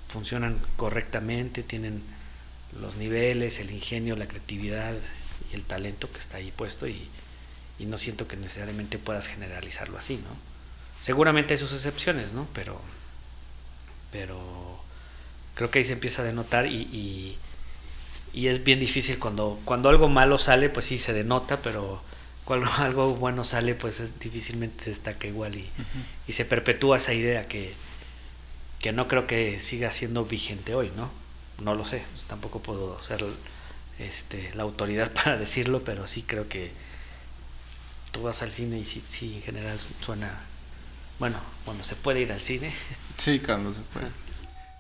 funcionan 0.09 0.59
correctamente, 0.77 1.63
tienen 1.63 2.01
los 2.79 2.95
niveles, 2.95 3.59
el 3.59 3.71
ingenio, 3.71 4.15
la 4.15 4.27
creatividad 4.27 4.93
y 5.51 5.55
el 5.55 5.63
talento 5.63 6.11
que 6.11 6.19
está 6.19 6.37
ahí 6.37 6.51
puesto 6.51 6.87
y, 6.87 7.07
y 7.79 7.85
no 7.85 7.97
siento 7.97 8.27
que 8.27 8.37
necesariamente 8.37 8.97
puedas 8.97 9.27
generalizarlo 9.27 9.97
así, 9.97 10.15
¿no? 10.17 10.55
Seguramente 10.99 11.53
hay 11.53 11.57
sus 11.57 11.73
excepciones, 11.73 12.31
¿no? 12.31 12.47
Pero, 12.53 12.79
pero 14.11 14.79
creo 15.55 15.69
que 15.69 15.79
ahí 15.79 15.85
se 15.85 15.93
empieza 15.93 16.21
a 16.21 16.25
denotar 16.25 16.67
y, 16.67 17.37
y, 18.33 18.47
es 18.47 18.63
bien 18.63 18.79
difícil 18.79 19.17
cuando, 19.17 19.59
cuando 19.63 19.87
algo 19.89 20.09
malo 20.09 20.37
sale, 20.37 20.69
pues 20.69 20.85
sí 20.87 20.97
se 20.97 21.13
denota, 21.13 21.61
pero 21.61 22.01
cuando 22.45 22.71
algo 22.77 23.15
bueno 23.15 23.43
sale, 23.43 23.75
pues 23.75 23.99
es, 23.99 24.19
difícilmente 24.19 24.85
destaca 24.85 25.27
igual 25.27 25.55
y, 25.55 25.69
y 26.27 26.33
se 26.33 26.45
perpetúa 26.45 26.97
esa 26.97 27.13
idea 27.13 27.47
que, 27.47 27.73
que 28.79 28.91
no 28.91 29.07
creo 29.07 29.27
que 29.27 29.59
siga 29.59 29.91
siendo 29.91 30.25
vigente 30.25 30.75
hoy, 30.75 30.91
¿no? 30.95 31.09
No 31.61 31.75
lo 31.75 31.85
sé, 31.85 32.03
pues 32.11 32.23
tampoco 32.25 32.61
puedo 32.61 33.01
ser 33.01 33.23
este, 33.99 34.53
la 34.55 34.63
autoridad 34.63 35.11
para 35.23 35.37
decirlo, 35.37 35.83
pero 35.83 36.07
sí 36.07 36.23
creo 36.23 36.47
que 36.47 36.71
tú 38.11 38.23
vas 38.23 38.41
al 38.41 38.51
cine 38.51 38.79
y 38.79 38.85
sí, 38.85 39.01
sí 39.05 39.35
en 39.35 39.41
general 39.41 39.77
suena 40.05 40.31
bueno, 41.19 41.39
cuando 41.63 41.83
se 41.83 41.95
puede 41.95 42.21
ir 42.21 42.31
al 42.31 42.41
cine. 42.41 42.73
Sí, 43.17 43.39
cuando 43.39 43.73
se 43.73 43.79
puede. 43.79 44.07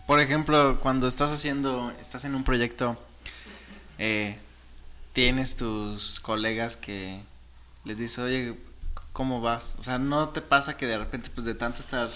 Por 0.07 0.19
ejemplo, 0.19 0.79
cuando 0.81 1.07
estás 1.07 1.31
haciendo, 1.31 1.91
estás 2.01 2.25
en 2.25 2.35
un 2.35 2.43
proyecto, 2.43 3.01
eh, 3.97 4.37
tienes 5.13 5.55
tus 5.55 6.19
colegas 6.19 6.75
que 6.75 7.21
les 7.85 7.97
dices, 7.97 8.19
oye, 8.19 8.57
¿cómo 9.13 9.41
vas? 9.41 9.75
O 9.79 9.83
sea, 9.83 9.97
¿no 9.97 10.29
te 10.29 10.41
pasa 10.41 10.77
que 10.77 10.87
de 10.87 10.97
repente, 10.97 11.29
pues 11.33 11.45
de 11.45 11.55
tanto 11.55 11.81
estar 11.81 12.09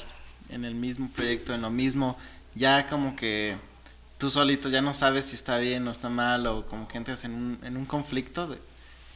en 0.49 0.65
el 0.65 0.75
mismo 0.75 1.09
proyecto, 1.09 1.53
en 1.53 1.61
lo 1.61 1.69
mismo, 1.69 2.17
ya 2.55 2.87
como 2.87 3.15
que 3.15 3.55
tú 4.17 4.29
solito 4.29 4.69
ya 4.69 4.81
no 4.81 4.93
sabes 4.93 5.25
si 5.25 5.35
está 5.35 5.57
bien 5.59 5.87
o 5.87 5.91
está 5.91 6.09
mal, 6.09 6.45
o 6.47 6.65
como 6.65 6.87
que 6.87 6.97
entras 6.97 7.23
en 7.23 7.33
un, 7.33 7.59
en 7.63 7.77
un 7.77 7.85
conflicto 7.85 8.47
de 8.47 8.57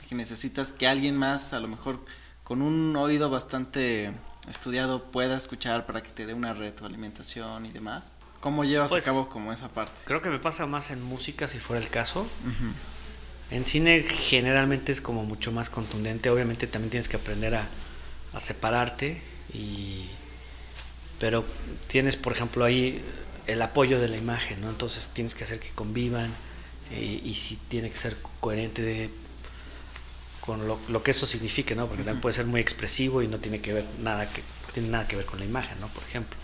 que 0.07 0.15
necesitas 0.15 0.71
que 0.71 0.87
alguien 0.87 1.17
más, 1.17 1.53
a 1.53 1.59
lo 1.59 1.67
mejor 1.67 1.99
con 2.43 2.61
un 2.61 2.95
oído 2.95 3.29
bastante 3.29 4.13
estudiado 4.49 5.03
pueda 5.11 5.37
escuchar 5.37 5.85
para 5.85 6.03
que 6.03 6.09
te 6.09 6.25
dé 6.25 6.33
una 6.33 6.53
retroalimentación 6.53 7.65
y 7.65 7.71
demás? 7.71 8.05
¿Cómo 8.39 8.65
llevas 8.65 8.91
a 8.91 8.95
pues, 8.95 9.05
cabo 9.05 9.29
como 9.29 9.53
esa 9.53 9.69
parte? 9.69 9.93
Creo 10.05 10.21
que 10.21 10.29
me 10.29 10.39
pasa 10.39 10.65
más 10.65 10.91
en 10.91 11.01
música 11.01 11.47
si 11.47 11.59
fuera 11.59 11.81
el 11.81 11.89
caso. 11.89 12.27
En 13.53 13.65
cine 13.65 14.01
generalmente 14.01 14.91
es 14.91 14.99
como 14.99 15.25
mucho 15.25 15.51
más 15.51 15.69
contundente. 15.69 16.31
Obviamente 16.31 16.65
también 16.65 16.89
tienes 16.89 17.07
que 17.07 17.17
aprender 17.17 17.53
a, 17.53 17.67
a 18.33 18.39
separarte 18.39 19.21
y 19.53 20.07
pero 21.19 21.45
tienes 21.87 22.17
por 22.17 22.33
ejemplo 22.33 22.65
ahí 22.65 22.99
el 23.45 23.61
apoyo 23.61 23.99
de 23.99 24.07
la 24.07 24.17
imagen, 24.17 24.59
¿no? 24.59 24.69
Entonces 24.69 25.11
tienes 25.13 25.35
que 25.35 25.43
hacer 25.43 25.59
que 25.59 25.69
convivan 25.69 26.33
eh, 26.91 27.21
y 27.23 27.35
si 27.35 27.55
tiene 27.55 27.91
que 27.91 27.97
ser 27.97 28.17
coherente 28.39 28.81
de 28.81 29.09
con 30.41 30.67
lo, 30.67 30.79
lo, 30.89 31.03
que 31.03 31.11
eso 31.11 31.27
signifique, 31.27 31.75
¿no? 31.75 31.87
Porque 31.87 32.03
también 32.03 32.21
puede 32.21 32.35
ser 32.35 32.45
muy 32.45 32.59
expresivo 32.59 33.21
y 33.21 33.27
no 33.27 33.37
tiene 33.37 33.61
que 33.61 33.71
ver 33.71 33.85
nada 33.99 34.27
que 34.27 34.41
tiene 34.73 34.89
nada 34.89 35.07
que 35.07 35.15
ver 35.15 35.25
con 35.25 35.39
la 35.39 35.45
imagen, 35.45 35.79
¿no? 35.79 35.87
Por 35.89 36.03
ejemplo. 36.03 36.37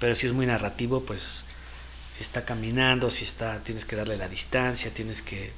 Pero 0.00 0.16
si 0.16 0.26
es 0.26 0.32
muy 0.32 0.46
narrativo, 0.46 1.04
pues 1.04 1.44
si 2.12 2.22
está 2.22 2.44
caminando, 2.44 3.10
si 3.10 3.24
está 3.24 3.60
tienes 3.60 3.84
que 3.84 3.94
darle 3.94 4.16
la 4.16 4.28
distancia, 4.28 4.92
tienes 4.92 5.22
que 5.22 5.52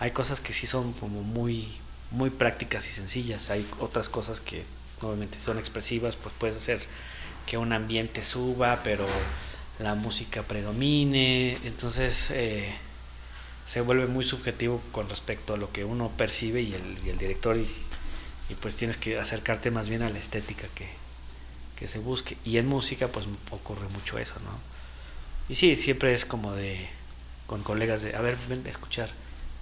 hay 0.00 0.10
cosas 0.10 0.40
que 0.40 0.52
sí 0.52 0.66
son 0.66 0.92
como 0.94 1.22
muy 1.22 1.68
muy 2.10 2.30
prácticas 2.30 2.86
y 2.86 2.90
sencillas, 2.90 3.50
hay 3.50 3.66
otras 3.80 4.08
cosas 4.08 4.40
que 4.40 4.64
obviamente 5.00 5.38
son 5.38 5.58
expresivas, 5.58 6.16
pues 6.16 6.34
puedes 6.38 6.56
hacer 6.56 6.80
que 7.46 7.58
un 7.58 7.72
ambiente 7.72 8.22
suba, 8.22 8.80
pero 8.84 9.06
la 9.78 9.94
música 9.94 10.42
predomine, 10.42 11.58
entonces 11.64 12.28
eh, 12.30 12.72
se 13.66 13.80
vuelve 13.80 14.06
muy 14.06 14.24
subjetivo 14.24 14.80
con 14.92 15.08
respecto 15.08 15.54
a 15.54 15.56
lo 15.56 15.72
que 15.72 15.84
uno 15.84 16.10
percibe 16.16 16.62
y 16.62 16.74
el, 16.74 17.18
director 17.18 17.56
y, 17.56 17.68
y, 18.48 18.54
pues 18.54 18.76
tienes 18.76 18.96
que 18.96 19.18
acercarte 19.18 19.72
más 19.72 19.88
bien 19.88 20.02
a 20.02 20.10
la 20.10 20.18
estética 20.18 20.68
que, 20.74 20.88
que, 21.76 21.88
se 21.88 21.98
busque. 21.98 22.36
Y 22.44 22.58
en 22.58 22.68
música 22.68 23.08
pues 23.08 23.26
ocurre 23.50 23.88
mucho 23.88 24.18
eso 24.18 24.34
no 24.40 24.74
y 25.48 25.54
sí 25.56 25.76
siempre 25.76 26.14
es 26.14 26.24
como 26.24 26.52
de 26.52 26.88
con 27.46 27.62
colegas 27.62 28.02
de 28.02 28.16
a 28.16 28.20
ver 28.20 28.36
ven 28.48 28.62
a 28.66 28.70
escuchar 28.70 29.10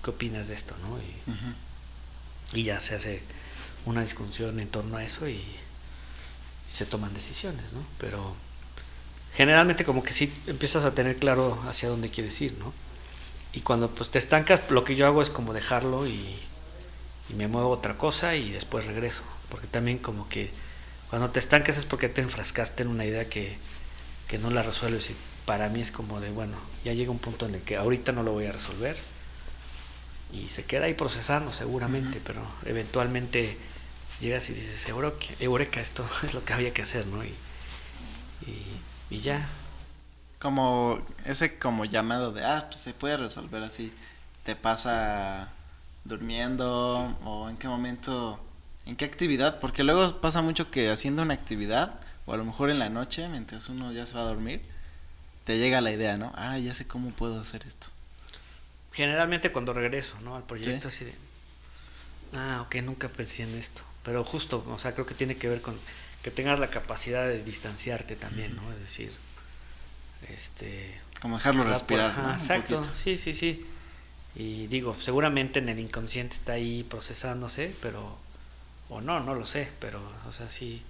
qué 0.03 0.11
opinas 0.11 0.49
de 0.49 0.55
esto 0.55 0.75
no 0.83 0.99
y, 0.99 2.61
y 2.61 2.65
ya 2.65 2.81
se 2.81 2.95
hace 2.95 3.23
una 3.87 4.03
discusión 4.03 4.59
en 4.61 4.69
torno 4.69 4.97
a 4.97 5.05
eso 5.05 5.29
y, 5.29 5.35
y 5.35 6.73
se 6.73 6.87
toman 6.87 7.15
decisiones 7.15 7.73
no 7.73 7.81
pero 7.99 8.35
generalmente 9.35 9.85
como 9.85 10.03
que 10.03 10.13
sí 10.13 10.33
empiezas 10.47 10.85
a 10.85 10.95
tener 10.95 11.17
claro 11.17 11.63
hacia 11.69 11.89
dónde 11.89 12.11
quieres 12.11 12.41
ir 12.41 12.57
no 12.59 12.73
y 13.53 13.61
cuando 13.61 13.91
pues 13.91 14.11
te 14.11 14.19
estancas, 14.19 14.61
lo 14.71 14.85
que 14.85 14.97
yo 14.97 15.07
hago 15.07 15.21
es 15.23 15.31
como 15.31 15.53
dejarlo 15.53 16.07
y, 16.07 16.39
me 17.37 17.49
muevo 17.49 17.73
a 17.73 17.77
otra 17.79 17.97
cosa 17.97 18.37
y 18.37 18.51
después 18.51 18.85
regreso. 18.85 19.23
Porque 19.49 19.67
también 19.67 19.97
como 19.97 20.29
que 20.29 20.51
cuando 21.09 21.31
te 21.31 21.39
estancas 21.39 21.79
es 21.79 21.87
porque 21.87 22.11
te 22.11 22.21
enfrascaste 22.21 22.83
en 22.83 22.91
una 22.91 23.07
idea 23.07 23.29
que, 23.31 23.57
que 24.29 24.37
no 24.37 24.51
la 24.51 24.63
resuelves. 24.63 25.11
Y 25.11 25.17
para 25.47 25.71
mí 25.71 25.81
es 25.81 25.91
como 25.91 26.21
de, 26.21 26.31
bueno, 26.31 26.57
ya 26.85 26.93
llega 26.93 27.11
un 27.11 27.19
punto 27.19 27.47
en 27.47 27.55
el 27.55 27.63
que 27.63 27.77
ahorita 27.77 28.13
no 28.13 28.23
lo 28.23 28.33
voy 28.33 28.47
a 28.47 28.53
resolver. 28.53 28.99
Y 30.33 30.49
se 30.49 30.64
queda 30.64 30.87
ahí 30.87 30.95
procesando 30.95 31.53
seguramente, 31.53 32.20
pero 32.24 32.41
eventualmente 32.64 33.57
llegas 34.20 34.49
y 34.51 34.55
dices, 34.55 34.89
eureka, 34.89 35.80
esto 35.80 36.07
es 36.22 36.35
lo 36.35 36.45
que 36.45 36.53
había 36.53 36.72
que 36.72 36.83
hacer, 36.83 37.07
¿no? 37.07 37.24
Y, 37.24 37.35
y, 38.47 38.80
y 39.11 39.20
ya, 39.20 39.47
como 40.39 41.01
ese 41.24 41.59
como 41.59 41.85
llamado 41.85 42.33
de, 42.33 42.45
ah, 42.45 42.66
pues 42.68 42.80
se 42.80 42.95
puede 42.95 43.16
resolver 43.16 43.62
así, 43.62 43.93
te 44.45 44.57
pasa 44.57 45.53
durmiendo 46.05 47.16
o 47.24 47.49
en 47.49 47.57
qué 47.57 47.68
momento, 47.68 48.41
en 48.87 48.97
qué 48.97 49.05
actividad, 49.05 49.61
porque 49.61 49.85
luego 49.85 50.20
pasa 50.20 50.43
mucho 50.43 50.70
que 50.70 50.91
haciendo 50.91 51.22
una 51.22 51.35
actividad 51.35 52.01
o 52.26 52.33
a 52.33 52.37
lo 52.37 52.45
mejor 52.45 52.70
en 52.70 52.78
la 52.78 52.89
noche, 52.89 53.28
mientras 53.28 53.68
uno 53.68 53.93
ya 53.93 54.07
se 54.07 54.14
va 54.14 54.22
a 54.22 54.24
dormir, 54.24 54.62
te 55.45 55.59
llega 55.59 55.80
la 55.80 55.93
idea, 55.93 56.16
¿no? 56.16 56.33
Ah, 56.35 56.59
ya 56.59 56.74
sé 56.74 56.87
cómo 56.87 57.11
puedo 57.11 57.41
hacer 57.41 57.62
esto. 57.66 57.89
Generalmente 58.93 59.53
cuando 59.53 59.72
regreso, 59.72 60.18
¿no? 60.22 60.36
Al 60.36 60.45
proyecto 60.45 60.88
así 60.88 61.05
de, 61.05 61.14
ah, 62.34 62.62
ok, 62.66 62.76
nunca 62.76 63.09
pensé 63.09 63.43
en 63.43 63.55
esto, 63.57 63.82
pero 64.05 64.22
justo, 64.24 64.64
o 64.68 64.78
sea, 64.78 64.93
creo 64.93 65.07
que 65.07 65.14
tiene 65.14 65.36
que 65.36 65.49
ver 65.49 65.61
con 65.61 65.76
que 66.22 66.30
tengas 66.30 66.59
la 66.59 66.68
capacidad 66.68 67.26
de 67.26 67.43
distanciarte 67.43 68.14
también, 68.16 68.55
¿no? 68.55 68.72
Es 68.72 68.78
decir, 68.80 69.12
este 70.28 71.01
Como 71.20 71.36
dejarlo 71.36 71.64
respirar. 71.64 72.12
Exacto, 72.32 72.82
sí, 72.95 73.18
sí, 73.18 73.34
sí. 73.34 73.66
Y 74.34 74.66
digo, 74.68 74.97
seguramente 75.01 75.59
en 75.59 75.68
el 75.68 75.78
inconsciente 75.78 76.34
está 76.36 76.53
ahí 76.53 76.84
procesándose, 76.84 77.74
pero... 77.82 78.16
O 78.88 79.01
no, 79.01 79.20
no 79.20 79.34
lo 79.34 79.47
sé, 79.47 79.68
pero, 79.78 80.01
o 80.28 80.32
sea, 80.32 80.49
sí... 80.49 80.82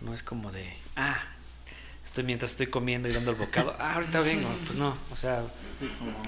No 0.00 0.12
es 0.12 0.22
como 0.22 0.52
de, 0.52 0.76
ah, 0.96 1.22
estoy 2.14 2.22
mientras 2.22 2.52
estoy 2.52 2.68
comiendo 2.68 3.08
y 3.08 3.12
dando 3.12 3.32
el 3.32 3.36
bocado, 3.36 3.74
ah, 3.80 3.94
ahorita 3.94 4.20
vengo, 4.20 4.48
pues 4.66 4.78
no, 4.78 4.96
o 5.10 5.16
sea, 5.16 5.42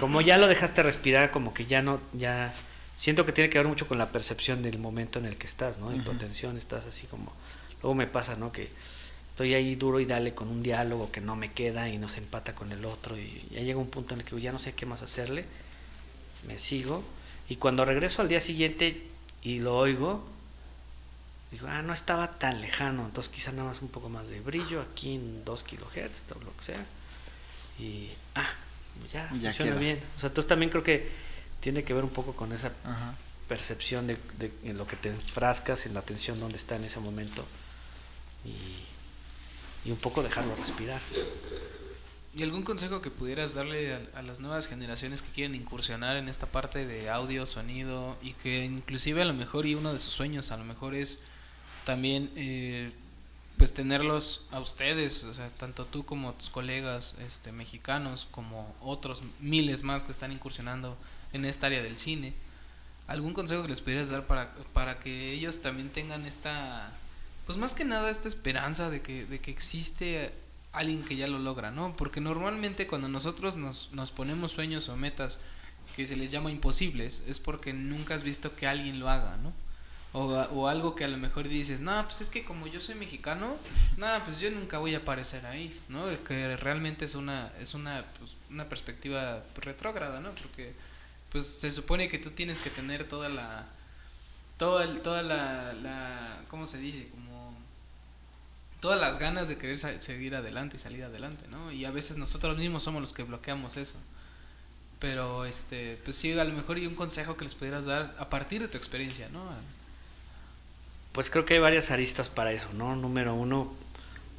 como... 0.01 0.21
ya 0.21 0.37
lo 0.37 0.49
dejaste 0.49 0.83
respirar, 0.83 1.31
como 1.31 1.55
que 1.55 1.65
ya 1.65 1.81
no, 1.81 2.01
ya 2.13 2.53
siento 2.97 3.25
que 3.25 3.31
tiene 3.31 3.49
que 3.51 3.59
ver 3.59 3.69
mucho 3.69 3.87
con 3.87 3.97
la 3.97 4.11
percepción 4.11 4.65
del 4.65 4.81
momento 4.81 5.21
en 5.21 5.27
el 5.27 5.37
que 5.37 5.47
estás, 5.47 5.79
¿no? 5.79 5.93
En 5.93 6.03
tu 6.03 6.11
atención 6.11 6.57
estás 6.57 6.87
así 6.87 7.07
como, 7.07 7.33
luego 7.83 7.95
me 7.95 8.09
pasa, 8.09 8.35
¿no? 8.35 8.51
Que 8.51 8.69
estoy 9.29 9.55
ahí 9.55 9.77
duro 9.77 10.01
y 10.01 10.07
dale 10.07 10.35
con 10.35 10.49
un 10.49 10.61
diálogo 10.61 11.13
que 11.13 11.21
no 11.21 11.37
me 11.37 11.53
queda 11.53 11.89
y 11.89 11.99
no 11.99 12.09
se 12.09 12.19
empata 12.19 12.53
con 12.57 12.73
el 12.73 12.85
otro 12.85 13.17
y 13.17 13.47
ya 13.53 13.61
llega 13.61 13.79
un 13.79 13.89
punto 13.89 14.15
en 14.15 14.23
el 14.23 14.27
que 14.27 14.41
ya 14.41 14.51
no 14.51 14.59
sé 14.59 14.73
qué 14.73 14.87
más 14.87 15.03
hacerle, 15.03 15.45
me 16.49 16.59
sigo 16.59 17.05
y 17.49 17.57
cuando 17.57 17.85
regreso 17.85 18.23
al 18.23 18.29
día 18.29 18.41
siguiente 18.41 19.07
y 19.41 19.61
lo 19.61 19.79
oigo, 19.79 20.27
digo, 21.51 21.67
ah, 21.69 21.83
no 21.83 21.93
estaba 21.93 22.39
tan 22.39 22.61
lejano, 22.61 23.07
entonces 23.07 23.33
quizá 23.33 23.53
nada 23.53 23.69
más 23.69 23.83
un 23.83 23.89
poco 23.89 24.09
más 24.09 24.29
de 24.29 24.41
brillo 24.41 24.83
aquí 24.83 25.15
en 25.15 25.45
2 25.45 25.63
kilohertz 25.63 26.25
o 26.35 26.45
lo 26.45 26.57
que 26.57 26.65
sea 26.65 26.85
y, 27.79 28.11
ah, 28.35 28.51
ya, 29.13 29.29
funciona 29.29 29.77
bien. 29.77 30.01
O 30.17 30.21
sea, 30.21 30.29
entonces 30.29 30.49
también 30.49 30.71
creo 30.71 30.83
que 30.83 31.11
tiene 31.61 31.85
que 31.85 31.93
ver 31.95 32.05
un 32.05 32.11
poco 32.11 32.35
con 32.35 32.53
esa 32.53 32.73
percepción 33.49 34.07
de, 34.07 34.17
de, 34.39 34.51
en 34.65 34.79
lo 34.79 34.87
que 34.87 34.97
te 34.97 35.11
enfrascas, 35.11 35.87
en 35.87 35.95
la 35.95 36.01
atención 36.01 36.41
donde 36.41 36.57
está 36.57 36.77
en 36.77 36.85
ese 36.85 37.01
momento 37.01 37.45
y 38.45 38.87
y 39.87 39.93
un 39.93 39.97
poco 39.97 40.23
dejarlo 40.23 40.55
respirar. 40.57 41.01
¿Y 42.35 42.43
algún 42.43 42.65
consejo 42.65 43.01
que 43.01 43.11
pudieras 43.11 43.55
darle 43.55 43.95
a, 43.95 44.23
las 44.23 44.41
nuevas 44.41 44.67
generaciones 44.67 45.23
que 45.23 45.31
quieren 45.31 45.55
incursionar 45.55 46.17
en 46.17 46.29
esta 46.29 46.47
parte 46.47 46.85
de 46.85 47.09
audio, 47.09 47.47
sonido 47.47 48.17
y 48.21 48.35
que 48.35 48.65
inclusive 48.65 49.23
a 49.23 49.25
lo 49.25 49.33
mejor 49.33 49.65
y 49.65 49.75
uno 49.75 49.93
de 49.93 49.99
sus 49.99 50.13
sueños 50.13 50.51
a 50.51 50.59
lo 50.59 50.65
mejor 50.65 50.95
es 50.95 51.23
también 51.87 52.31
eh, 52.35 52.93
pues 53.57 53.73
tenerlos 53.73 54.45
a 54.51 54.59
ustedes, 54.59 55.23
o 55.23 55.33
sea, 55.33 55.49
tanto 55.51 55.87
tú 55.87 56.05
como 56.05 56.35
tus 56.35 56.51
colegas 56.51 57.17
este, 57.25 57.53
mexicanos 57.53 58.27
como 58.33 58.75
otros 58.83 59.23
miles 59.41 59.85
más 59.85 60.03
que 60.03 60.11
están 60.11 60.33
incursionando 60.33 60.97
en 61.33 61.45
esta 61.45 61.69
área 61.69 61.83
del 61.83 61.97
cine? 61.97 62.35
¿Algún 63.07 63.35
consejo 63.35 63.63
que 63.63 63.69
les 63.69 63.81
pudieras 63.81 64.11
dar 64.11 64.27
para, 64.27 64.53
para 64.73 64.99
que 64.99 65.33
ellos 65.33 65.63
también 65.63 65.89
tengan 65.91 66.27
esta 66.27 66.93
pues 67.47 67.57
más 67.57 67.73
que 67.73 67.85
nada 67.85 68.11
esta 68.11 68.27
esperanza 68.27 68.91
de 68.91 69.01
que, 69.01 69.25
de 69.25 69.39
que 69.39 69.53
existe 69.53 70.33
alguien 70.73 71.05
que 71.05 71.15
ya 71.15 71.29
lo 71.29 71.39
logra, 71.39 71.71
¿no? 71.71 71.95
Porque 71.97 72.21
normalmente 72.21 72.89
cuando 72.89 73.09
nosotros 73.09 73.57
nos, 73.57 73.93
nos 73.93 74.11
ponemos 74.11 74.51
sueños 74.51 74.89
o 74.89 74.97
metas 74.97 75.39
que 75.95 76.09
se 76.09 76.17
les 76.17 76.33
llama 76.33 76.51
imposibles, 76.51 77.23
es 77.29 77.39
porque 77.39 77.73
nunca 77.73 78.17
has 78.17 78.25
visto 78.25 78.57
que 78.57 78.67
alguien 78.67 78.99
lo 78.99 79.09
haga, 79.09 79.37
¿no? 79.37 79.53
O, 80.19 80.29
o 80.29 80.67
algo 80.67 80.95
que 80.95 81.05
a 81.05 81.09
lo 81.09 81.19
mejor 81.19 81.47
dices, 81.47 81.83
no, 81.83 82.03
pues 82.05 82.23
es 82.23 82.31
que 82.31 82.43
como 82.43 82.67
yo 82.67 82.81
soy 82.81 82.95
mexicano, 82.95 83.55
nada, 83.99 84.25
pues 84.25 84.41
yo 84.41 84.51
nunca 84.51 84.79
voy 84.79 84.95
a 84.95 84.99
aparecer 84.99 85.45
ahí, 85.45 85.79
¿no? 85.91 86.03
Que 86.25 86.57
realmente 86.57 87.05
es 87.05 87.15
una, 87.15 87.53
es 87.61 87.75
una, 87.75 88.03
pues, 88.19 88.33
una 88.49 88.67
perspectiva 88.67 89.43
retrógrada, 89.57 90.21
¿no? 90.21 90.31
Porque 90.31 90.73
pues 91.31 91.47
se 91.47 91.71
supone 91.71 92.09
que 92.09 92.19
tú 92.19 92.31
tienes 92.31 92.59
que 92.59 92.71
tener 92.71 93.07
toda 93.07 93.29
la, 93.29 93.67
toda, 94.57 94.85
el, 94.85 95.01
toda 95.03 95.23
la, 95.23 95.75
la, 95.75 96.41
¿cómo 96.49 96.65
se 96.65 96.79
dice? 96.79 97.11
Como 97.11 97.55
todas 98.81 98.99
las 98.99 99.19
ganas 99.19 99.49
de 99.49 99.59
querer 99.59 99.79
seguir 99.79 100.35
adelante 100.35 100.79
y 100.79 100.81
salir 100.81 101.05
adelante, 101.05 101.45
¿no? 101.49 101.71
Y 101.73 101.85
a 101.85 101.91
veces 101.91 102.17
nosotros 102.17 102.57
mismos 102.57 102.85
somos 102.85 103.03
los 103.03 103.13
que 103.13 103.23
bloqueamos 103.23 103.77
eso. 103.77 103.97
Pero, 104.99 105.45
este, 105.45 106.01
pues 106.05 106.17
sí, 106.17 106.33
a 106.39 106.45
lo 106.45 106.55
mejor 106.55 106.79
y 106.79 106.87
un 106.87 106.95
consejo 106.95 107.37
que 107.37 107.45
les 107.45 107.55
pudieras 107.55 107.85
dar 107.85 108.17
a 108.19 108.31
partir 108.31 108.63
de 108.63 108.69
tu 108.69 108.79
experiencia, 108.79 109.29
¿no? 109.29 109.45
Pues 111.17 111.31
creo 111.31 111.47
que 111.47 111.55
hay 111.55 111.61
varias 111.61 111.91
aristas 111.91 112.29
para 112.29 112.53
eso, 112.53 112.69
¿no? 112.75 112.95
Número 112.95 113.33
uno, 113.35 113.73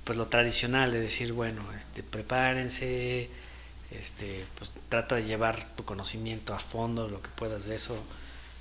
pues 0.03 0.15
lo 0.15 0.27
tradicional 0.27 0.91
de 0.91 0.99
decir, 0.99 1.33
bueno, 1.33 1.63
este, 1.75 2.03
prepárense, 2.03 3.31
este, 3.89 4.45
pues 4.59 4.69
trata 4.87 5.15
de 5.15 5.23
llevar 5.23 5.75
tu 5.75 5.85
conocimiento 5.85 6.53
a 6.53 6.59
fondo, 6.59 7.07
lo 7.07 7.19
que 7.19 7.29
puedas 7.29 7.65
de 7.65 7.73
eso, 7.73 7.97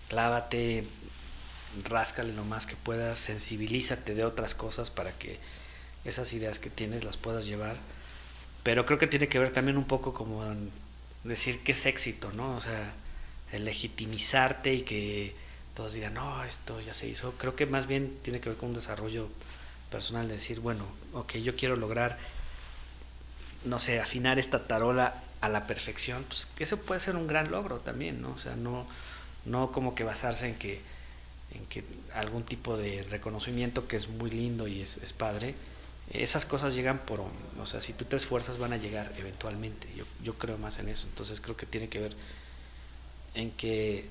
clávate, 0.08 0.86
ráscale 1.84 2.32
lo 2.32 2.42
más 2.46 2.64
que 2.64 2.74
puedas, 2.74 3.18
sensibilízate 3.18 4.14
de 4.14 4.24
otras 4.24 4.54
cosas 4.54 4.88
para 4.88 5.12
que 5.12 5.38
esas 6.06 6.32
ideas 6.32 6.58
que 6.58 6.70
tienes 6.70 7.04
las 7.04 7.18
puedas 7.18 7.44
llevar. 7.44 7.76
Pero 8.62 8.86
creo 8.86 8.98
que 8.98 9.06
tiene 9.06 9.28
que 9.28 9.38
ver 9.38 9.50
también 9.50 9.76
un 9.76 9.84
poco 9.84 10.14
como 10.14 10.42
decir 11.22 11.62
que 11.62 11.72
es 11.72 11.84
éxito, 11.84 12.32
¿no? 12.32 12.56
O 12.56 12.62
sea, 12.62 12.94
el 13.52 13.66
legitimizarte 13.66 14.72
y 14.72 14.80
que 14.84 15.45
todos 15.76 15.92
digan, 15.92 16.14
no, 16.14 16.42
esto 16.44 16.80
ya 16.80 16.94
se 16.94 17.06
hizo. 17.06 17.32
Creo 17.32 17.54
que 17.54 17.66
más 17.66 17.86
bien 17.86 18.18
tiene 18.22 18.40
que 18.40 18.48
ver 18.48 18.58
con 18.58 18.70
un 18.70 18.74
desarrollo 18.74 19.28
personal, 19.90 20.26
de 20.26 20.34
decir, 20.34 20.60
bueno, 20.60 20.84
ok, 21.12 21.34
yo 21.34 21.54
quiero 21.54 21.76
lograr, 21.76 22.18
no 23.64 23.78
sé, 23.78 24.00
afinar 24.00 24.38
esta 24.38 24.66
tarola 24.66 25.22
a 25.40 25.48
la 25.48 25.66
perfección, 25.66 26.24
pues 26.24 26.48
que 26.56 26.64
eso 26.64 26.78
puede 26.78 27.00
ser 27.00 27.14
un 27.14 27.26
gran 27.26 27.50
logro 27.50 27.76
también, 27.78 28.22
¿no? 28.22 28.32
O 28.32 28.38
sea, 28.38 28.56
no, 28.56 28.86
no 29.44 29.70
como 29.70 29.94
que 29.94 30.02
basarse 30.02 30.48
en 30.48 30.54
que, 30.56 30.80
en 31.52 31.66
que 31.66 31.84
algún 32.14 32.42
tipo 32.42 32.76
de 32.76 33.04
reconocimiento 33.10 33.86
que 33.86 33.96
es 33.96 34.08
muy 34.08 34.30
lindo 34.30 34.66
y 34.66 34.80
es, 34.80 34.96
es 34.98 35.12
padre, 35.12 35.54
esas 36.10 36.46
cosas 36.46 36.74
llegan 36.74 36.98
por, 37.00 37.20
o 37.20 37.66
sea, 37.66 37.82
si 37.82 37.92
tú 37.92 38.04
te 38.04 38.16
esfuerzas 38.16 38.58
van 38.58 38.72
a 38.72 38.76
llegar 38.76 39.12
eventualmente. 39.18 39.88
Yo, 39.96 40.04
yo 40.22 40.34
creo 40.34 40.56
más 40.56 40.78
en 40.78 40.88
eso. 40.88 41.06
Entonces 41.08 41.40
creo 41.40 41.56
que 41.56 41.66
tiene 41.66 41.88
que 41.88 41.98
ver 41.98 42.12
en 43.34 43.50
que 43.50 44.08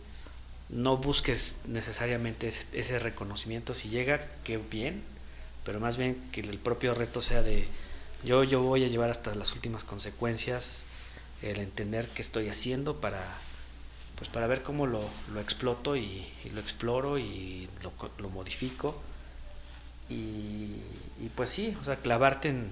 no 0.69 0.97
busques 0.97 1.61
necesariamente 1.67 2.47
ese, 2.47 2.99
reconocimiento. 2.99 3.73
Si 3.73 3.89
llega, 3.89 4.25
qué 4.43 4.57
bien, 4.57 5.03
pero 5.63 5.79
más 5.79 5.97
bien 5.97 6.15
que 6.31 6.41
el 6.41 6.57
propio 6.57 6.93
reto 6.93 7.21
sea 7.21 7.41
de 7.41 7.67
yo, 8.23 8.43
yo 8.43 8.61
voy 8.61 8.83
a 8.83 8.87
llevar 8.87 9.09
hasta 9.09 9.35
las 9.35 9.53
últimas 9.53 9.83
consecuencias 9.83 10.83
el 11.41 11.59
entender 11.59 12.07
qué 12.07 12.21
estoy 12.21 12.49
haciendo 12.49 12.99
para 12.99 13.21
pues 14.15 14.29
para 14.29 14.47
ver 14.47 14.63
cómo 14.63 14.87
lo, 14.87 15.03
lo 15.33 15.41
exploto 15.41 15.97
y, 15.97 16.25
lo 16.53 16.61
exploro 16.61 17.19
y 17.19 17.67
lo, 17.83 17.91
lo 18.17 18.29
modifico 18.29 18.99
y, 20.09 20.67
pues 21.35 21.49
sí, 21.49 21.75
o 21.81 21.83
sea, 21.85 21.95
clavarte 21.95 22.49
en, 22.49 22.69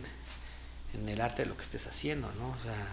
el 1.07 1.21
arte 1.21 1.43
de 1.43 1.49
lo 1.49 1.57
que 1.57 1.63
estés 1.63 1.87
haciendo, 1.87 2.31
¿no? 2.37 2.49
O 2.49 2.63
sea, 2.63 2.87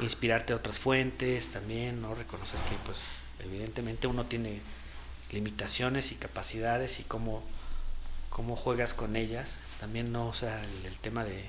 inspirarte 0.00 0.52
a 0.52 0.56
otras 0.56 0.78
fuentes 0.78 1.48
también, 1.48 2.02
¿no? 2.02 2.14
Reconocer 2.14 2.60
que 2.68 2.76
pues 2.84 2.98
evidentemente 3.44 4.06
uno 4.06 4.24
tiene 4.26 4.60
limitaciones 5.32 6.12
y 6.12 6.14
capacidades 6.14 7.00
y 7.00 7.02
cómo, 7.02 7.42
cómo 8.30 8.56
juegas 8.56 8.94
con 8.94 9.16
ellas. 9.16 9.58
También 9.80 10.12
no, 10.12 10.28
o 10.28 10.34
sea, 10.34 10.62
el, 10.84 10.96
tema 10.98 11.24
de, 11.24 11.44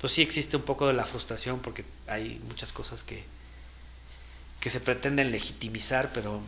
pues 0.00 0.12
sí 0.12 0.22
existe 0.22 0.56
un 0.56 0.62
poco 0.62 0.86
de 0.86 0.94
la 0.94 1.04
frustración 1.04 1.58
porque 1.60 1.84
hay 2.06 2.40
muchas 2.48 2.72
cosas 2.72 3.02
que, 3.02 3.24
que 4.60 4.70
se 4.70 4.80
pretenden 4.80 5.30
legitimizar, 5.30 6.10
pero, 6.14 6.40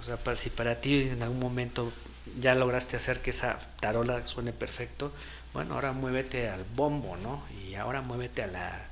o 0.00 0.04
sea, 0.04 0.16
para, 0.16 0.36
si 0.36 0.50
para 0.50 0.80
ti 0.80 1.02
en 1.02 1.22
algún 1.22 1.38
momento 1.38 1.92
ya 2.40 2.54
lograste 2.54 2.96
hacer 2.96 3.20
que 3.20 3.30
esa 3.30 3.58
tarola 3.80 4.26
suene 4.26 4.52
perfecto, 4.52 5.12
bueno, 5.54 5.74
ahora 5.74 5.92
muévete 5.92 6.48
al 6.48 6.64
bombo, 6.76 7.16
¿no? 7.16 7.42
Y 7.64 7.74
ahora 7.74 8.00
muévete 8.00 8.42
a 8.42 8.46
la... 8.46 8.86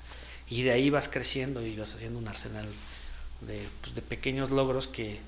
Y 0.48 0.62
de 0.62 0.72
ahí 0.72 0.90
vas 0.90 1.08
creciendo 1.08 1.64
y 1.66 1.76
vas 1.76 1.94
haciendo 1.94 2.18
un 2.18 2.28
arsenal 2.28 2.66
de, 3.40 3.66
pues, 3.80 3.94
de 3.94 4.02
pequeños 4.02 4.50
logros 4.50 4.86
que, 4.86 5.20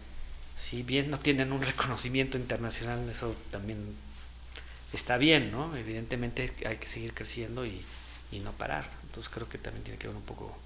si 0.56 0.82
bien 0.82 1.10
no 1.10 1.18
tienen 1.18 1.52
un 1.52 1.62
reconocimiento 1.62 2.36
internacional, 2.38 3.08
eso 3.08 3.34
también 3.50 3.94
está 4.92 5.18
bien, 5.18 5.52
¿no? 5.52 5.76
Evidentemente 5.76 6.52
hay 6.66 6.76
que 6.76 6.88
seguir 6.88 7.14
creciendo 7.14 7.66
y, 7.66 7.82
y 8.32 8.40
no 8.40 8.52
parar. 8.52 8.88
Entonces 9.04 9.32
creo 9.32 9.48
que 9.48 9.58
también 9.58 9.84
tiene 9.84 9.98
que 9.98 10.08
ver 10.08 10.16
un 10.16 10.22
poco 10.22 10.56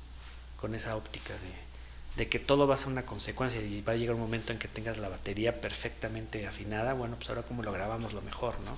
con 0.60 0.74
esa 0.74 0.96
óptica 0.96 1.32
de 1.34 1.72
de 2.16 2.28
que 2.28 2.38
todo 2.38 2.66
va 2.66 2.74
a 2.74 2.78
ser 2.78 2.88
una 2.88 3.06
consecuencia 3.06 3.60
y 3.60 3.80
va 3.80 3.94
a 3.94 3.96
llegar 3.96 4.14
un 4.14 4.20
momento 4.20 4.52
en 4.52 4.58
que 4.58 4.68
tengas 4.68 4.98
la 4.98 5.08
batería 5.08 5.60
perfectamente 5.60 6.46
afinada, 6.46 6.92
bueno, 6.92 7.16
pues 7.16 7.28
ahora 7.30 7.42
como 7.42 7.62
lo 7.62 7.72
grabamos 7.72 8.12
lo 8.12 8.20
mejor, 8.22 8.54
¿no? 8.60 8.76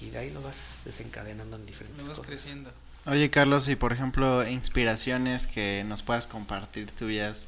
Y 0.00 0.10
de 0.10 0.18
ahí 0.18 0.30
lo 0.30 0.40
vas 0.40 0.78
desencadenando 0.84 1.56
en 1.56 1.66
diferentes 1.66 2.06
Lo 2.06 2.08
vas 2.08 2.20
creciendo. 2.20 2.70
Oye, 3.06 3.30
Carlos, 3.30 3.68
y 3.68 3.74
por 3.74 3.92
ejemplo, 3.92 4.46
inspiraciones 4.46 5.48
que 5.48 5.82
nos 5.84 6.02
puedas 6.02 6.28
compartir 6.28 6.92
tuyas, 6.92 7.46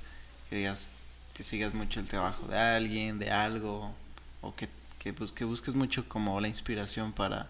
que 0.50 0.56
digas 0.56 0.92
que 1.32 1.44
sigas 1.44 1.72
mucho 1.72 2.00
el 2.00 2.08
trabajo 2.08 2.48
de 2.48 2.58
alguien, 2.58 3.18
de 3.20 3.30
algo, 3.30 3.94
o 4.42 4.54
que, 4.54 4.68
que, 4.98 5.14
que 5.14 5.44
busques 5.44 5.74
mucho 5.74 6.06
como 6.08 6.40
la 6.40 6.48
inspiración 6.48 7.12
para 7.12 7.48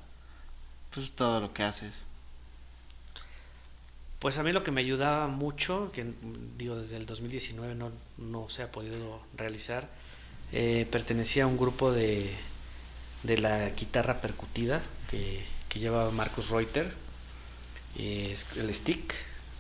pues 0.94 1.12
todo 1.12 1.40
lo 1.40 1.52
que 1.54 1.62
haces. 1.62 2.04
Pues 4.18 4.36
a 4.36 4.42
mí 4.42 4.52
lo 4.52 4.62
que 4.62 4.70
me 4.70 4.82
ayudaba 4.82 5.28
mucho, 5.28 5.90
que 5.92 6.04
digo 6.58 6.76
desde 6.76 6.98
el 6.98 7.06
2019 7.06 7.74
no, 7.74 7.90
no 8.18 8.50
se 8.50 8.62
ha 8.62 8.70
podido 8.70 9.22
realizar, 9.34 9.88
eh, 10.52 10.86
pertenecía 10.90 11.44
a 11.44 11.46
un 11.46 11.56
grupo 11.56 11.90
de, 11.90 12.30
de 13.22 13.38
la 13.38 13.70
guitarra 13.70 14.20
percutida 14.20 14.82
que, 15.10 15.42
que 15.70 15.78
llevaba 15.78 16.10
Marcus 16.10 16.50
Reuter, 16.50 16.92
el 17.96 18.74
stick, 18.74 19.14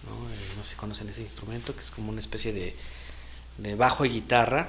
¿no? 0.04 0.12
Eh, 0.30 0.54
no 0.58 0.64
si 0.64 0.76
conocen 0.76 1.08
ese 1.08 1.22
instrumento, 1.22 1.74
que 1.74 1.80
es 1.80 1.90
como 1.90 2.10
una 2.10 2.20
especie 2.20 2.52
de, 2.52 2.76
de 3.62 3.74
bajo 3.74 4.04
y 4.04 4.10
guitarra, 4.10 4.68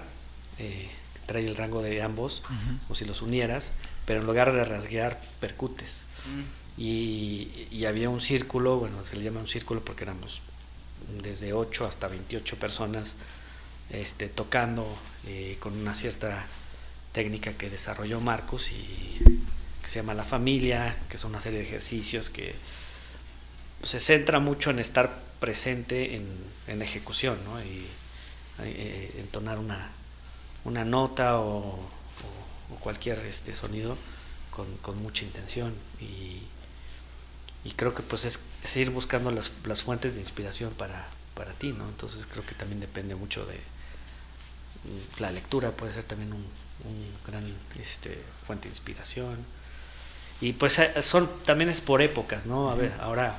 eh, 0.60 0.90
que 1.14 1.20
trae 1.26 1.46
el 1.46 1.56
rango 1.56 1.82
de 1.82 2.02
ambos, 2.02 2.44
o 2.90 2.96
si 2.96 3.06
los 3.06 3.22
unieras, 3.22 3.72
pero 4.06 4.22
en 4.22 4.28
lugar 4.28 4.54
de 4.54 4.66
rasguear, 4.66 5.20
percutes. 5.40 6.04
Mm. 6.26 6.82
Y, 6.82 7.68
y, 7.70 7.86
había 7.86 8.10
un 8.10 8.22
círculo, 8.22 8.78
bueno, 8.78 9.06
se 9.06 9.16
le 9.18 9.24
llama 9.24 9.42
un 9.42 9.48
círculo 9.48 9.82
porque 9.84 10.04
éramos 10.06 10.42
desde 11.22 11.54
8 11.54 11.86
hasta 11.86 12.08
28 12.08 12.58
personas 12.58 13.16
este, 13.92 14.30
tocando 14.30 14.88
eh, 15.28 15.58
con 15.60 15.74
una 15.74 15.94
cierta 15.94 16.46
técnica 17.12 17.54
que 17.54 17.70
desarrolló 17.70 18.22
Marcos 18.22 18.72
y 18.72 19.20
que 19.84 19.90
se 19.90 20.00
llama 20.00 20.14
La 20.14 20.24
Familia, 20.24 20.96
que 21.10 21.18
es 21.18 21.24
una 21.26 21.42
serie 21.42 21.60
de 21.60 21.66
ejercicios 21.66 22.30
que 22.30 22.56
se 23.84 24.00
centra 24.00 24.40
mucho 24.40 24.70
en 24.70 24.80
estar 24.80 25.20
presente 25.40 26.16
en, 26.16 26.26
en 26.68 26.82
ejecución 26.82 27.38
¿no? 27.44 27.62
y 27.62 27.86
eh, 28.60 29.16
entonar 29.18 29.58
una, 29.60 29.90
una 30.64 30.86
nota 30.86 31.40
o, 31.40 31.76
o, 31.76 32.76
cualquier 32.80 33.20
este 33.26 33.56
sonido 33.56 33.98
con, 34.50 34.66
con 34.78 35.02
mucha 35.02 35.24
intención 35.24 35.74
y, 36.00 36.42
y, 37.64 37.72
creo 37.76 37.94
que 37.94 38.04
pues 38.04 38.26
es, 38.26 38.42
es 38.64 38.78
ir 38.78 38.90
buscando 38.90 39.32
las, 39.32 39.52
las, 39.66 39.84
fuentes 39.84 40.16
de 40.16 40.22
inspiración 40.22 40.72
para, 40.74 41.08
para 41.36 41.54
ti, 41.54 41.74
¿no? 41.74 41.88
Entonces 41.88 42.26
creo 42.26 42.46
que 42.46 42.56
también 42.56 42.80
depende 42.80 43.16
mucho 43.16 43.46
de 43.46 43.60
la 45.20 45.32
lectura, 45.32 45.72
puede 45.72 45.94
ser 45.94 46.04
también 46.04 46.34
un, 46.34 46.40
un 46.40 47.14
gran 47.28 47.44
este, 47.82 48.22
fuente 48.46 48.68
de 48.68 48.70
inspiración. 48.70 49.38
Y 50.40 50.54
pues 50.54 50.80
eh, 50.80 51.02
son 51.02 51.30
también 51.46 51.70
es 51.70 51.82
por 51.82 52.02
épocas, 52.02 52.46
¿no? 52.46 52.72
A 52.72 52.76
ver, 52.76 52.92
ahora 53.00 53.38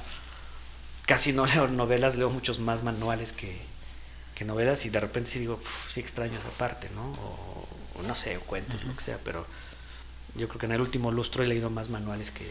casi 1.06 1.32
no 1.32 1.46
leo 1.46 1.66
novelas, 1.68 2.16
leo 2.16 2.30
muchos 2.30 2.60
más 2.60 2.84
manuales 2.84 3.32
que, 3.32 3.60
que 4.42 4.48
novelas 4.48 4.84
y 4.84 4.90
de 4.90 4.98
repente 4.98 5.30
sí 5.30 5.38
digo, 5.38 5.60
sí 5.88 6.00
extraño 6.00 6.38
esa 6.38 6.50
parte, 6.50 6.90
¿no? 6.94 7.02
O, 7.12 8.02
no 8.06 8.14
sé, 8.16 8.36
o 8.36 8.40
cuentos, 8.40 8.82
lo 8.84 8.96
que 8.96 9.02
sea, 9.02 9.18
pero 9.24 9.46
yo 10.34 10.48
creo 10.48 10.58
que 10.58 10.66
en 10.66 10.72
el 10.72 10.80
último 10.80 11.12
lustro 11.12 11.44
he 11.44 11.46
leído 11.46 11.70
más 11.70 11.88
manuales 11.88 12.32
que, 12.32 12.50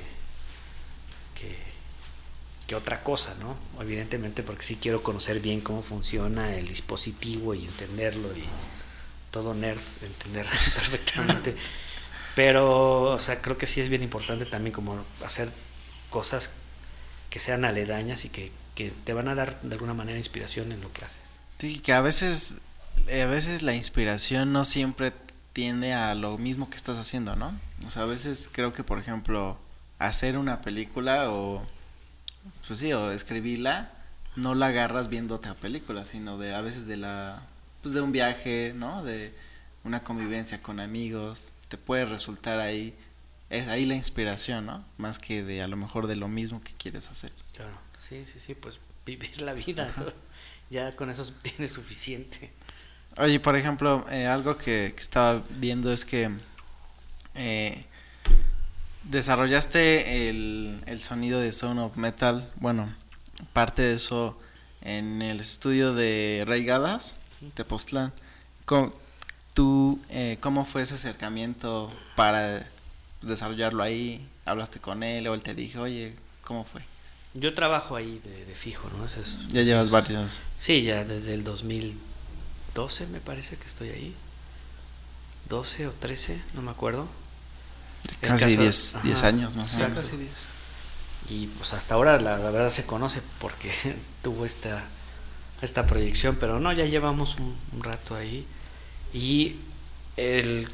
que, 1.35 1.57
que 2.67 2.75
otra 2.75 3.03
cosa, 3.03 3.35
¿no? 3.39 3.57
Evidentemente 3.81 4.43
porque 4.43 4.63
sí 4.63 4.77
quiero 4.81 5.03
conocer 5.03 5.41
bien 5.41 5.59
cómo 5.59 5.83
funciona 5.83 6.55
el 6.55 6.67
dispositivo 6.67 7.53
y 7.53 7.65
entenderlo 7.65 8.35
y 8.37 8.45
todo 9.31 9.53
nerd 9.53 9.81
entender 10.01 10.45
perfectamente. 10.49 11.55
Pero, 12.35 13.11
o 13.11 13.19
sea, 13.19 13.41
creo 13.41 13.57
que 13.57 13.67
sí 13.67 13.81
es 13.81 13.89
bien 13.89 14.03
importante 14.03 14.45
también 14.45 14.73
como 14.73 15.03
hacer 15.25 15.49
cosas 16.09 16.51
que 17.29 17.41
sean 17.41 17.65
aledañas 17.65 18.23
y 18.23 18.29
que, 18.29 18.51
que 18.75 18.93
te 19.03 19.13
van 19.13 19.27
a 19.27 19.35
dar 19.35 19.59
de 19.61 19.73
alguna 19.73 19.93
manera 19.93 20.17
inspiración 20.17 20.71
en 20.71 20.79
lo 20.79 20.93
que 20.93 21.03
haces. 21.03 21.20
Sí, 21.61 21.77
que 21.77 21.93
a 21.93 22.01
veces, 22.01 22.57
a 23.05 23.27
veces 23.27 23.61
la 23.61 23.75
inspiración 23.75 24.51
no 24.51 24.63
siempre 24.63 25.13
tiende 25.53 25.93
a 25.93 26.15
lo 26.15 26.39
mismo 26.39 26.71
que 26.71 26.75
estás 26.75 26.97
haciendo, 26.97 27.35
¿no? 27.35 27.55
O 27.85 27.91
sea, 27.91 28.01
a 28.01 28.05
veces 28.07 28.49
creo 28.51 28.73
que, 28.73 28.83
por 28.83 28.97
ejemplo, 28.97 29.59
hacer 29.99 30.39
una 30.39 30.61
película 30.61 31.29
o, 31.29 31.63
pues 32.65 32.79
sí, 32.79 32.91
o 32.93 33.11
escribirla, 33.11 33.91
no 34.35 34.55
la 34.55 34.65
agarras 34.65 35.07
viéndote 35.07 35.49
a 35.49 35.53
película, 35.53 36.03
sino 36.03 36.39
de 36.39 36.55
a 36.55 36.61
veces 36.61 36.87
de 36.87 36.97
la, 36.97 37.43
pues 37.83 37.93
de 37.93 38.01
un 38.01 38.11
viaje, 38.11 38.73
¿no? 38.75 39.03
De 39.03 39.31
una 39.83 40.03
convivencia 40.03 40.63
con 40.63 40.79
amigos, 40.79 41.53
te 41.67 41.77
puede 41.77 42.05
resultar 42.05 42.57
ahí 42.57 42.95
es 43.51 43.67
ahí 43.67 43.85
la 43.85 43.93
inspiración, 43.93 44.65
¿no? 44.65 44.83
Más 44.97 45.19
que 45.19 45.43
de 45.43 45.61
a 45.61 45.67
lo 45.67 45.77
mejor 45.77 46.07
de 46.07 46.15
lo 46.15 46.27
mismo 46.27 46.63
que 46.63 46.73
quieres 46.73 47.11
hacer. 47.11 47.31
Claro, 47.53 47.77
sí, 47.99 48.25
sí, 48.25 48.39
sí, 48.39 48.55
pues 48.55 48.79
vivir 49.05 49.43
la 49.43 49.53
vida, 49.53 49.87
eso, 49.87 50.11
ya 50.71 50.95
con 50.95 51.09
eso 51.09 51.31
tienes 51.43 51.73
suficiente. 51.73 52.51
Oye, 53.17 53.39
por 53.39 53.55
ejemplo, 53.55 54.05
eh, 54.09 54.25
algo 54.25 54.57
que, 54.57 54.87
estaba 54.97 55.43
viendo 55.49 55.91
es 55.91 56.05
que 56.05 56.31
eh, 57.35 57.85
desarrollaste 59.03 60.29
el, 60.29 60.81
el, 60.85 61.01
sonido 61.03 61.39
de 61.39 61.51
Sound 61.51 61.79
of 61.79 61.97
Metal, 61.97 62.49
bueno, 62.55 62.95
parte 63.51 63.81
de 63.81 63.95
eso 63.95 64.39
en 64.81 65.21
el 65.21 65.41
estudio 65.41 65.93
de 65.93 66.45
Rey 66.47 66.63
Gadas, 66.63 67.17
Tepoztlán. 67.53 68.13
¿Cómo, 68.65 68.93
tú, 69.53 70.01
eh, 70.09 70.37
¿Cómo 70.39 70.63
fue 70.63 70.83
ese 70.83 70.95
acercamiento 70.95 71.91
para 72.15 72.65
desarrollarlo 73.21 73.83
ahí? 73.83 74.25
¿Hablaste 74.45 74.79
con 74.79 75.03
él 75.03 75.27
o 75.27 75.33
él 75.33 75.41
te 75.41 75.53
dijo, 75.53 75.81
oye, 75.81 76.15
¿cómo 76.43 76.63
fue? 76.63 76.90
Yo 77.33 77.53
trabajo 77.53 77.95
ahí 77.95 78.19
de, 78.23 78.55
fijo, 78.55 78.89
¿no? 78.89 79.05
ya 79.49 79.61
llevas 79.61 79.89
varios. 79.89 80.41
Sí, 80.57 80.83
ya 80.83 81.05
desde 81.05 81.33
el 81.33 81.43
2012 81.43 83.07
me 83.07 83.21
parece 83.21 83.55
que 83.55 83.67
estoy 83.67 83.89
ahí. 83.89 84.15
12 85.47 85.87
o 85.87 85.91
13, 85.91 86.41
no 86.53 86.61
me 86.61 86.71
acuerdo. 86.71 87.07
Casi 88.19 88.57
10 88.57 88.95
años 89.23 89.55
más 89.55 89.75
o 89.75 89.77
menos. 89.77 89.97
Casi 89.97 90.17
10. 90.17 90.29
Y 91.29 91.47
pues 91.47 91.73
hasta 91.73 91.95
ahora 91.95 92.19
la, 92.19 92.35
verdad 92.37 92.69
se 92.69 92.85
conoce 92.85 93.21
porque 93.39 93.71
tuvo 94.23 94.45
esta, 94.45 94.83
esta 95.61 95.87
proyección, 95.87 96.35
pero 96.37 96.59
no, 96.59 96.73
ya 96.73 96.85
llevamos 96.85 97.37
un, 97.37 97.55
un 97.73 97.83
rato 97.83 98.15
ahí. 98.15 98.45
Y 99.13 99.55
el 100.17 100.67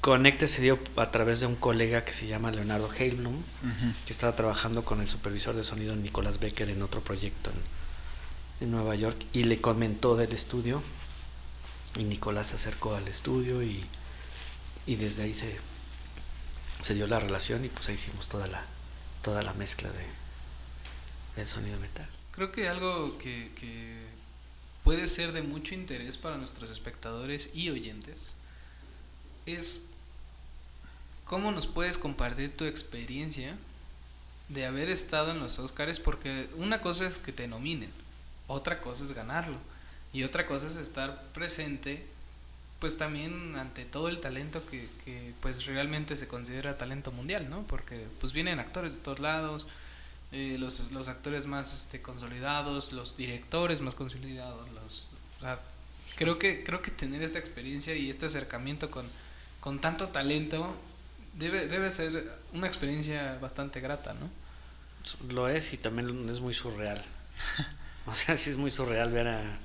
Conecte 0.00 0.46
se 0.46 0.62
dio 0.62 0.78
a 0.96 1.10
través 1.10 1.40
de 1.40 1.46
un 1.46 1.56
colega 1.56 2.04
que 2.04 2.12
se 2.12 2.28
llama 2.28 2.52
Leonardo 2.52 2.88
Heilblum, 2.92 3.42
que 4.06 4.12
estaba 4.12 4.36
trabajando 4.36 4.84
con 4.84 5.00
el 5.00 5.08
supervisor 5.08 5.56
de 5.56 5.64
sonido 5.64 5.96
Nicolás 5.96 6.38
Becker 6.38 6.70
en 6.70 6.82
otro 6.82 7.00
proyecto 7.00 7.50
en, 8.60 8.70
Nueva 8.70 8.94
York 8.94 9.16
y 9.32 9.44
le 9.44 9.60
comentó 9.60 10.16
del 10.16 10.32
estudio 10.32 10.82
y 11.96 12.04
Nicolás 12.04 12.48
se 12.48 12.56
acercó 12.56 12.94
al 12.94 13.06
estudio 13.06 13.62
y, 13.62 13.84
y 14.86 14.96
desde 14.96 15.22
ahí 15.24 15.34
se, 15.34 15.56
se 16.80 16.94
dio 16.94 17.06
la 17.06 17.20
relación 17.20 17.64
y 17.64 17.68
pues 17.68 17.88
ahí 17.88 17.94
hicimos 17.94 18.28
toda 18.28 18.46
la, 18.46 18.64
toda 19.22 19.42
la 19.42 19.52
mezcla 19.54 19.88
de, 19.90 20.04
del 21.36 21.46
sonido 21.46 21.78
metal. 21.80 22.08
Creo 22.32 22.50
que 22.52 22.68
algo 22.68 23.16
que, 23.18 23.50
que 23.58 23.96
puede 24.84 25.06
ser 25.06 25.32
de 25.32 25.42
mucho 25.42 25.74
interés 25.74 26.18
para 26.18 26.36
nuestros 26.36 26.70
espectadores 26.70 27.50
y 27.54 27.70
oyentes 27.70 28.30
es 29.46 29.87
cómo 31.28 31.52
nos 31.52 31.66
puedes 31.66 31.98
compartir 31.98 32.56
tu 32.56 32.64
experiencia 32.64 33.54
de 34.48 34.64
haber 34.64 34.88
estado 34.88 35.30
en 35.30 35.40
los 35.40 35.58
Oscars, 35.58 36.00
porque 36.00 36.48
una 36.56 36.80
cosa 36.80 37.06
es 37.06 37.18
que 37.18 37.32
te 37.32 37.46
nominen, 37.46 37.90
otra 38.46 38.80
cosa 38.80 39.04
es 39.04 39.12
ganarlo, 39.12 39.56
y 40.12 40.24
otra 40.24 40.46
cosa 40.46 40.66
es 40.66 40.76
estar 40.76 41.22
presente, 41.34 42.04
pues 42.80 42.96
también 42.96 43.56
ante 43.56 43.84
todo 43.84 44.08
el 44.08 44.20
talento 44.20 44.64
que, 44.66 44.88
que 45.04 45.34
pues 45.42 45.66
realmente 45.66 46.16
se 46.16 46.28
considera 46.28 46.78
talento 46.78 47.12
mundial, 47.12 47.50
¿no? 47.50 47.62
Porque 47.64 48.06
pues 48.20 48.32
vienen 48.32 48.58
actores 48.58 48.94
de 48.94 49.00
todos 49.02 49.18
lados, 49.18 49.66
eh, 50.32 50.56
los, 50.58 50.90
los, 50.92 51.08
actores 51.08 51.46
más 51.46 51.74
este, 51.74 52.00
consolidados, 52.00 52.92
los 52.92 53.18
directores 53.18 53.82
más 53.82 53.94
consolidados, 53.94 54.66
los, 54.72 55.08
creo 56.16 56.38
que 56.38 56.64
creo 56.64 56.80
que 56.80 56.90
tener 56.90 57.22
esta 57.22 57.38
experiencia 57.38 57.94
y 57.94 58.08
este 58.08 58.26
acercamiento 58.26 58.90
con 58.90 59.06
con 59.60 59.80
tanto 59.80 60.08
talento, 60.08 60.74
debe, 61.38 61.66
debe 61.66 61.90
ser 61.90 62.30
una 62.52 62.66
experiencia 62.66 63.38
bastante 63.40 63.80
grata, 63.80 64.14
¿no? 64.14 64.28
Lo 65.32 65.48
es 65.48 65.72
y 65.72 65.78
también 65.78 66.28
es 66.28 66.40
muy 66.40 66.54
surreal. 66.54 67.02
o 68.06 68.14
sea, 68.14 68.36
sí 68.36 68.50
es 68.50 68.56
muy 68.56 68.70
surreal 68.70 69.10
ver 69.10 69.28
a, 69.28 69.58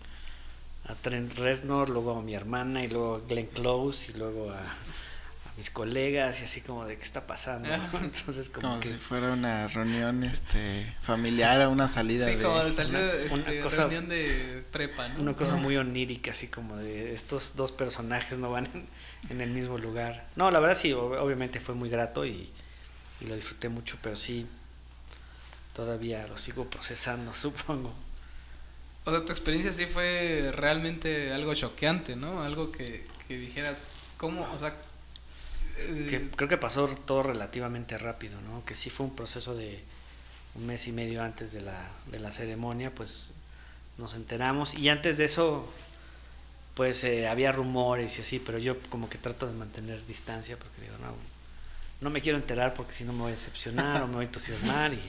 a 0.85 0.95
Trent 1.01 1.33
Reznor, 1.37 1.89
luego 1.89 2.17
a 2.17 2.21
mi 2.21 2.33
hermana 2.33 2.83
y 2.83 2.87
luego 2.87 3.15
a 3.15 3.27
Glenn 3.27 3.47
Close 3.47 4.11
y 4.11 4.17
luego 4.17 4.51
a, 4.51 4.61
mis 5.55 5.69
colegas 5.69 6.41
y 6.41 6.45
así 6.45 6.61
como 6.61 6.85
de 6.85 6.97
qué 6.97 7.03
está 7.03 7.27
pasando. 7.27 7.69
Entonces 8.01 8.49
como, 8.49 8.81
si 8.81 8.93
fuera 8.93 9.33
una 9.33 9.67
reunión 9.67 10.23
este 10.23 10.95
familiar 11.01 11.61
o 11.61 11.71
una 11.71 11.87
salida 11.87 12.27
sí, 12.27 12.37
como 12.41 12.71
salida, 12.71 13.13
este, 13.13 13.61
reunión 13.61 14.09
de 14.09 14.63
prepa, 14.71 15.09
¿no? 15.09 15.21
Una 15.21 15.33
cosa 15.33 15.55
muy 15.55 15.77
onírica 15.77 16.31
así 16.31 16.47
como 16.47 16.77
de 16.77 17.13
estos 17.13 17.55
dos 17.55 17.71
personajes 17.71 18.39
no 18.39 18.49
van 18.49 18.67
en 19.29 19.41
el 19.41 19.51
mismo 19.51 19.77
lugar. 19.77 20.27
No, 20.35 20.51
la 20.51 20.59
verdad 20.59 20.77
sí, 20.77 20.93
obviamente 20.93 21.59
fue 21.59 21.75
muy 21.75 21.89
grato 21.89 22.25
y, 22.25 22.49
lo 23.27 23.35
disfruté 23.35 23.69
mucho, 23.69 23.97
pero 24.01 24.17
sí, 24.17 24.45
todavía 25.73 26.27
lo 26.27 26.37
sigo 26.37 26.65
procesando, 26.65 27.33
supongo. 27.35 27.93
O 29.05 29.11
sea, 29.11 29.23
tu 29.25 29.31
experiencia 29.31 29.71
sí 29.73 29.85
fue 29.85 30.51
realmente 30.53 31.33
algo 31.33 31.53
choqueante, 31.53 32.15
¿no? 32.15 32.43
Algo 32.43 32.71
que, 32.71 33.05
que 33.27 33.37
dijeras, 33.37 33.89
¿cómo? 34.17 34.47
O 34.53 34.57
sea... 34.57 34.75
Eh, 35.77 36.29
creo 36.35 36.47
que 36.47 36.57
pasó 36.57 36.87
todo 36.87 37.23
relativamente 37.23 37.97
rápido, 37.97 38.39
¿no? 38.41 38.63
Que 38.63 38.75
sí 38.75 38.89
fue 38.89 39.07
un 39.07 39.15
proceso 39.15 39.55
de 39.55 39.83
un 40.55 40.67
mes 40.67 40.87
y 40.87 40.91
medio 40.91 41.23
antes 41.23 41.51
de 41.51 41.61
la, 41.61 41.89
de 42.11 42.19
la 42.19 42.31
ceremonia, 42.31 42.93
pues 42.93 43.33
nos 43.97 44.13
enteramos 44.15 44.73
y 44.73 44.89
antes 44.89 45.17
de 45.17 45.25
eso 45.25 45.67
pues 46.75 47.03
eh, 47.03 47.27
había 47.27 47.51
rumores 47.51 48.17
y 48.17 48.21
así, 48.21 48.39
pero 48.39 48.57
yo 48.57 48.79
como 48.89 49.09
que 49.09 49.17
trato 49.17 49.47
de 49.47 49.53
mantener 49.53 50.05
distancia 50.07 50.57
porque 50.57 50.81
digo, 50.81 50.95
no, 50.99 51.13
no 52.01 52.09
me 52.09 52.21
quiero 52.21 52.37
enterar 52.37 52.73
porque 52.73 52.93
si 52.93 53.03
no 53.03 53.13
me 53.13 53.19
voy 53.19 53.29
a 53.29 53.35
decepcionar 53.35 54.03
o 54.03 54.07
me 54.07 54.15
voy 54.15 54.25
a 54.25 54.27
entusiasmar 54.27 54.93
y, 54.93 54.99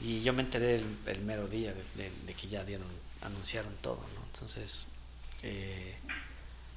Y 0.00 0.22
yo 0.22 0.32
me 0.32 0.42
enteré 0.42 0.76
el, 0.76 1.20
mero 1.22 1.48
día 1.48 1.74
de, 1.94 2.34
que 2.34 2.48
ya 2.48 2.64
dieron, 2.64 2.86
anunciaron 3.22 3.72
todo, 3.80 4.00
¿no? 4.14 4.22
Entonces, 4.32 4.86
eh, 5.42 5.96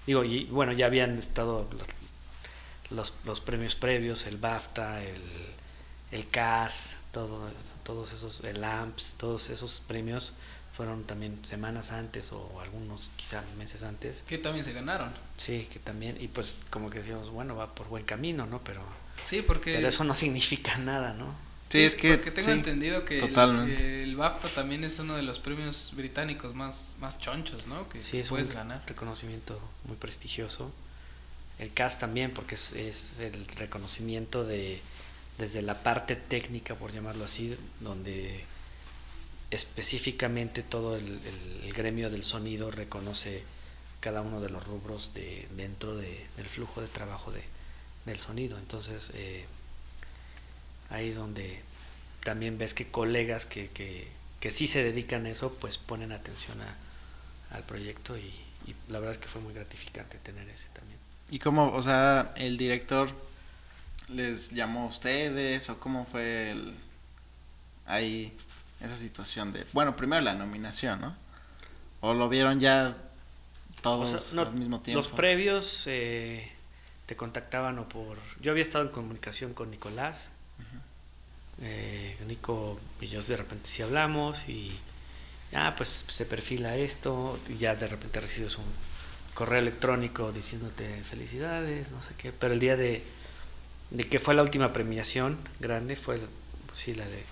digo, 0.07 0.23
y 0.23 0.45
bueno, 0.45 0.71
ya 0.71 0.87
habían 0.87 1.19
estado 1.19 1.69
los, 2.89 3.13
los, 3.25 3.39
premios 3.41 3.75
previos, 3.75 4.25
el 4.25 4.37
BAFTA, 4.37 5.03
el, 5.03 5.21
el 6.11 6.29
CAS, 6.29 6.97
todo, 7.11 7.51
todos 7.83 8.11
esos, 8.11 8.41
el 8.43 8.63
AMPS, 8.63 9.15
todos 9.19 9.49
esos 9.49 9.81
premios 9.87 10.33
fueron 10.73 11.03
también 11.03 11.37
semanas 11.43 11.91
antes 11.91 12.31
o 12.31 12.59
algunos 12.61 13.11
quizá 13.17 13.43
meses 13.57 13.83
antes. 13.83 14.23
Que 14.27 14.37
también 14.37 14.63
se 14.63 14.73
ganaron. 14.73 15.11
Sí, 15.37 15.67
que 15.71 15.79
también, 15.79 16.17
y 16.19 16.27
pues 16.27 16.55
como 16.69 16.89
que 16.89 16.99
decíamos, 16.99 17.29
bueno, 17.29 17.55
va 17.55 17.75
por 17.75 17.87
buen 17.87 18.05
camino, 18.05 18.45
¿no? 18.45 18.61
Pero, 18.63 18.81
sí, 19.21 19.41
porque... 19.41 19.75
pero 19.75 19.87
eso 19.87 20.03
no 20.03 20.13
significa 20.13 20.77
nada, 20.79 21.13
¿no? 21.13 21.33
Sí, 21.69 21.83
es 21.83 21.95
que... 21.95 22.15
Porque 22.15 22.31
tengo 22.31 22.51
entendido 22.51 23.05
que 23.05 23.19
el, 23.19 24.15
BAFTA 24.17 24.49
también 24.49 24.83
es 24.83 24.99
uno 24.99 25.15
de 25.15 25.23
los 25.23 25.39
premios 25.39 25.93
británicos 25.95 26.53
más, 26.53 26.97
más 26.99 27.17
chonchos, 27.17 27.67
¿no? 27.67 27.87
Que 27.87 28.03
sí, 28.03 28.19
es 28.19 28.27
puedes 28.27 28.49
un 28.49 28.55
ganar. 28.55 28.83
reconocimiento 28.87 29.57
muy 29.85 29.95
prestigioso. 29.95 30.71
El 31.59 31.71
CAS 31.73 31.99
también, 31.99 32.31
porque 32.31 32.55
es, 32.55 32.73
es 32.73 33.19
el 33.19 33.47
reconocimiento 33.47 34.43
de 34.43 34.81
desde 35.37 35.61
la 35.61 35.81
parte 35.81 36.15
técnica, 36.15 36.75
por 36.75 36.91
llamarlo 36.91 37.25
así, 37.25 37.57
donde 37.79 38.43
específicamente 39.51 40.63
todo 40.63 40.95
el, 40.95 41.19
gremio 41.75 42.09
del 42.09 42.23
sonido 42.23 42.69
reconoce 42.69 43.43
cada 44.01 44.21
uno 44.21 44.41
de 44.41 44.49
los 44.49 44.65
rubros 44.65 45.13
de, 45.13 45.47
dentro 45.55 45.95
de, 45.95 46.27
del 46.35 46.47
flujo 46.47 46.81
de 46.81 46.87
trabajo 46.87 47.31
de, 47.31 47.41
del 48.05 48.17
sonido. 48.17 48.57
Entonces, 48.57 49.11
eh, 49.13 49.45
ahí 50.89 51.09
es 51.09 51.15
donde 51.15 51.61
también 52.23 52.57
ves 52.57 52.73
que 52.73 52.87
colegas 52.87 53.45
que, 53.45 53.69
que, 53.69 54.07
que, 54.39 54.51
sí 54.51 54.67
se 54.67 54.83
dedican 54.83 55.25
a 55.25 55.29
eso, 55.29 55.53
pues 55.53 55.77
ponen 55.77 56.11
atención 56.11 56.59
a, 56.61 57.55
al 57.55 57.63
proyecto 57.63 58.17
y, 58.17 58.33
la 58.89 58.99
verdad 58.99 59.15
es 59.15 59.17
que 59.17 59.27
fue 59.27 59.41
muy 59.41 59.53
gratificante 59.53 60.17
tener 60.19 60.47
ese 60.49 60.67
también. 60.69 60.99
¿Y 61.29 61.39
cómo, 61.39 61.73
o 61.73 61.81
sea, 61.81 62.33
el 62.37 62.57
director 62.57 63.09
les 64.07 64.51
llamó 64.51 64.83
a 64.83 64.85
ustedes 64.85 65.69
o 65.69 65.79
cómo 65.79 66.05
fue 66.05 66.51
el, 66.51 66.75
ahí 67.85 68.37
esa 68.81 68.95
situación 68.95 69.53
de, 69.53 69.65
bueno, 69.73 69.95
primero 69.95 70.21
la 70.21 70.33
nominación, 70.33 71.01
¿no? 71.01 71.15
¿O 72.01 72.13
lo 72.13 72.29
vieron 72.29 72.59
ya 72.59 72.97
todos 73.81 74.33
al 74.37 74.53
mismo 74.53 74.81
tiempo? 74.81 75.01
Los 75.01 75.11
previos 75.11 75.83
eh, 75.85 76.51
te 77.05 77.15
contactaban 77.15 77.77
o 77.79 77.87
por... 77.87 78.17
Yo 78.41 78.51
había 78.51 78.63
estado 78.63 78.85
en 78.85 78.91
comunicación 78.91 79.53
con 79.53 79.69
Nicolás. 79.69 80.31
Eh, 81.63 82.17
Nico 82.27 82.79
y 83.01 83.07
yo 83.07 83.21
de 83.21 83.37
repente 83.37 83.67
sí 83.67 83.83
hablamos 83.83 84.49
y 84.49 84.71
ya 85.51 85.75
pues 85.75 86.05
se 86.07 86.25
perfila 86.25 86.75
esto 86.75 87.37
y 87.49 87.57
ya 87.57 87.75
de 87.75 87.85
repente 87.85 88.19
recibes 88.19 88.57
un 88.57 88.65
correo 89.35 89.59
electrónico 89.59 90.31
diciéndote 90.31 91.03
felicidades, 91.03 91.91
no 91.91 92.01
sé 92.01 92.15
qué, 92.17 92.31
pero 92.31 92.55
el 92.55 92.59
día 92.59 92.77
de, 92.77 93.03
de 93.91 94.07
que 94.07 94.17
fue 94.17 94.33
la 94.33 94.41
última 94.41 94.73
premiación 94.73 95.37
grande 95.59 95.95
fue 95.95 96.17
pues 96.65 96.79
sí 96.79 96.95
la 96.95 97.05
de 97.05 97.23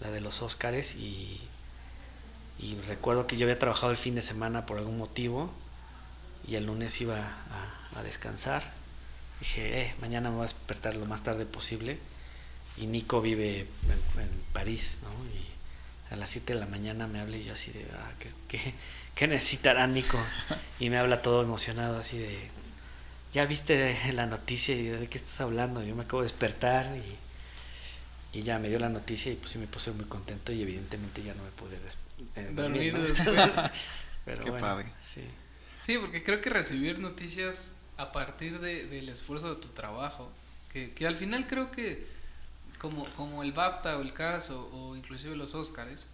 la 0.00 0.10
de 0.10 0.20
los 0.20 0.42
Óscares 0.42 0.94
y, 0.96 1.40
y 2.58 2.76
recuerdo 2.88 3.26
que 3.26 3.36
yo 3.36 3.46
había 3.46 3.58
trabajado 3.58 3.90
el 3.90 3.98
fin 3.98 4.14
de 4.14 4.22
semana 4.22 4.66
por 4.66 4.78
algún 4.78 4.98
motivo 4.98 5.50
y 6.46 6.56
el 6.56 6.66
lunes 6.66 7.00
iba 7.00 7.18
a, 7.18 8.02
descansar. 8.02 8.62
Dije, 9.40 9.82
eh, 9.82 9.94
mañana 10.00 10.30
me 10.30 10.36
voy 10.36 10.44
a 10.44 10.48
despertar 10.48 10.96
lo 10.96 11.06
más 11.06 11.22
tarde 11.22 11.46
posible. 11.46 11.98
Y 12.76 12.86
Nico 12.86 13.20
vive 13.20 13.60
en, 13.60 14.44
París, 14.52 14.98
¿no? 15.02 15.08
Y 15.32 16.12
a 16.12 16.16
las 16.16 16.30
7 16.30 16.54
de 16.54 16.60
la 16.60 16.66
mañana 16.66 17.06
me 17.06 17.20
habla 17.20 17.36
y 17.36 17.44
yo 17.44 17.52
así 17.52 17.70
de, 17.70 17.86
ah, 17.94 18.12
¿qué, 18.48 18.74
qué, 19.14 19.28
necesitará 19.28 19.86
Nico? 19.86 20.18
Y 20.80 20.90
me 20.90 20.98
habla 20.98 21.22
todo 21.22 21.42
emocionado 21.42 21.98
así 21.98 22.18
de, 22.18 22.50
¿ya 23.32 23.46
viste 23.46 24.12
la 24.12 24.26
noticia 24.26 24.74
y 24.74 24.82
de 24.82 25.08
qué 25.08 25.18
estás 25.18 25.40
hablando? 25.40 25.82
Yo 25.82 25.94
me 25.94 26.02
acabo 26.02 26.22
de 26.22 26.28
despertar 26.28 26.96
y 26.96 27.16
y 28.34 28.42
ya 28.42 28.58
me 28.58 28.68
dio 28.68 28.78
la 28.78 28.88
noticia 28.88 29.32
y 29.32 29.36
pues 29.36 29.52
sí 29.52 29.58
me 29.58 29.66
puse 29.66 29.92
muy 29.92 30.06
contento 30.06 30.52
y 30.52 30.62
evidentemente 30.62 31.22
ya 31.22 31.34
no 31.34 31.42
me 31.44 31.50
pude 31.50 31.78
eh, 32.36 32.50
dormir, 32.52 32.96
después. 32.98 33.54
Qué 34.24 34.52
padre. 34.52 34.86
Sí. 35.04 35.22
sí, 35.78 35.98
porque 35.98 36.22
creo 36.22 36.40
que 36.40 36.50
recibir 36.50 36.98
noticias 36.98 37.82
a 37.96 38.10
partir 38.10 38.58
de, 38.58 38.86
del 38.86 39.08
esfuerzo 39.08 39.54
de 39.54 39.60
tu 39.60 39.68
trabajo, 39.68 40.32
que, 40.72 40.92
que 40.92 41.06
al 41.06 41.16
final 41.16 41.46
creo 41.46 41.70
que 41.70 42.06
como, 42.78 43.04
como 43.12 43.42
el 43.42 43.52
BAFTA 43.52 43.98
o 43.98 44.02
el 44.02 44.12
CAS 44.12 44.50
o, 44.50 44.96
inclusive 44.96 45.36
los 45.36 45.54
Óscares, 45.54 46.08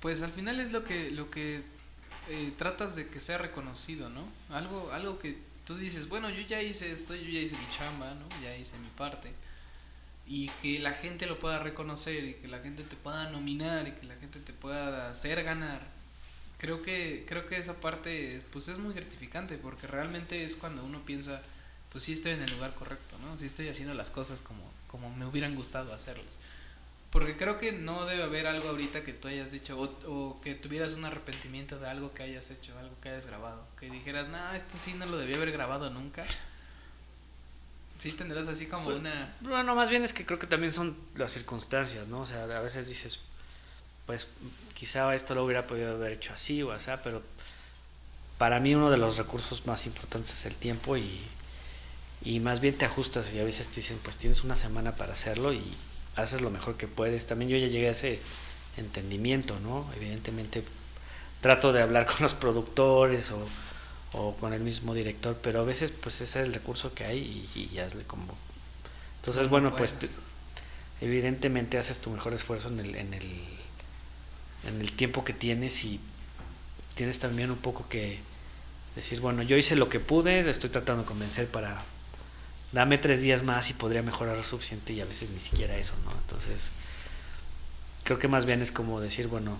pues 0.00 0.22
al 0.22 0.32
final 0.32 0.60
es 0.60 0.72
lo 0.72 0.84
que, 0.84 1.10
lo 1.10 1.30
que 1.30 1.62
eh, 2.28 2.52
tratas 2.58 2.96
de 2.96 3.08
que 3.08 3.20
sea 3.20 3.38
reconocido, 3.38 4.10
¿no? 4.10 4.28
Algo, 4.50 4.90
algo 4.92 5.18
que 5.18 5.38
tú 5.64 5.76
dices, 5.76 6.08
bueno, 6.08 6.28
yo 6.28 6.42
ya 6.42 6.60
hice 6.60 6.92
esto, 6.92 7.14
yo 7.14 7.30
ya 7.30 7.40
hice 7.40 7.56
mi 7.56 7.68
chamba, 7.70 8.14
¿no? 8.14 8.26
Ya 8.42 8.54
hice 8.56 8.76
mi 8.78 8.88
parte 8.88 9.32
y 10.30 10.48
que 10.62 10.78
la 10.78 10.92
gente 10.92 11.26
lo 11.26 11.40
pueda 11.40 11.58
reconocer 11.58 12.24
y 12.24 12.34
que 12.34 12.46
la 12.46 12.60
gente 12.60 12.84
te 12.84 12.94
pueda 12.94 13.28
nominar 13.30 13.88
y 13.88 13.90
que 13.90 14.06
la 14.06 14.14
gente 14.14 14.38
te 14.38 14.52
pueda 14.52 15.10
hacer 15.10 15.42
ganar. 15.42 15.80
Creo 16.56 16.82
que 16.82 17.24
creo 17.26 17.48
que 17.48 17.56
esa 17.56 17.80
parte 17.80 18.40
pues 18.52 18.68
es 18.68 18.78
muy 18.78 18.94
gratificante 18.94 19.58
porque 19.58 19.88
realmente 19.88 20.44
es 20.44 20.54
cuando 20.54 20.84
uno 20.84 21.04
piensa 21.04 21.42
pues 21.90 22.04
sí 22.04 22.12
estoy 22.12 22.32
en 22.32 22.42
el 22.42 22.50
lugar 22.52 22.72
correcto 22.74 23.16
no 23.18 23.36
sí 23.36 23.46
estoy 23.46 23.68
haciendo 23.70 23.92
las 23.94 24.10
cosas 24.10 24.40
como 24.40 24.62
como 24.86 25.12
me 25.16 25.26
hubieran 25.26 25.56
gustado 25.56 25.92
hacerlos. 25.92 26.38
Porque 27.10 27.36
creo 27.36 27.58
que 27.58 27.72
no 27.72 28.06
debe 28.06 28.22
haber 28.22 28.46
algo 28.46 28.68
ahorita 28.68 29.02
que 29.02 29.12
tú 29.12 29.26
hayas 29.26 29.50
dicho 29.50 29.80
o, 29.80 29.86
o 30.06 30.40
que 30.42 30.54
tuvieras 30.54 30.92
un 30.92 31.06
arrepentimiento 31.06 31.80
de 31.80 31.88
algo 31.88 32.14
que 32.14 32.22
hayas 32.22 32.52
hecho 32.52 32.78
algo 32.78 32.94
que 33.00 33.08
hayas 33.08 33.26
grabado 33.26 33.66
que 33.80 33.90
dijeras 33.90 34.28
no 34.28 34.52
esto 34.52 34.78
sí 34.78 34.94
no 34.94 35.06
lo 35.06 35.16
debía 35.16 35.38
haber 35.38 35.50
grabado 35.50 35.90
nunca 35.90 36.24
Sí, 38.00 38.12
tendrás 38.12 38.48
así 38.48 38.64
como 38.64 38.84
pues, 38.84 38.98
una... 38.98 39.34
Bueno, 39.40 39.74
más 39.74 39.90
bien 39.90 40.04
es 40.04 40.14
que 40.14 40.24
creo 40.24 40.38
que 40.38 40.46
también 40.46 40.72
son 40.72 40.96
las 41.16 41.32
circunstancias, 41.32 42.08
¿no? 42.08 42.22
O 42.22 42.26
sea, 42.26 42.44
a 42.44 42.60
veces 42.60 42.88
dices, 42.88 43.18
pues 44.06 44.26
quizá 44.74 45.14
esto 45.14 45.34
lo 45.34 45.44
hubiera 45.44 45.66
podido 45.66 45.92
haber 45.92 46.12
hecho 46.12 46.32
así 46.32 46.62
o 46.62 46.72
así, 46.72 46.90
pero 47.04 47.22
para 48.38 48.58
mí 48.58 48.74
uno 48.74 48.90
de 48.90 48.96
los 48.96 49.18
recursos 49.18 49.66
más 49.66 49.84
importantes 49.84 50.32
es 50.32 50.46
el 50.46 50.54
tiempo 50.54 50.96
y, 50.96 51.20
y 52.24 52.40
más 52.40 52.60
bien 52.60 52.78
te 52.78 52.86
ajustas 52.86 53.34
y 53.34 53.38
a 53.38 53.44
veces 53.44 53.68
te 53.68 53.76
dicen, 53.76 53.98
pues 54.02 54.16
tienes 54.16 54.44
una 54.44 54.56
semana 54.56 54.96
para 54.96 55.12
hacerlo 55.12 55.52
y 55.52 55.62
haces 56.16 56.40
lo 56.40 56.48
mejor 56.48 56.78
que 56.78 56.88
puedes. 56.88 57.26
También 57.26 57.50
yo 57.50 57.58
ya 57.58 57.66
llegué 57.66 57.88
a 57.88 57.92
ese 57.92 58.18
entendimiento, 58.78 59.60
¿no? 59.60 59.86
Evidentemente 59.94 60.64
trato 61.42 61.74
de 61.74 61.82
hablar 61.82 62.06
con 62.10 62.16
los 62.20 62.32
productores 62.32 63.30
o 63.30 63.46
o 64.12 64.34
con 64.34 64.52
el 64.52 64.60
mismo 64.60 64.94
director, 64.94 65.38
pero 65.42 65.60
a 65.60 65.64
veces 65.64 65.92
pues 65.92 66.20
ese 66.20 66.40
es 66.40 66.46
el 66.46 66.54
recurso 66.54 66.94
que 66.94 67.04
hay 67.04 67.48
y, 67.54 67.70
ya 67.72 67.86
hazle 67.86 68.04
como... 68.04 68.26
Entonces, 69.20 69.48
bueno, 69.48 69.74
pues 69.76 69.94
evidentemente 71.00 71.78
haces 71.78 72.00
tu 72.00 72.10
mejor 72.10 72.32
esfuerzo 72.32 72.68
en 72.68 72.80
el, 72.80 72.96
en, 72.96 73.14
el, 73.14 73.30
en 74.66 74.80
el 74.80 74.92
tiempo 74.92 75.24
que 75.24 75.32
tienes 75.32 75.84
y 75.84 76.00
tienes 76.94 77.18
también 77.18 77.50
un 77.50 77.58
poco 77.58 77.86
que 77.88 78.18
decir, 78.96 79.20
bueno, 79.20 79.42
yo 79.42 79.56
hice 79.56 79.76
lo 79.76 79.88
que 79.88 80.00
pude, 80.00 80.48
estoy 80.48 80.70
tratando 80.70 81.02
de 81.02 81.08
convencer 81.08 81.46
para... 81.48 81.82
Dame 82.72 82.98
tres 82.98 83.20
días 83.20 83.42
más 83.42 83.68
y 83.68 83.72
podría 83.72 84.00
mejorar 84.02 84.36
lo 84.36 84.44
suficiente 84.44 84.92
y 84.92 85.00
a 85.00 85.04
veces 85.04 85.30
ni 85.30 85.40
siquiera 85.40 85.76
eso, 85.76 85.94
¿no? 86.04 86.12
Entonces, 86.12 86.70
creo 88.04 88.18
que 88.18 88.28
más 88.28 88.46
bien 88.46 88.62
es 88.62 88.70
como 88.70 89.00
decir, 89.00 89.26
bueno, 89.26 89.58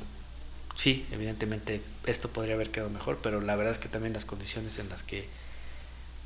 sí, 0.80 1.04
evidentemente 1.12 1.82
esto 2.06 2.30
podría 2.30 2.54
haber 2.54 2.70
quedado 2.70 2.88
mejor, 2.88 3.18
pero 3.22 3.42
la 3.42 3.54
verdad 3.54 3.72
es 3.72 3.78
que 3.78 3.90
también 3.90 4.14
las 4.14 4.24
condiciones 4.24 4.78
en 4.78 4.88
las 4.88 5.02
que 5.02 5.28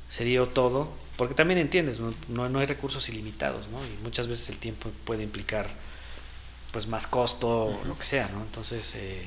se 0.09 0.23
dio 0.23 0.47
todo, 0.47 0.93
porque 1.17 1.33
también 1.33 1.59
entiendes, 1.59 1.99
no, 1.99 2.13
no, 2.47 2.59
hay 2.59 2.65
recursos 2.65 3.09
ilimitados, 3.09 3.67
¿no? 3.67 3.83
Y 3.83 4.03
muchas 4.03 4.29
veces 4.29 4.47
el 4.47 4.57
tiempo 4.57 4.89
puede 5.03 5.23
implicar 5.23 5.67
pues 6.71 6.87
más 6.87 7.05
costo 7.05 7.65
o 7.65 7.85
lo 7.85 7.97
que 7.97 8.05
sea, 8.05 8.29
¿no? 8.29 8.43
Entonces, 8.43 8.95
eh, 8.95 9.25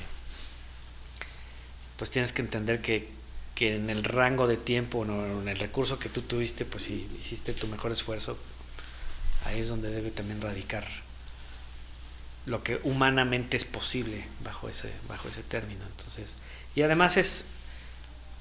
pues 1.98 2.10
tienes 2.10 2.32
que 2.32 2.40
entender 2.40 2.80
que, 2.80 3.10
que 3.54 3.76
en 3.76 3.90
el 3.90 4.04
rango 4.04 4.46
de 4.46 4.56
tiempo, 4.56 5.04
¿no? 5.04 5.26
en 5.42 5.48
el 5.48 5.58
recurso 5.58 5.98
que 5.98 6.08
tú 6.08 6.22
tuviste, 6.22 6.64
pues 6.64 6.84
si 6.84 7.06
hiciste 7.20 7.52
tu 7.52 7.66
mejor 7.66 7.92
esfuerzo, 7.92 8.38
ahí 9.44 9.60
es 9.60 9.68
donde 9.68 9.90
debe 9.90 10.10
también 10.10 10.40
radicar 10.40 10.86
lo 12.48 12.62
que 12.62 12.80
humanamente 12.82 13.56
es 13.56 13.64
posible 13.64 14.24
bajo 14.42 14.68
ese, 14.68 14.90
bajo 15.08 15.28
ese 15.28 15.42
término. 15.42 15.84
Entonces, 15.86 16.34
y 16.74 16.82
además 16.82 17.16
es, 17.16 17.44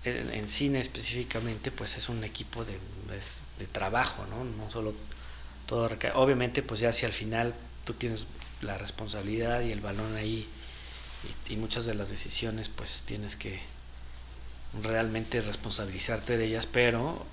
en, 0.05 0.49
cine 0.49 0.79
específicamente, 0.79 1.71
pues 1.71 1.97
es 1.97 2.09
un 2.09 2.23
equipo 2.23 2.63
de, 2.63 2.77
de 3.59 3.67
trabajo, 3.67 4.25
¿no? 4.29 4.45
No 4.45 4.71
solo 4.71 4.93
todo 5.65 5.89
Obviamente, 6.15 6.63
pues 6.63 6.79
ya 6.79 6.93
si 6.93 7.05
al 7.05 7.13
final 7.13 7.53
tú 7.83 7.93
tienes 7.93 8.25
la 8.61 8.77
responsabilidad 8.77 9.61
y 9.61 9.71
el 9.71 9.81
balón 9.81 10.15
ahí 10.15 10.47
y, 11.49 11.53
y, 11.53 11.57
muchas 11.57 11.85
de 11.85 11.93
las 11.93 12.09
decisiones, 12.09 12.69
pues 12.69 13.03
tienes 13.05 13.35
que 13.35 13.59
realmente 14.81 15.41
responsabilizarte 15.41 16.37
de 16.37 16.45
ellas, 16.45 16.67
pero, 16.67 17.25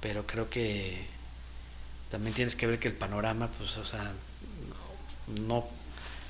pero 0.00 0.26
creo 0.26 0.48
que 0.48 1.04
también 2.10 2.34
tienes 2.34 2.56
que 2.56 2.66
ver 2.66 2.78
que 2.78 2.88
el 2.88 2.94
panorama, 2.94 3.48
pues, 3.58 3.76
o 3.76 3.84
sea, 3.84 4.10
no 5.46 5.68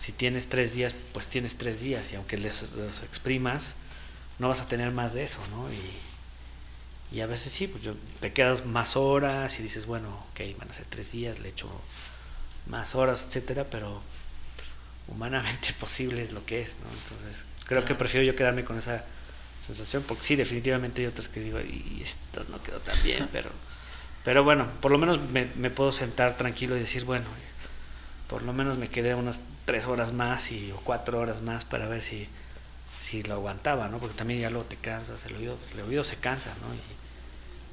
si 0.01 0.13
tienes 0.13 0.49
tres 0.49 0.73
días, 0.73 0.95
pues 1.13 1.27
tienes 1.27 1.59
tres 1.59 1.81
días 1.83 2.11
y 2.15 2.17
aunque 2.17 2.39
les, 2.39 2.73
los 2.73 3.03
exprimas, 3.03 3.75
no 4.39 4.49
vas 4.49 4.63
a 4.63 4.67
tener 4.67 4.93
más 4.93 5.13
de 5.13 5.25
eso, 5.25 5.41
¿no? 5.51 5.71
Y, 5.71 7.17
y 7.19 7.21
a 7.21 7.27
veces 7.27 7.53
sí, 7.53 7.67
pues 7.67 7.85
yo, 7.85 7.93
te 8.19 8.33
quedas 8.33 8.65
más 8.65 8.97
horas 8.97 9.61
y 9.61 9.63
dices, 9.63 9.85
bueno, 9.85 10.09
ok, 10.31 10.41
van 10.59 10.71
a 10.71 10.73
ser 10.73 10.87
tres 10.89 11.13
días, 11.13 11.41
le 11.41 11.51
echo 11.51 11.69
más 12.67 12.95
horas, 12.95 13.27
etcétera, 13.27 13.67
pero 13.71 14.01
humanamente 15.09 15.75
posible 15.79 16.23
es 16.23 16.33
lo 16.33 16.47
que 16.47 16.63
es, 16.63 16.79
¿no? 16.83 16.87
Entonces, 17.05 17.45
creo 17.67 17.85
que 17.85 17.95
prefiero 17.95 18.25
yo 18.25 18.35
quedarme 18.35 18.65
con 18.65 18.79
esa 18.79 19.05
sensación, 19.61 20.03
porque 20.09 20.23
sí, 20.23 20.35
definitivamente 20.35 21.03
hay 21.03 21.09
otras 21.09 21.29
que 21.29 21.41
digo, 21.41 21.61
y 21.61 22.01
esto 22.03 22.43
no 22.49 22.63
quedó 22.63 22.81
tan 22.81 22.97
bien, 23.03 23.29
pero, 23.33 23.51
pero 24.25 24.45
bueno, 24.45 24.67
por 24.81 24.93
lo 24.93 24.97
menos 24.97 25.21
me, 25.29 25.45
me 25.57 25.69
puedo 25.69 25.93
sentar 25.93 26.39
tranquilo 26.39 26.75
y 26.75 26.81
decir, 26.81 27.05
bueno, 27.05 27.27
por 28.31 28.43
lo 28.45 28.55
menos 28.55 28.79
me 28.79 28.89
quedé 28.89 29.15
unas 29.15 29.41
tres 29.71 29.87
horas 29.87 30.13
más 30.13 30.51
y, 30.51 30.73
o 30.73 30.77
cuatro 30.79 31.21
horas 31.21 31.43
más 31.43 31.65
para 31.65 31.87
ver 31.87 32.03
si, 32.03 32.27
si 33.01 33.23
lo 33.23 33.35
aguantaba, 33.35 33.87
¿no? 33.87 33.99
Porque 33.99 34.17
también 34.17 34.41
ya 34.41 34.51
luego 34.51 34.67
te 34.67 34.75
cansas, 34.75 35.25
el 35.27 35.37
oído, 35.37 35.57
el 35.73 35.81
oído 35.83 36.03
se 36.03 36.17
cansa, 36.17 36.53
¿no? 36.61 36.75
Y 36.75 36.81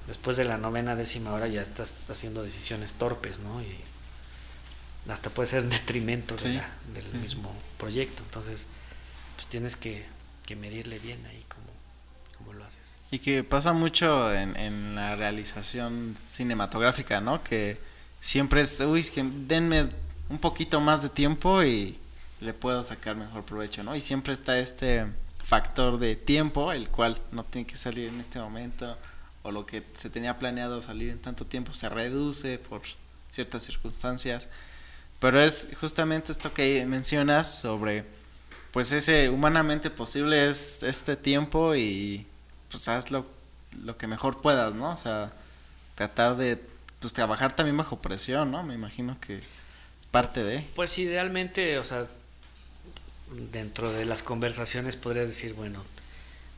después 0.08 0.38
de 0.38 0.43
la 0.43 0.60
novena 0.60 0.95
décima 0.95 1.34
hora 1.34 1.48
ya 1.48 1.64
estás 1.64 1.95
haciendo 2.08 2.43
decisiones 2.43 2.93
torpes, 2.93 3.39
¿no? 3.39 3.64
Y 3.64 3.76
hasta 5.10 5.32
puede 5.32 5.48
ser 5.48 5.64
en 5.64 5.72
detrimento 5.72 6.36
del 6.36 7.20
mismo 7.20 7.52
proyecto. 7.80 8.22
Entonces, 8.26 8.68
pues 9.36 9.48
tienes 9.48 9.76
que, 9.76 10.06
que 10.45 10.56
medirle 10.56 11.00
bien 11.00 11.26
ahí 11.26 11.43
cómo, 11.48 11.66
cómo, 12.38 12.54
lo 12.54 12.64
haces. 12.64 13.00
Y 13.10 13.18
que 13.18 13.43
pasa 13.43 13.74
mucho 13.74 14.32
en, 14.36 14.56
en 14.56 14.93
la 14.93 15.16
realización 15.16 16.16
cinematográfica, 16.30 17.22
¿no? 17.22 17.43
Que 17.43 17.80
siempre 18.22 18.62
es, 18.62 18.80
uy, 18.82 19.00
es 19.00 19.10
que 19.10 19.24
denme 19.24 19.89
un 20.30 20.39
poquito 20.39 20.82
más 20.82 21.01
de 21.01 21.09
tiempo 21.09 21.63
y 21.63 21.99
le 22.39 22.53
puedo 22.53 22.84
sacar 22.84 23.15
mejor 23.15 23.43
provecho, 23.43 23.84
¿no? 23.84 23.95
Y 23.95 24.01
siempre 24.01 24.34
está 24.34 24.59
este 24.59 25.05
factor 25.43 25.97
de 25.97 26.15
tiempo, 26.15 26.71
el 26.71 26.89
cual 26.89 27.19
no 27.32 27.43
tiene 27.43 27.67
que 27.67 27.75
salir 27.75 28.09
en 28.09 28.19
este 28.19 28.39
momento, 28.39 28.97
o 29.43 29.51
lo 29.51 29.65
que 29.65 29.84
se 29.95 30.09
tenía 30.09 30.38
planeado 30.38 30.82
salir 30.82 31.09
en 31.09 31.19
tanto 31.19 31.45
tiempo 31.45 31.73
se 31.73 31.89
reduce 31.89 32.59
por 32.59 32.82
ciertas 33.30 33.63
circunstancias. 33.63 34.49
Pero 35.19 35.39
es 35.39 35.69
justamente 35.80 36.32
esto 36.32 36.53
que 36.53 36.86
mencionas 36.86 37.59
sobre, 37.59 38.05
pues 38.71 38.91
ese 38.91 39.30
humanamente 39.30 39.89
posible 39.89 40.49
es 40.49 40.84
este 40.84 41.15
tiempo 41.15 41.75
y 41.75 42.28
pues 42.69 42.88
haz 42.88 43.09
lo, 43.09 43.25
lo 43.84 43.97
que 43.97 44.07
mejor 44.07 44.41
puedas, 44.41 44.75
¿no? 44.75 44.91
O 44.91 44.97
sea, 44.97 45.32
tratar 45.95 46.38
de, 46.38 46.61
pues 46.99 47.13
trabajar 47.13 47.55
también 47.55 47.78
bajo 47.78 47.97
presión, 47.97 48.51
¿no? 48.51 48.63
Me 48.63 48.75
imagino 48.75 49.17
que 49.19 49.41
parte 50.12 50.43
de. 50.43 50.64
Pues 50.76 50.97
idealmente, 50.97 51.78
o 51.78 51.84
sea, 51.84 52.08
dentro 53.51 53.91
de 53.91 54.05
las 54.05 54.24
conversaciones 54.24 54.95
podrías 54.95 55.28
decir, 55.28 55.53
bueno, 55.53 55.84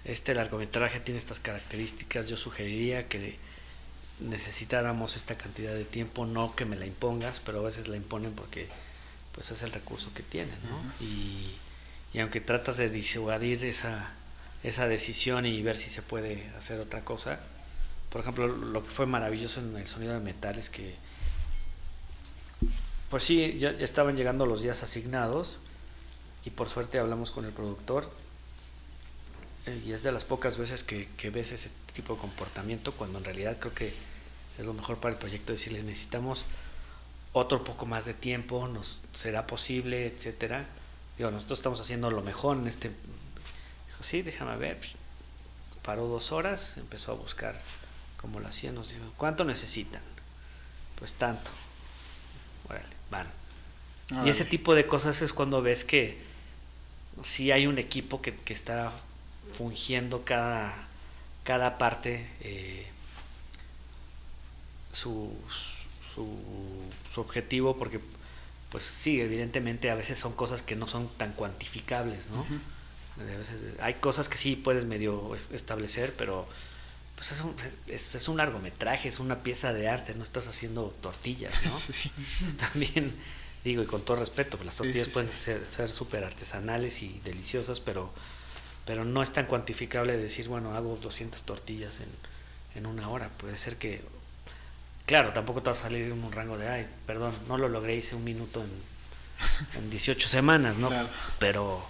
este 0.06 0.34
largometraje 0.34 1.00
tiene 1.00 1.18
estas 1.18 1.40
características, 1.40 2.28
yo 2.28 2.38
sugeriría 2.38 3.08
que 3.08 3.38
necesitáramos 4.20 5.16
esta 5.16 5.36
cantidad 5.36 5.74
de 5.74 5.86
tiempo, 5.86 6.26
no 6.26 6.56
que 6.56 6.66
me 6.66 6.76
la 6.76 6.86
impongas, 6.86 7.42
pero 7.44 7.60
a 7.60 7.64
veces 7.64 7.88
la 7.88 7.98
imponen 7.98 8.34
porque 8.34 8.68
pues 9.34 9.52
es 9.52 9.62
el 9.64 9.72
recurso 9.72 10.14
que 10.14 10.24
tienen, 10.24 10.56
¿no? 10.70 11.06
y, 11.06 11.56
y, 12.14 12.20
aunque 12.20 12.42
tratas 12.42 12.78
de 12.78 12.90
disuadir 12.90 13.64
esa, 13.64 14.12
esa 14.64 14.88
decisión 14.88 15.46
y 15.46 15.62
ver 15.62 15.78
si 15.78 15.90
se 15.90 16.02
puede 16.02 16.50
hacer 16.58 16.80
otra 16.80 17.02
cosa, 17.06 17.40
por 18.10 18.22
ejemplo, 18.22 18.48
lo 18.48 18.84
que 18.84 18.90
fue 18.90 19.06
maravilloso 19.06 19.62
en 19.62 19.76
el 19.78 19.88
sonido 19.88 20.14
de 20.14 20.20
metal 20.20 20.58
es 20.58 20.70
que 20.70 20.96
pues 23.10 23.24
sí, 23.24 23.58
ya, 23.58 23.72
estaban 23.72 24.16
llegando 24.16 24.46
los 24.46 24.62
días 24.62 24.84
asignados 24.84 25.58
y 26.46 26.52
por 26.52 26.70
suerte 26.70 27.00
hablamos 27.00 27.32
con 27.32 27.46
el 27.46 27.52
productor 27.52 28.10
eh, 29.66 29.82
y 29.86 29.92
es 29.94 30.04
de 30.04 30.12
las 30.12 30.24
pocas 30.24 30.58
veces 30.58 30.84
que, 30.84 31.30
ves 31.32 31.52
ese 31.52 31.72
tipo 31.94 32.14
de 32.14 32.20
comportamiento 32.20 32.92
cuando 32.94 33.18
en 33.18 33.26
realidad 33.26 33.58
creo 33.60 33.74
que 33.74 33.94
es 34.58 34.66
lo 34.66 34.74
mejor 34.74 34.98
para 34.98 35.14
el 35.14 35.20
proyecto 35.20 35.52
decirles 35.52 35.84
necesitamos 35.84 36.46
otro 37.34 37.64
poco 37.64 37.86
más 37.86 38.06
de 38.06 38.14
tiempo, 38.14 38.68
nos 38.68 39.00
será 39.14 39.46
posible, 39.46 40.08
etcétera. 40.08 40.66
Digo, 41.18 41.30
nosotros 41.30 41.60
estamos 41.60 41.80
haciendo 41.80 42.10
lo 42.10 42.24
mejor 42.24 42.58
en 42.58 42.68
este. 42.68 42.90
Dijo, 42.90 44.04
sí, 44.04 44.24
déjame 44.24 44.58
ver. 44.58 44.80
Paró 45.84 46.08
dos 46.08 46.32
horas, 46.32 46.78
empezó 46.78 47.12
a 47.12 47.16
buscar 47.16 47.62
cómo 48.18 48.40
lo 48.40 48.48
hacían, 48.48 48.74
nos 48.74 48.90
dijo, 48.90 49.14
¿cuánto 49.16 49.46
necesitan? 49.46 50.02
Pues 50.98 51.14
tanto. 51.14 51.52
Órale 52.68 52.99
van. 53.12 53.28
y 54.26 54.30
ese 54.30 54.46
tipo 54.46 54.76
de 54.76 54.88
cosas 54.88 55.22
es 55.22 55.34
cuando 55.34 55.62
ves 55.62 55.84
que 55.84 56.18
si 57.24 57.52
hay 57.52 57.68
un 57.68 57.78
equipo 57.78 58.22
que, 58.22 58.34
está 58.48 58.92
fungiendo 59.54 60.24
cada, 60.24 60.74
cada 61.44 61.78
parte 61.78 62.28
eh, 62.42 62.88
su, 64.92 65.34
su, 66.14 67.22
objetivo, 67.22 67.76
porque 67.78 68.00
pues 68.72 68.84
sí, 68.84 69.20
evidentemente 69.20 69.90
a 69.90 69.96
veces 69.96 70.18
son 70.18 70.34
cosas 70.34 70.62
que 70.62 70.76
no 70.76 70.88
son 70.88 71.10
tan 71.18 71.34
cuantificables, 71.34 72.30
¿no? 72.30 72.46
hay 73.82 73.96
cosas 73.96 74.30
que 74.30 74.38
sí 74.38 74.56
puedes 74.56 74.86
medio 74.86 75.36
establecer, 75.36 76.14
pero 76.18 76.48
pues 77.20 77.34
es 77.34 77.42
un, 77.42 77.54
es, 77.88 78.16
es 78.16 78.28
un, 78.30 78.38
largometraje, 78.38 79.10
es 79.10 79.20
una 79.20 79.44
pieza 79.44 79.74
de 79.74 79.90
arte, 79.90 80.16
no 80.16 80.24
estás 80.24 80.48
haciendo 80.48 80.96
tortillas, 81.02 81.54
¿no? 81.66 81.72
Sí. 81.78 82.10
también, 82.58 83.14
digo, 83.66 83.84
y 83.84 83.86
con 83.86 84.06
todo 84.06 84.16
respeto, 84.16 84.56
pues 84.56 84.68
las 84.68 84.78
tortillas 84.78 85.10
pueden 85.10 85.30
ser 85.36 85.92
súper 85.92 86.24
artesanales 86.24 87.04
y 87.04 87.20
deliciosas, 87.26 87.82
pero, 87.82 88.10
pero 88.86 89.04
no 89.04 89.22
es 89.22 89.34
tan 89.34 89.48
cuantificable 89.48 90.16
decir, 90.16 90.48
bueno, 90.48 90.76
hago 90.76 90.96
200 90.96 91.42
tortillas 91.42 92.00
en, 92.00 92.08
en 92.76 92.86
una 92.86 93.10
hora. 93.10 93.28
Puede 93.28 93.58
ser 93.58 93.76
que, 93.76 94.02
claro, 95.06 95.34
tampoco 95.34 95.62
te 95.62 95.72
va 95.72 95.76
a 95.76 95.76
salir 95.76 96.06
en 96.06 96.24
un 96.24 96.32
rango 96.32 96.58
de, 96.58 96.70
ay, 96.70 96.88
perdón, 97.06 97.34
no 97.50 97.58
lo 97.58 97.68
logré, 97.68 97.98
hice 97.98 98.16
un 98.16 98.24
minuto 98.24 98.64
en, 98.64 98.72
en 99.84 99.90
18 99.90 100.30
semanas, 100.30 100.78
¿no? 100.78 100.90
Pero, 101.38 101.86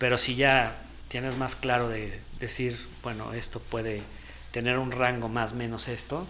pero 0.00 0.18
si 0.18 0.34
ya 0.34 0.82
tienes 1.06 1.36
más 1.36 1.54
claro 1.54 1.88
de 1.88 2.20
decir, 2.40 2.76
bueno, 3.04 3.34
esto 3.34 3.60
puede 3.60 4.02
tener 4.54 4.78
un 4.78 4.92
rango 4.92 5.28
más 5.28 5.52
menos 5.52 5.88
esto, 5.88 6.24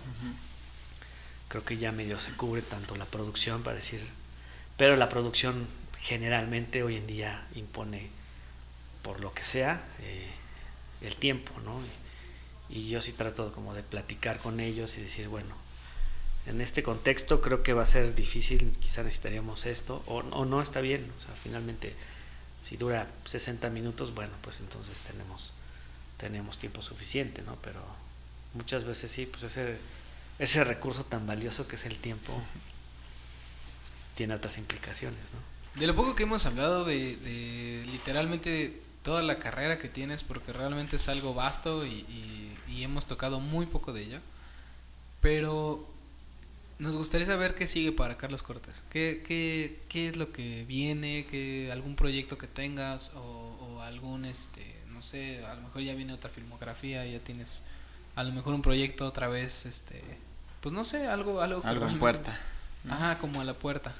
creo 1.49 1.63
que 1.63 1.77
ya 1.77 1.93
medio 1.93 2.19
se 2.19 2.33
cubre 2.33 2.63
tanto 2.63 2.97
la 2.97 3.05
producción 3.05 3.63
para 3.63 3.77
decir, 3.77 4.01
pero 4.79 4.97
la 4.97 5.11
producción 5.11 5.67
generalmente 6.01 6.83
hoy 6.83 6.97
en 6.97 7.07
día 7.07 7.47
impone 7.55 8.09
por 9.03 9.21
lo 9.21 9.35
que 9.35 9.45
sea 9.45 9.85
eh, 10.01 10.31
el 11.03 11.15
tiempo, 11.17 11.53
¿no? 11.67 11.79
Y, 12.71 12.89
yo 12.89 13.03
sí 13.03 13.13
trato 13.13 13.53
como 13.53 13.75
de 13.75 13.83
platicar 13.83 14.39
con 14.39 14.59
ellos 14.59 14.97
y 14.97 15.03
decir, 15.03 15.29
bueno, 15.29 15.55
en 16.47 16.63
este 16.63 16.83
contexto 16.83 17.43
creo 17.43 17.63
que 17.63 17.75
va 17.75 17.83
a 17.83 17.87
ser 17.87 18.15
difícil, 18.15 18.73
quizá 18.81 19.03
necesitaríamos 19.03 19.67
esto, 19.67 20.03
o, 20.07 20.21
o 20.21 20.47
no 20.47 20.63
está 20.63 20.81
bien, 20.81 21.13
o 21.19 21.21
sea, 21.21 21.35
finalmente 21.35 21.93
si 22.63 22.79
dura 22.79 23.07
60 23.27 23.69
minutos, 23.69 24.15
bueno, 24.15 24.33
pues 24.41 24.61
entonces 24.61 24.99
tenemos 25.01 25.53
tenemos 26.17 26.57
tiempo 26.57 26.81
suficiente, 26.81 27.43
¿no? 27.43 27.57
Pero 27.57 27.85
muchas 28.55 28.85
veces 28.85 29.11
sí, 29.11 29.27
pues 29.27 29.43
ese, 29.45 29.79
ese 30.39 30.65
recurso 30.65 31.05
tan 31.05 31.27
valioso 31.27 31.69
que 31.69 31.77
es 31.77 31.85
el 31.85 31.99
tiempo 31.99 32.41
tiene 34.17 34.35
otras 34.35 34.59
implicaciones, 34.59 35.33
¿no? 35.33 35.81
De 35.81 35.87
lo 35.89 35.97
poco 35.97 36.15
que 36.15 36.23
hemos 36.23 36.47
hablado 36.47 36.85
de, 36.85 37.17
de 37.17 37.85
literalmente 37.91 38.81
toda 39.03 39.23
la 39.23 39.39
carrera 39.39 39.79
que 39.79 39.89
tienes, 39.89 40.23
porque 40.23 40.53
realmente 40.53 40.97
es 40.97 41.09
algo 41.09 41.35
vasto 41.35 41.85
y, 41.85 42.07
y, 42.69 42.83
hemos 42.83 43.07
tocado 43.07 43.41
muy 43.41 43.67
poco 43.67 43.93
de 43.93 44.03
ello, 44.03 44.19
pero 45.23 45.89
nos 46.79 46.97
gustaría 46.97 47.27
saber 47.27 47.55
qué 47.55 47.67
sigue 47.67 47.93
para 47.93 48.19
Carlos 48.19 48.43
Cortés, 48.43 48.83
qué, 48.91 49.23
qué, 49.27 49.81
qué 49.89 50.09
es 50.09 50.17
lo 50.17 50.33
que 50.33 50.65
viene, 50.65 51.27
qué, 51.31 51.71
algún 51.73 51.97
proyecto 51.97 52.37
que 52.37 52.47
tengas 52.47 53.13
o, 53.15 53.57
o 53.61 53.81
algún, 53.81 54.27
este, 54.27 54.75
no 54.91 55.03
sé, 55.03 55.43
a 55.47 55.55
lo 55.55 55.63
mejor 55.63 55.83
ya 55.83 55.95
viene 55.95 56.13
otra 56.13 56.29
filmografía, 56.29 57.07
ya 57.07 57.21
tienes 57.21 57.63
a 58.17 58.23
lo 58.23 58.33
mejor 58.33 58.55
un 58.55 58.63
proyecto 58.63 59.07
otra 59.07 59.29
vez, 59.29 59.67
este, 59.67 60.03
pues 60.61 60.73
no 60.73 60.85
sé, 60.85 61.07
algo, 61.07 61.41
algo. 61.41 61.63
Algo 61.65 61.89
en 61.89 61.99
puerta. 61.99 62.39
Ajá, 62.89 63.19
como 63.19 63.41
a 63.41 63.45
la 63.45 63.55
puerta. 63.55 63.93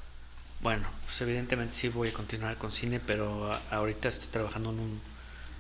Bueno, 0.61 0.87
pues 1.05 1.21
evidentemente 1.21 1.75
sí 1.75 1.89
voy 1.89 2.09
a 2.09 2.13
continuar 2.13 2.57
con 2.57 2.73
cine, 2.73 3.01
pero 3.01 3.53
ahorita 3.71 4.09
estoy 4.09 4.29
trabajando 4.29 4.71
en 4.71 4.79
un, 4.79 5.01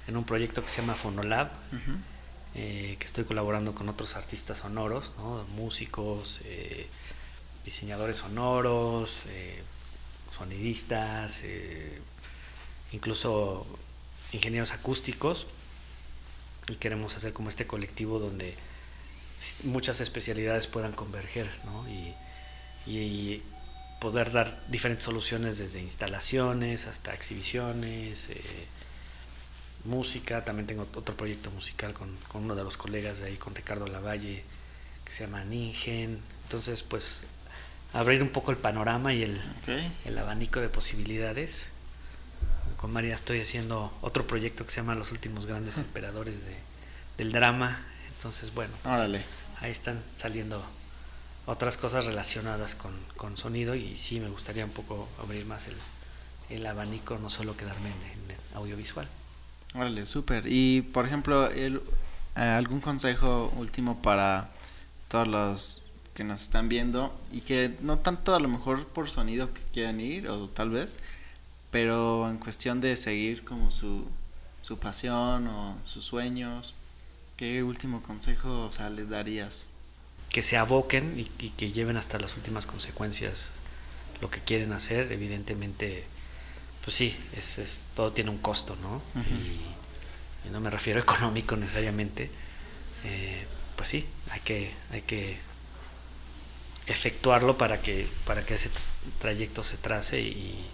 en 0.06 0.16
un 0.16 0.24
proyecto 0.24 0.62
que 0.62 0.68
se 0.68 0.80
llama 0.80 0.94
Fonolab, 0.94 1.50
eh, 2.54 2.96
que 2.98 3.04
estoy 3.04 3.24
colaborando 3.24 3.74
con 3.74 3.88
otros 3.88 4.16
artistas 4.16 4.58
sonoros, 4.58 5.10
¿no? 5.18 5.44
músicos, 5.56 6.40
eh, 6.44 6.88
diseñadores 7.64 8.18
sonoros, 8.18 9.22
eh, 9.28 9.62
sonidistas, 10.36 11.44
incluso 12.92 13.66
ingenieros 14.32 14.72
acústicos 14.72 15.46
y 16.68 16.76
queremos 16.76 17.16
hacer 17.16 17.32
como 17.32 17.48
este 17.48 17.66
colectivo 17.66 18.18
donde 18.18 18.54
muchas 19.64 20.00
especialidades 20.00 20.66
puedan 20.66 20.92
converger, 20.92 21.48
¿no? 21.64 21.86
Y, 21.88 23.42
poder 24.00 24.32
dar 24.32 24.60
diferentes 24.68 25.06
soluciones 25.06 25.56
desde 25.56 25.80
instalaciones 25.80 26.86
hasta 26.86 27.14
exhibiciones, 27.14 28.28
eh, 28.28 28.66
música. 29.84 30.44
También 30.44 30.66
tengo 30.66 30.82
otro 30.94 31.16
proyecto 31.16 31.50
musical 31.52 31.94
con, 31.94 32.14
con, 32.28 32.44
uno 32.44 32.54
de 32.54 32.64
los 32.64 32.76
colegas 32.76 33.20
de 33.20 33.26
ahí, 33.28 33.36
con 33.36 33.54
Ricardo 33.54 33.86
Lavalle, 33.86 34.42
que 35.06 35.12
se 35.14 35.24
llama 35.24 35.44
Ningen. 35.44 36.20
Entonces, 36.42 36.82
pues 36.82 37.24
abrir 37.94 38.22
un 38.22 38.28
poco 38.28 38.50
el 38.50 38.58
panorama 38.58 39.14
y 39.14 39.22
el, 39.22 39.40
el 40.04 40.18
abanico 40.18 40.60
de 40.60 40.68
posibilidades. 40.68 41.66
Con 42.84 42.92
María 42.92 43.14
estoy 43.14 43.40
haciendo 43.40 43.90
otro 44.02 44.26
proyecto 44.26 44.66
que 44.66 44.70
se 44.70 44.82
llama 44.82 44.94
Los 44.94 45.10
últimos 45.10 45.46
grandes 45.46 45.78
emperadores 45.78 46.34
de, 46.44 46.54
del 47.16 47.32
drama. 47.32 47.82
Entonces, 48.14 48.52
bueno, 48.52 48.74
ahí 49.62 49.70
están 49.70 49.98
saliendo 50.16 50.62
otras 51.46 51.78
cosas 51.78 52.04
relacionadas 52.04 52.74
con, 52.74 52.92
con, 53.16 53.38
sonido 53.38 53.74
y 53.74 53.96
sí 53.96 54.20
me 54.20 54.28
gustaría 54.28 54.66
un 54.66 54.70
poco 54.70 55.08
abrir 55.18 55.46
más 55.46 55.66
el, 55.66 55.76
el 56.50 56.66
abanico, 56.66 57.16
no 57.16 57.30
solo 57.30 57.56
quedarme 57.56 57.88
en, 57.88 58.30
en 58.30 58.36
audiovisual. 58.54 59.08
Órale, 59.74 60.04
súper. 60.04 60.44
Y 60.46 60.82
por 60.82 61.06
ejemplo, 61.06 61.48
el, 61.50 61.80
eh, 62.36 62.40
algún 62.42 62.82
consejo 62.82 63.50
último 63.56 64.02
para 64.02 64.50
todos 65.08 65.26
los 65.26 65.82
que 66.12 66.22
nos 66.22 66.42
están 66.42 66.68
viendo 66.68 67.18
y 67.32 67.40
que 67.40 67.78
no 67.80 67.98
tanto 67.98 68.34
a 68.34 68.40
lo 68.40 68.48
mejor 68.48 68.86
por 68.88 69.08
sonido 69.08 69.54
que 69.54 69.62
quieran 69.72 70.00
ir 70.00 70.28
o 70.28 70.50
tal 70.50 70.68
vez, 70.68 70.98
pero 71.74 72.30
en 72.30 72.38
cuestión 72.38 72.80
de 72.80 72.94
seguir 72.94 73.44
como 73.44 73.72
su, 73.72 74.06
su 74.62 74.78
pasión 74.78 75.48
o 75.48 75.76
sus 75.82 76.04
sueños, 76.04 76.72
¿qué 77.36 77.64
último 77.64 78.00
consejo 78.00 78.66
o 78.66 78.70
sea, 78.70 78.90
les 78.90 79.08
darías? 79.10 79.66
Que 80.30 80.40
se 80.40 80.56
aboquen 80.56 81.18
y, 81.18 81.48
que 81.48 81.72
lleven 81.72 81.96
hasta 81.96 82.20
las 82.20 82.36
últimas 82.36 82.66
consecuencias 82.66 83.54
lo 84.20 84.30
que 84.30 84.38
quieren 84.38 84.72
hacer, 84.72 85.10
evidentemente, 85.10 86.04
pues 86.84 86.94
sí, 86.94 87.16
es, 87.36 87.58
es 87.58 87.86
todo 87.96 88.12
tiene 88.12 88.30
un 88.30 88.38
costo, 88.38 88.76
¿no? 88.80 89.02
y, 89.20 90.50
no 90.52 90.60
me 90.60 90.70
refiero 90.70 91.00
económico 91.00 91.56
necesariamente, 91.56 92.30
eh, 93.02 93.48
pues 93.74 93.88
sí, 93.88 94.06
hay 94.30 94.40
que, 94.42 94.70
hay 94.92 95.02
que 95.02 95.38
efectuarlo 96.86 97.58
para 97.58 97.82
que, 97.82 98.06
para 98.28 98.46
que 98.46 98.54
ese 98.54 98.70
trayecto 99.18 99.64
se 99.64 99.76
trace 99.76 100.20
y, 100.20 100.64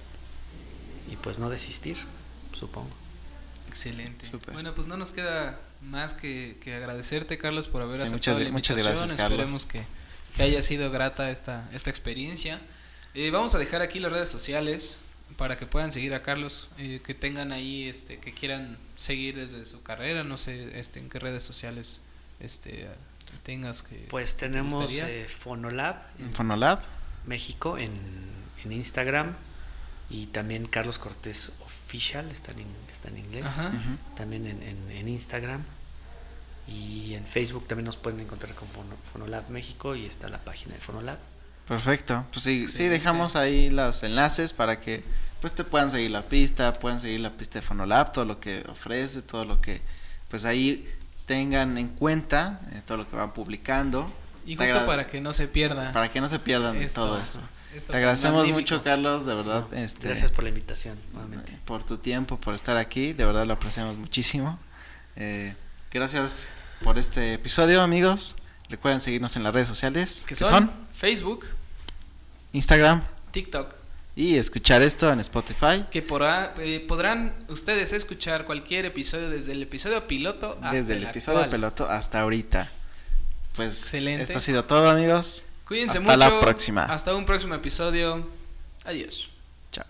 y 1.10 1.16
pues 1.16 1.38
no 1.38 1.50
desistir, 1.50 1.96
supongo. 2.52 2.90
Excelente. 3.68 4.28
Bueno, 4.52 4.74
pues 4.74 4.88
no 4.88 4.96
nos 4.96 5.10
queda 5.10 5.60
más 5.82 6.14
que, 6.14 6.56
que 6.62 6.74
agradecerte, 6.74 7.38
Carlos, 7.38 7.68
por 7.68 7.82
haber 7.82 8.02
aceptado 8.02 8.16
muchas, 8.16 8.38
la 8.38 8.48
invitación. 8.48 8.76
Muchas 8.76 8.98
gracias, 8.98 9.20
Carlos. 9.20 9.40
Esperemos 9.40 9.66
que, 9.66 9.84
que, 10.36 10.42
haya 10.42 10.62
sido 10.62 10.90
grata 10.90 11.30
esta, 11.30 11.68
esta 11.72 11.90
experiencia. 11.90 12.60
Eh, 13.14 13.30
vamos 13.30 13.54
a 13.54 13.58
dejar 13.58 13.82
aquí 13.82 13.98
las 13.98 14.12
redes 14.12 14.28
sociales 14.28 14.98
para 15.36 15.56
que 15.56 15.66
puedan 15.66 15.92
seguir 15.92 16.14
a 16.14 16.22
Carlos, 16.22 16.68
eh, 16.78 17.00
que 17.04 17.14
tengan 17.14 17.52
ahí, 17.52 17.88
este, 17.88 18.18
que 18.18 18.32
quieran 18.32 18.76
seguir 18.96 19.36
desde 19.36 19.64
su 19.64 19.82
carrera, 19.82 20.24
no 20.24 20.36
sé, 20.36 20.78
este, 20.78 21.00
en 21.00 21.08
qué 21.08 21.18
redes 21.18 21.42
sociales, 21.42 22.00
este, 22.40 22.88
tengas 23.42 23.82
que... 23.82 24.06
Pues 24.10 24.36
tenemos 24.36 24.90
eh, 24.90 25.26
Fonolab. 25.28 25.96
En 26.18 26.32
Fonolab. 26.32 26.80
México 27.26 27.78
en, 27.78 27.92
en, 28.64 28.72
Instagram 28.72 29.34
y 30.10 30.26
también 30.26 30.66
Carlos 30.66 30.98
Cortés 30.98 31.52
Official, 31.64 32.28
está 32.30 32.50
en, 32.52 32.66
está 32.92 33.08
en 33.08 33.18
inglés. 33.18 33.46
También 34.16 34.46
en, 34.46 34.62
en, 34.62 34.90
en, 34.90 35.08
Instagram. 35.08 35.62
Y 36.66 37.14
en 37.14 37.24
Facebook 37.24 37.66
también 37.66 37.86
nos 37.86 37.96
pueden 37.96 38.20
encontrar 38.20 38.54
con 38.54 38.68
Fonolab 39.12 39.48
México 39.50 39.94
y 39.94 40.06
está 40.06 40.28
la 40.28 40.38
página 40.38 40.74
de 40.74 40.80
Fonolab. 40.80 41.18
Perfecto. 41.66 42.26
Pues 42.32 42.42
sí, 42.42 42.66
sí, 42.68 42.84
dejamos 42.88 43.36
ahí 43.36 43.70
los 43.70 44.02
enlaces 44.02 44.52
para 44.52 44.80
que 44.80 45.04
pues 45.40 45.52
te 45.52 45.64
puedan 45.64 45.90
seguir 45.90 46.10
la 46.10 46.28
pista, 46.28 46.74
puedan 46.74 47.00
seguir 47.00 47.20
la 47.20 47.36
pista 47.36 47.60
de 47.60 47.62
Fonolab, 47.62 48.12
todo 48.12 48.24
lo 48.24 48.40
que 48.40 48.64
ofrece, 48.68 49.22
todo 49.22 49.44
lo 49.44 49.60
que 49.60 49.80
pues 50.28 50.44
ahí 50.44 50.88
tengan 51.26 51.78
en 51.78 51.88
cuenta 51.88 52.60
eh, 52.72 52.82
todo 52.84 52.98
lo 52.98 53.08
que 53.08 53.14
van 53.14 53.32
publicando. 53.32 54.12
Y 54.44 54.56
justo 54.56 54.84
para 54.84 55.06
que 55.06 55.20
no 55.20 55.32
se 55.32 55.46
pierda. 55.46 55.92
Para 55.92 56.10
que 56.10 56.20
no 56.20 56.28
se 56.28 56.40
pierdan 56.40 56.84
todo 56.92 57.20
esto. 57.20 57.40
Te 57.86 57.96
agradecemos 57.96 58.48
mucho, 58.48 58.82
Carlos, 58.82 59.26
de 59.26 59.34
verdad. 59.34 59.72
este, 59.72 60.08
gracias 60.08 60.30
por 60.30 60.44
la 60.44 60.50
invitación, 60.50 60.98
Por 61.64 61.84
tu 61.84 61.98
tiempo, 61.98 62.38
por 62.38 62.54
estar 62.54 62.76
aquí, 62.76 63.12
de 63.12 63.24
verdad 63.24 63.46
lo 63.46 63.54
apreciamos 63.54 63.96
muchísimo. 63.96 64.58
Eh, 65.16 65.54
gracias 65.92 66.48
por 66.82 66.98
este 66.98 67.34
episodio, 67.34 67.82
amigos. 67.82 68.36
Recuerden 68.68 69.00
seguirnos 69.00 69.36
en 69.36 69.44
las 69.44 69.54
redes 69.54 69.68
sociales. 69.68 70.24
que 70.26 70.34
son? 70.34 70.70
Facebook, 70.94 71.46
Instagram, 72.52 73.02
TikTok 73.30 73.80
y 74.16 74.36
escuchar 74.36 74.82
esto 74.82 75.10
en 75.10 75.20
Spotify. 75.20 75.84
Que 75.90 76.02
podrá, 76.02 76.54
eh, 76.58 76.84
podrán 76.86 77.32
ustedes 77.48 77.92
escuchar 77.92 78.44
cualquier 78.44 78.84
episodio 78.84 79.30
desde 79.30 79.52
el 79.52 79.62
episodio 79.62 80.06
piloto 80.06 80.58
hasta 80.60 80.72
Desde 80.72 80.94
el, 80.94 81.04
episodio 81.04 81.48
piloto 81.48 81.88
hasta 81.88 82.20
ahorita. 82.20 82.70
Pues 83.54 83.82
Excelente. 83.82 84.24
esto 84.24 84.38
ha 84.38 84.40
sido 84.40 84.64
todo, 84.64 84.90
amigos. 84.90 85.46
Cuídense 85.70 86.00
mucho. 86.00 86.10
Hasta 86.14 86.30
la 86.30 86.40
próxima. 86.40 86.84
Hasta 86.86 87.14
un 87.14 87.24
próximo 87.24 87.54
episodio. 87.54 88.26
Adiós. 88.84 89.30
Chao. 89.70 89.86